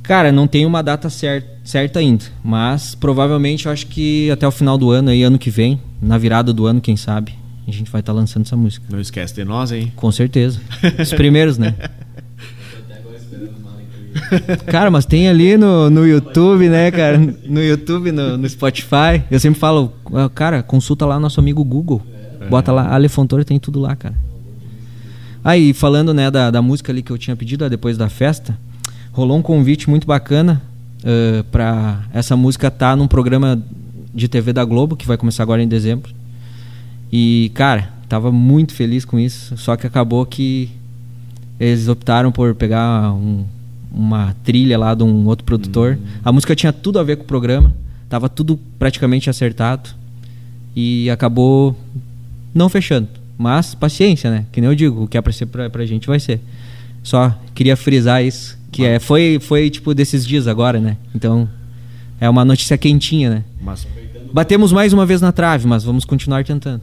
Cara, 0.00 0.30
não 0.30 0.46
tem 0.46 0.64
uma 0.64 0.80
data 0.80 1.10
cer 1.10 1.44
certa 1.64 1.98
ainda, 1.98 2.26
mas 2.44 2.94
provavelmente 2.94 3.66
eu 3.66 3.72
acho 3.72 3.88
que 3.88 4.30
até 4.30 4.46
o 4.46 4.52
final 4.52 4.78
do 4.78 4.92
ano, 4.92 5.10
aí 5.10 5.24
ano 5.24 5.36
que 5.36 5.50
vem, 5.50 5.80
na 6.00 6.16
virada 6.16 6.52
do 6.52 6.66
ano, 6.66 6.80
quem 6.80 6.96
sabe, 6.96 7.34
a 7.66 7.70
gente 7.72 7.90
vai 7.90 8.00
estar 8.00 8.12
lançando 8.12 8.44
essa 8.44 8.56
música. 8.56 8.86
Não 8.88 9.00
esquece 9.00 9.34
de 9.34 9.44
nós, 9.44 9.72
hein? 9.72 9.92
Com 9.96 10.12
certeza. 10.12 10.60
Os 11.00 11.12
primeiros, 11.12 11.58
né? 11.58 11.74
Cara, 14.70 14.88
mas 14.88 15.04
tem 15.04 15.28
ali 15.28 15.56
no, 15.56 15.90
no 15.90 16.06
YouTube, 16.06 16.68
né, 16.68 16.92
cara? 16.92 17.18
No 17.18 17.60
YouTube, 17.60 18.12
no, 18.12 18.38
no 18.38 18.48
Spotify. 18.48 19.24
Eu 19.28 19.40
sempre 19.40 19.58
falo, 19.58 19.92
ah, 20.12 20.30
cara, 20.32 20.62
consulta 20.62 21.04
lá 21.04 21.18
nosso 21.18 21.40
amigo 21.40 21.64
Google. 21.64 22.00
Bota 22.48 22.70
lá, 22.70 22.94
Ale 22.94 23.08
Fontoura 23.08 23.44
tem 23.44 23.58
tudo 23.58 23.80
lá, 23.80 23.96
cara. 23.96 24.14
Aí, 25.44 25.74
falando, 25.74 26.14
né, 26.14 26.30
da, 26.30 26.50
da 26.50 26.62
música 26.62 26.90
ali 26.90 27.02
que 27.02 27.10
eu 27.10 27.18
tinha 27.18 27.36
pedido, 27.36 27.64
ah, 27.64 27.68
depois 27.68 27.98
da 27.98 28.08
festa, 28.08 28.58
rolou 29.12 29.36
um 29.38 29.42
convite 29.42 29.90
muito 29.90 30.06
bacana 30.06 30.62
uh, 31.00 31.44
pra 31.44 32.02
essa 32.14 32.34
música 32.36 32.68
estar 32.68 32.96
num 32.96 33.06
programa 33.06 33.62
de 34.14 34.26
TV 34.26 34.52
da 34.54 34.64
Globo, 34.64 34.96
que 34.96 35.06
vai 35.06 35.16
começar 35.18 35.42
agora 35.42 35.62
em 35.62 35.68
dezembro. 35.68 36.12
E, 37.12 37.50
cara, 37.54 37.92
tava 38.08 38.32
muito 38.32 38.72
feliz 38.72 39.04
com 39.04 39.18
isso. 39.18 39.56
Só 39.58 39.76
que 39.76 39.86
acabou 39.86 40.24
que 40.24 40.70
eles 41.60 41.88
optaram 41.88 42.32
por 42.32 42.54
pegar 42.54 43.12
um- 43.12 43.44
uma 43.92 44.34
trilha 44.44 44.78
lá 44.78 44.94
de 44.94 45.04
um 45.04 45.26
outro 45.26 45.44
produtor. 45.44 45.98
A 46.24 46.32
música 46.32 46.56
tinha 46.56 46.72
tudo 46.72 46.98
a 46.98 47.02
ver 47.02 47.16
com 47.16 47.22
o 47.22 47.26
programa. 47.26 47.72
Tava 48.08 48.28
tudo 48.28 48.58
praticamente 48.78 49.28
acertado. 49.28 49.90
E 50.74 51.08
acabou 51.10 51.76
não 52.54 52.68
fechando. 52.68 53.08
Mas 53.36 53.74
paciência, 53.74 54.30
né? 54.30 54.46
Que 54.52 54.60
nem 54.60 54.70
eu 54.70 54.74
digo, 54.74 55.04
o 55.04 55.08
que 55.08 55.18
é 55.18 55.20
pra 55.20 55.32
ser 55.32 55.46
pra, 55.46 55.68
pra 55.68 55.84
gente 55.84 56.06
vai 56.06 56.20
ser. 56.20 56.40
Só 57.02 57.36
queria 57.54 57.76
frisar 57.76 58.24
isso. 58.24 58.58
Que 58.70 58.84
é, 58.84 58.98
foi, 58.98 59.38
foi 59.40 59.70
tipo 59.70 59.94
desses 59.94 60.26
dias 60.26 60.46
agora, 60.48 60.80
né? 60.80 60.96
Então 61.14 61.48
é 62.20 62.28
uma 62.28 62.44
notícia 62.44 62.76
quentinha, 62.78 63.30
né? 63.30 63.44
Mas 63.60 63.86
Batemos 64.34 64.72
mais 64.72 64.92
uma 64.92 65.06
vez 65.06 65.20
na 65.20 65.30
trave, 65.30 65.64
mas 65.64 65.84
vamos 65.84 66.04
continuar 66.04 66.44
tentando. 66.44 66.80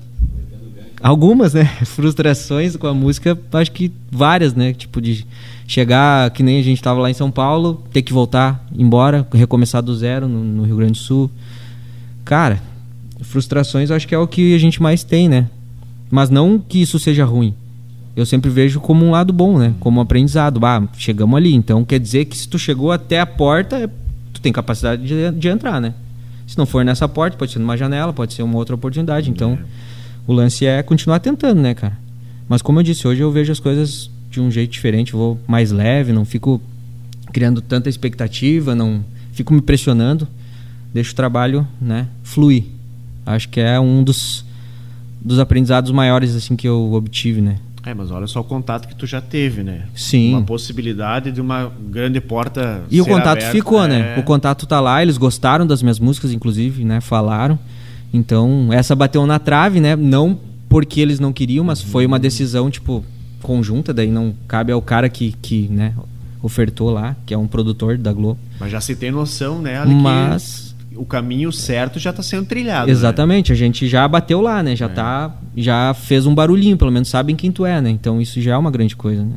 Algumas, 1.04 1.54
né? 1.54 1.66
Frustrações 1.84 2.78
com 2.78 2.88
a 2.88 2.93
música, 2.93 3.38
acho 3.52 3.72
que 3.74 3.91
várias, 4.10 4.54
né? 4.54 4.72
Tipo 4.72 5.02
de 5.02 5.26
chegar, 5.68 6.30
que 6.32 6.43
nem 6.43 6.62
a 6.62 6.64
gente 6.64 6.82
tava 6.82 7.02
lá 7.02 7.10
em 7.10 7.14
São 7.14 7.30
Paulo, 7.30 7.84
ter 7.91 8.04
que 8.04 8.14
voltar 8.14 8.66
embora, 8.74 9.28
recomeçar 9.34 9.82
do 9.82 9.93
zero 9.93 10.30
no, 10.30 10.41
no 10.41 10.64
Rio 10.64 10.78
Grande 10.78 10.93
do 10.93 10.97
Sul. 10.97 11.30
Cara, 12.24 12.62
frustrações 13.22 13.89
eu 13.89 13.97
acho 13.97 14.08
que 14.08 14.16
é 14.16 14.18
o 14.18 14.28
que 14.28 14.56
a 14.56 14.58
gente 14.58 14.82
mais 14.82 15.04
tem, 15.04 15.28
né? 15.28 15.49
Mas 16.12 16.30
não 16.30 16.59
que 16.59 16.82
isso 16.82 16.99
seja 16.99 17.24
ruim. 17.26 17.53
Eu 18.16 18.26
sempre 18.26 18.49
vejo 18.49 18.82
como 18.82 19.05
um 19.05 19.12
lado 19.12 19.32
bom, 19.32 19.57
né? 19.57 19.74
Como 19.80 19.99
um 19.99 20.03
aprendizado. 20.03 20.64
Ah, 20.66 20.84
chegamos 20.97 21.38
ali. 21.38 21.53
Então 21.55 21.86
quer 21.86 21.99
dizer 21.99 22.26
que 22.26 22.38
se 22.38 22.47
tu 22.47 22.59
chegou 22.59 22.91
até 22.91 23.22
a 23.22 23.26
porta, 23.26 23.78
é- 23.78 23.88
tu 24.34 24.41
tem 24.41 24.51
capacidade 24.51 25.07
de, 25.07 25.32
de 25.32 25.47
entrar, 25.47 25.80
né? 25.80 25.93
Se 26.45 26.57
não 26.57 26.66
for 26.66 26.84
nessa 26.84 27.07
porta, 27.07 27.38
pode 27.38 27.53
ser 27.53 27.59
numa 27.59 27.78
janela, 27.78 28.12
pode 28.12 28.34
ser 28.34 28.43
uma 28.43 28.57
outra 28.57 28.76
oportunidade. 28.76 29.30
Então, 29.30 29.57
o 30.28 30.34
lance 30.34 30.66
é 30.66 30.84
continuar 30.84 31.20
tentando, 31.20 31.62
né, 31.62 31.74
cara? 31.74 31.97
Mas 32.49 32.62
como 32.62 32.80
eu 32.80 32.84
disse, 32.84 33.07
hoje 33.07 33.22
eu 33.22 33.32
vejo 33.32 33.49
as 33.53 33.59
coisas 33.62 34.09
de 34.30 34.41
um 34.41 34.51
jeito 34.51 34.72
diferente, 34.72 35.14
vou 35.14 35.39
mais 35.47 35.72
leve, 35.72 36.12
não 36.12 36.26
fico 36.26 36.62
criando 37.32 37.62
tanta 37.62 37.88
expectativa, 37.88 38.76
não 38.76 39.03
fico 39.32 39.53
me 39.53 39.62
pressionando, 39.62 40.28
deixo 40.93 41.14
o 41.14 41.16
trabalho, 41.16 41.66
né, 41.80 42.07
fluir. 42.24 42.66
Acho 43.26 43.47
que 43.47 43.62
é 43.62 43.80
um 43.80 44.03
dos 44.03 44.43
dos 45.22 45.40
aprendizados 45.40 45.92
maiores 45.92 46.36
assim 46.36 46.56
que 46.56 46.68
eu 46.68 46.94
obtive, 46.94 47.42
né? 47.42 47.58
É, 47.84 47.94
mas 47.94 48.12
olha 48.12 48.28
só 48.28 48.42
o 48.42 48.44
contato 48.44 48.88
que 48.88 48.96
tu 48.96 49.08
já 49.08 49.20
teve, 49.20 49.64
né? 49.64 49.86
Sim. 49.96 50.34
Uma 50.34 50.44
possibilidade 50.44 51.32
de 51.32 51.42
uma 51.42 51.72
grande 51.90 52.22
porta. 52.22 52.84
E 52.92 53.02
o 53.02 53.06
contato 53.06 53.40
aberta, 53.40 53.52
ficou, 53.52 53.88
né? 53.88 54.16
é. 54.18 54.20
O 54.20 54.24
contato 54.24 54.68
tá 54.68 54.80
lá, 54.80 55.02
eles 55.02 55.18
gostaram 55.18 55.66
das 55.66 55.82
minhas 55.82 56.00
músicas, 56.00 56.32
inclusive, 56.32 56.86
né? 56.86 57.02
Falaram. 57.02 57.58
Então, 58.14 58.72
essa 58.72 58.96
bateu 58.96 59.26
na 59.26 59.40
trave, 59.40 59.80
né? 59.80 59.96
Não 59.96 60.38
porque 60.70 61.02
eles 61.02 61.20
não 61.20 61.34
queriam, 61.34 61.66
mas 61.66 61.82
foi 61.82 62.06
uma 62.06 62.20
decisão, 62.20 62.70
tipo, 62.70 63.04
conjunta, 63.42 63.94
daí 63.94 64.10
não 64.10 64.34
cabe 64.48 64.72
ao 64.72 64.82
cara 64.82 65.10
que, 65.10 65.34
que 65.42 65.68
né, 65.68 65.94
ofertou 66.42 66.92
lá, 66.92 67.16
que 67.26 67.34
é 67.34 67.38
um 67.38 67.48
produtor 67.48 67.98
da 67.98 68.14
Globo. 68.14 68.40
Mas 68.60 68.72
já 68.72 68.80
se 68.80 68.96
tem 68.96 69.12
noção, 69.12 69.62
né? 69.62 69.80
Ali 69.80 69.94
Mas. 69.94 70.71
O 70.96 71.06
caminho 71.06 71.52
certo 71.52 72.00
já 72.00 72.10
está 72.10 72.22
sendo 72.22 72.46
trilhado. 72.46 72.88
né? 72.88 72.92
Exatamente, 72.92 73.52
a 73.52 73.56
gente 73.56 73.88
já 73.88 74.08
bateu 74.08 74.42
lá, 74.42 74.62
né? 74.62 74.76
Já 74.76 74.89
tá. 74.89 75.36
Já 75.56 75.94
fez 75.94 76.26
um 76.26 76.36
barulhinho, 76.36 76.78
pelo 76.78 76.92
menos 76.92 77.08
sabem 77.10 77.36
quem 77.36 77.52
tu 77.52 77.66
é, 77.66 77.82
né? 77.82 77.89
Então 77.89 78.22
isso 78.22 78.42
já 78.42 78.54
é 78.54 78.58
uma 78.58 78.72
grande 78.72 78.96
coisa, 78.96 79.24
né? 79.24 79.36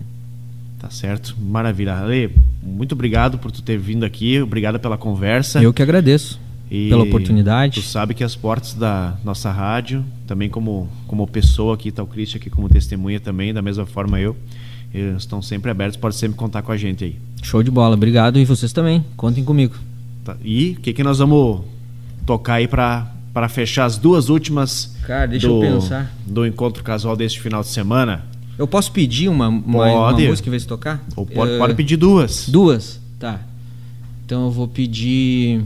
Tá 0.79 0.91
certo. 0.91 1.35
Maravilha. 1.41 1.95
Ale, 1.95 2.31
muito 2.63 2.93
obrigado 2.93 3.39
por 3.39 3.51
tu 3.51 3.63
ter 3.63 3.79
vindo 3.79 4.05
aqui. 4.05 4.41
Obrigado 4.41 4.79
pela 4.79 4.99
conversa. 4.99 5.63
Eu 5.63 5.73
que 5.73 5.83
agradeço 5.83 6.39
E 6.71 6.89
pela 6.91 7.05
oportunidade. 7.05 7.81
Tu 7.81 7.87
sabe 7.87 8.13
que 8.13 8.23
as 8.23 8.35
portas 8.37 8.75
da 8.75 9.15
nossa 9.25 9.51
rádio, 9.51 10.05
também 10.27 10.51
como, 10.51 10.89
como 11.07 11.27
pessoa 11.27 11.75
aqui, 11.75 11.91
tá 11.91 12.03
o 12.03 12.07
Christian 12.07 12.39
aqui 12.39 12.51
como 12.51 12.69
testemunha 12.69 13.19
também, 13.19 13.55
da 13.55 13.63
mesma 13.63 13.87
forma 13.87 14.21
eu, 14.21 14.37
eles 14.93 15.23
estão 15.23 15.41
sempre 15.41 15.71
abertos, 15.71 15.97
pode 15.97 16.17
sempre 16.17 16.37
contar 16.37 16.61
com 16.63 16.71
a 16.71 16.77
gente 16.77 17.03
aí. 17.05 17.17
Show 17.43 17.63
de 17.63 17.71
bola, 17.71 17.95
obrigado 17.95 18.39
e 18.39 18.45
vocês 18.45 18.73
também. 18.73 19.03
Contem 19.17 19.43
comigo. 19.43 19.75
Tá? 20.25 20.37
E 20.43 20.77
o 20.79 20.81
que, 20.81 20.93
que 20.93 21.03
nós 21.05 21.19
vamos 21.19 21.61
tocar 22.27 22.55
aí 22.55 22.67
para 22.69 23.11
para 23.33 23.49
fechar 23.49 23.85
as 23.85 23.99
duas 23.99 24.29
últimas 24.29 24.95
Cara, 25.05 25.27
deixa 25.27 25.49
do, 25.49 25.55
eu 25.63 25.73
pensar. 25.73 26.15
do 26.25 26.47
encontro 26.47 26.85
casual 26.85 27.17
deste 27.17 27.41
final 27.41 27.63
de 27.63 27.69
semana? 27.69 28.25
Eu 28.57 28.69
posso 28.69 28.93
pedir 28.93 29.29
uma, 29.29 29.49
uma, 29.49 29.87
uma 29.87 30.13
música 30.13 30.49
em 30.49 30.51
vez 30.53 30.63
de 30.63 30.69
tocar? 30.69 31.05
Ou 31.17 31.27
pode, 31.27 31.51
Eh, 31.53 31.59
pode 31.59 31.75
pedir 31.75 31.97
duas. 31.97 32.49
Duas? 32.49 33.01
Tá. 33.19 33.41
Então 34.25 34.45
eu 34.45 34.51
vou 34.53 34.69
pedir. 34.69 35.61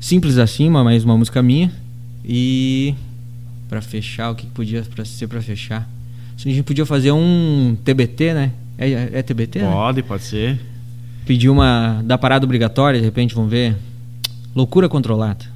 Simples 0.00 0.38
assim, 0.38 0.70
mais 0.70 1.04
uma 1.04 1.16
música 1.16 1.42
minha. 1.42 1.70
E. 2.24 2.94
Pra 3.68 3.82
fechar, 3.82 4.30
o 4.30 4.34
que, 4.34 4.46
podia 4.46 4.82
pra 4.94 5.04
ser 5.04 5.26
pra 5.28 5.42
fechar? 5.42 5.88
A 6.36 6.48
gente 6.48 6.62
podia 6.62 6.86
fazer 6.86 7.12
um 7.12 7.76
TBT, 7.84 8.34
né? 8.34 8.52
É, 8.78 9.18
é 9.18 9.22
TBT? 9.22 9.60
né? 9.60 9.70
Pode, 9.70 10.02
pode 10.02 10.22
ser. 10.22 10.58
Pedir 11.26 11.48
uma 11.48 12.02
da 12.04 12.18
parada 12.18 12.44
obrigatória, 12.44 12.98
de 13.00 13.04
repente, 13.04 13.34
vamos 13.34 13.50
ver. 13.50 13.76
Loucura 14.54 14.88
controlada. 14.88 15.46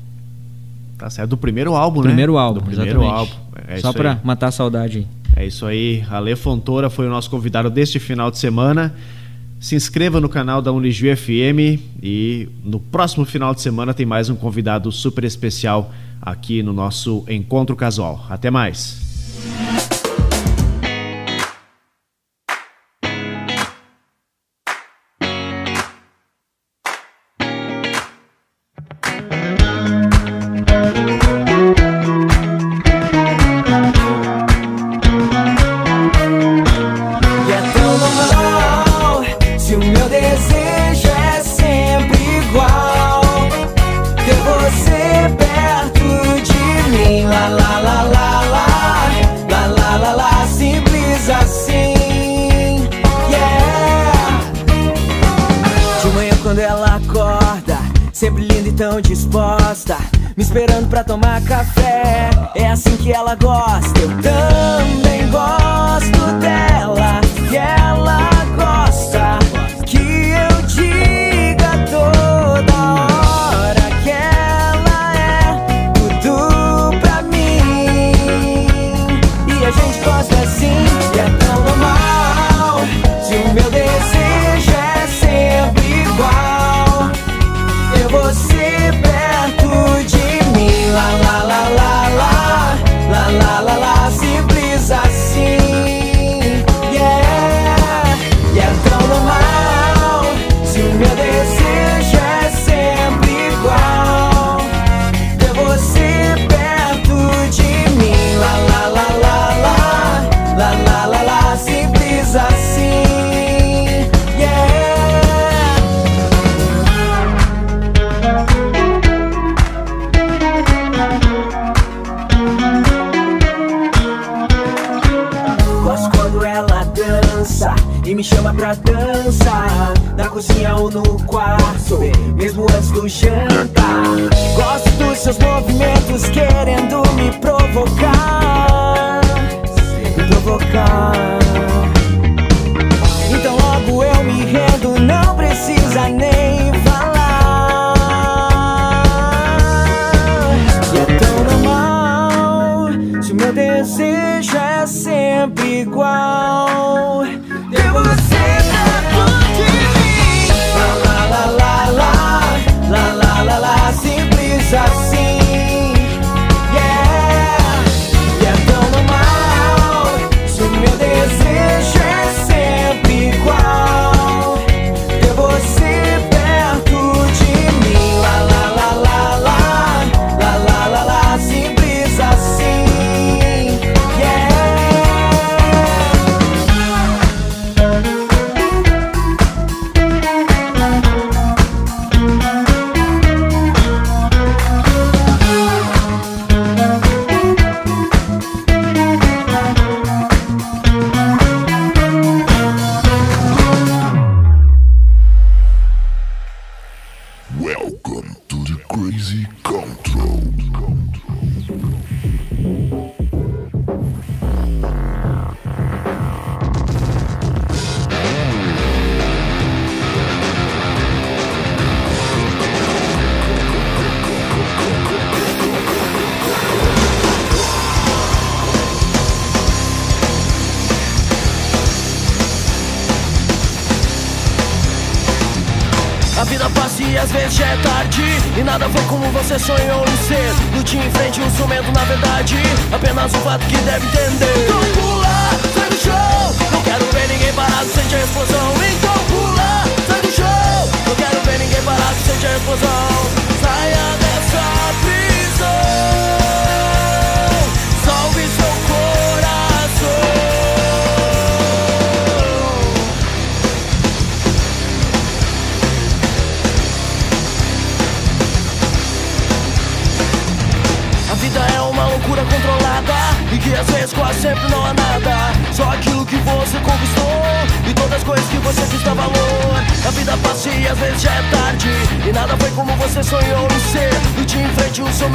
Tá 0.97 1.09
certo. 1.09 1.31
Do 1.31 1.37
primeiro 1.37 1.75
álbum, 1.77 2.01
né? 2.01 2.07
Primeiro 2.09 2.37
álbum, 2.37 2.61
Do 2.61 2.67
primeiro 2.67 3.03
exatamente. 3.03 3.13
álbum. 3.15 3.33
É 3.69 3.77
Só 3.79 3.91
aí. 3.91 4.19
matar 4.25 4.49
a 4.49 4.51
saudade 4.51 4.99
aí. 4.99 5.07
É 5.37 5.47
isso 5.47 5.65
aí. 5.67 6.05
Ale 6.11 6.35
Fontoura 6.35 6.91
foi 6.91 7.07
o 7.07 7.11
nosso 7.11 7.31
convidado 7.31 7.71
deste 7.71 8.01
final 8.01 8.31
de 8.31 8.39
semana. 8.39 8.95
Se 9.61 9.75
inscreva 9.77 10.21
no 10.21 10.29
canal 10.29 10.63
da 10.63 10.73
Unijuí 10.73 11.15
FM 11.15 11.81
e 12.03 12.49
no 12.65 12.81
próximo 12.81 13.25
final 13.25 13.55
de 13.55 13.61
semana 13.61 13.93
tem 13.93 14.07
mais 14.07 14.29
um 14.31 14.37
convidado 14.37 14.91
super 14.91 15.25
especial 15.25 15.93
aqui 16.21 16.63
no 16.63 16.73
nosso 16.73 17.25
Encontro 17.29 17.77
Casual. 17.77 18.25
Até 18.29 18.51
mais. 18.51 19.88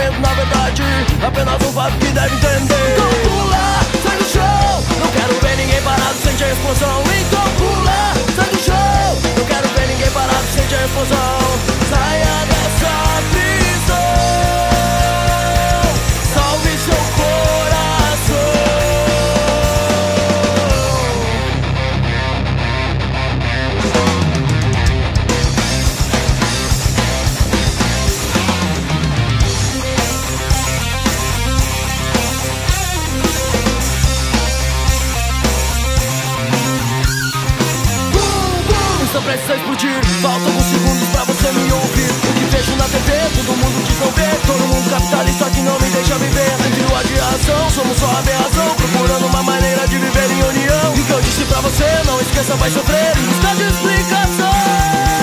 pensamento, 0.03 0.19
na 0.21 0.33
verdade, 0.33 0.83
apenas 1.25 1.63
um 1.63 1.71
fato 1.71 1.97
que 1.97 2.11
deve 2.11 2.35
entender. 2.35 2.93
Então 2.93 3.09
pula, 3.29 3.79
sai 4.03 4.17
do 4.17 4.25
chão. 4.25 4.83
Não 4.99 5.07
quero 5.07 5.33
ver 5.39 5.57
ninguém 5.57 5.81
parado, 5.81 6.15
sente 6.23 6.43
a 6.43 6.51
explosão. 6.51 7.03
Então 7.21 7.43
pula, 7.57 8.13
sai 8.35 8.49
do 8.49 8.59
chão. 8.59 9.21
Não 9.37 9.45
quero 9.45 9.67
ver 9.69 9.87
ninguém 9.87 10.11
parado, 10.11 10.45
sente 10.53 10.75
a 10.75 10.85
explosão. 10.85 11.39
Saia 11.89 12.45
dessa. 12.45 13.32
precisa 39.37 39.55
explodir 39.55 40.05
Faltam 40.21 40.47
alguns 40.47 40.65
segundos 40.65 41.09
pra 41.09 41.23
você 41.23 41.51
me 41.51 41.71
ouvir. 41.71 42.11
O 42.11 42.33
que 42.33 42.45
vejo 42.55 42.75
na 42.75 42.85
TV, 42.85 43.11
todo 43.35 43.57
mundo 43.57 43.83
diz 43.85 43.99
não 43.99 44.11
ver 44.11 44.35
Todo 44.45 44.67
mundo 44.67 44.89
capitalista 44.89 45.49
que 45.49 45.61
não 45.61 45.79
me 45.79 45.89
deixa 45.89 46.15
viver. 46.17 46.53
Entre 46.67 46.83
o 46.83 46.95
adiação, 46.95 47.69
somos 47.69 47.97
só 47.97 48.09
aberração. 48.17 48.75
Procurando 48.75 49.25
uma 49.25 49.43
maneira 49.43 49.87
de 49.87 49.97
viver 49.97 50.31
em 50.31 50.43
união. 50.43 50.93
O 50.93 51.05
que 51.05 51.11
eu 51.11 51.21
disse 51.21 51.45
pra 51.45 51.61
você, 51.61 51.85
não 52.05 52.19
esqueça, 52.21 52.55
vai 52.55 52.69
sofrer. 52.69 53.17
Em 53.17 53.21
busca 53.23 53.55
de 53.55 53.63
explicação 53.63 54.53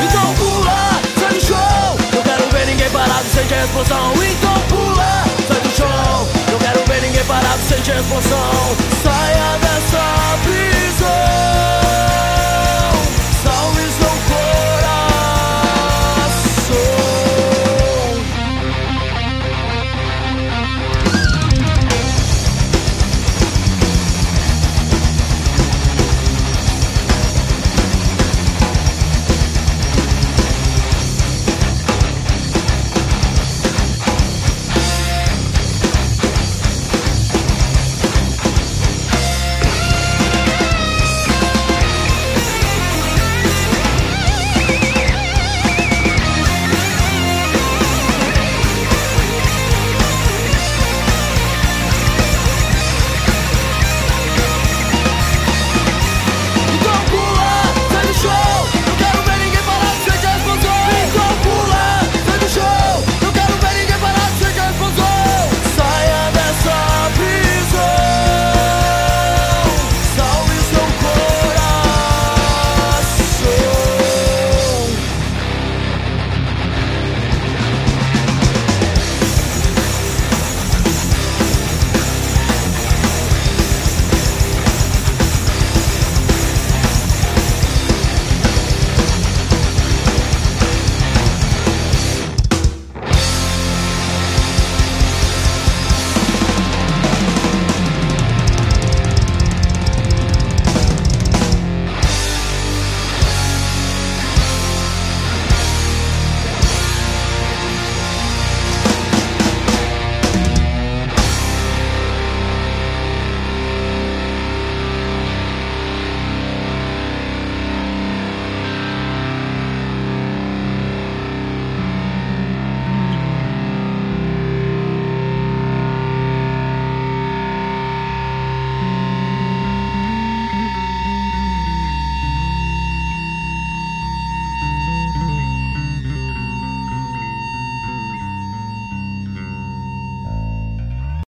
Então 0.04 0.34
pula, 0.34 1.00
sai 1.18 1.34
do 1.34 1.40
chão. 1.40 1.96
Eu 2.12 2.22
quero 2.22 2.50
ver 2.50 2.66
ninguém 2.66 2.90
parado, 2.90 3.24
sente 3.32 3.54
a 3.54 3.64
explosão. 3.64 4.12
Então 4.14 4.60
pula, 4.68 5.24
sai 5.46 5.60
do 5.60 5.70
chão. 5.76 6.28
Eu 6.50 6.58
quero 6.58 6.84
ver 6.86 7.02
ninguém 7.02 7.24
parado, 7.24 7.62
sente 7.68 7.92
a 7.92 8.00
explosão. 8.00 8.76
Saia 9.02 9.58
dessa 9.58 10.38
prisão. 10.42 11.79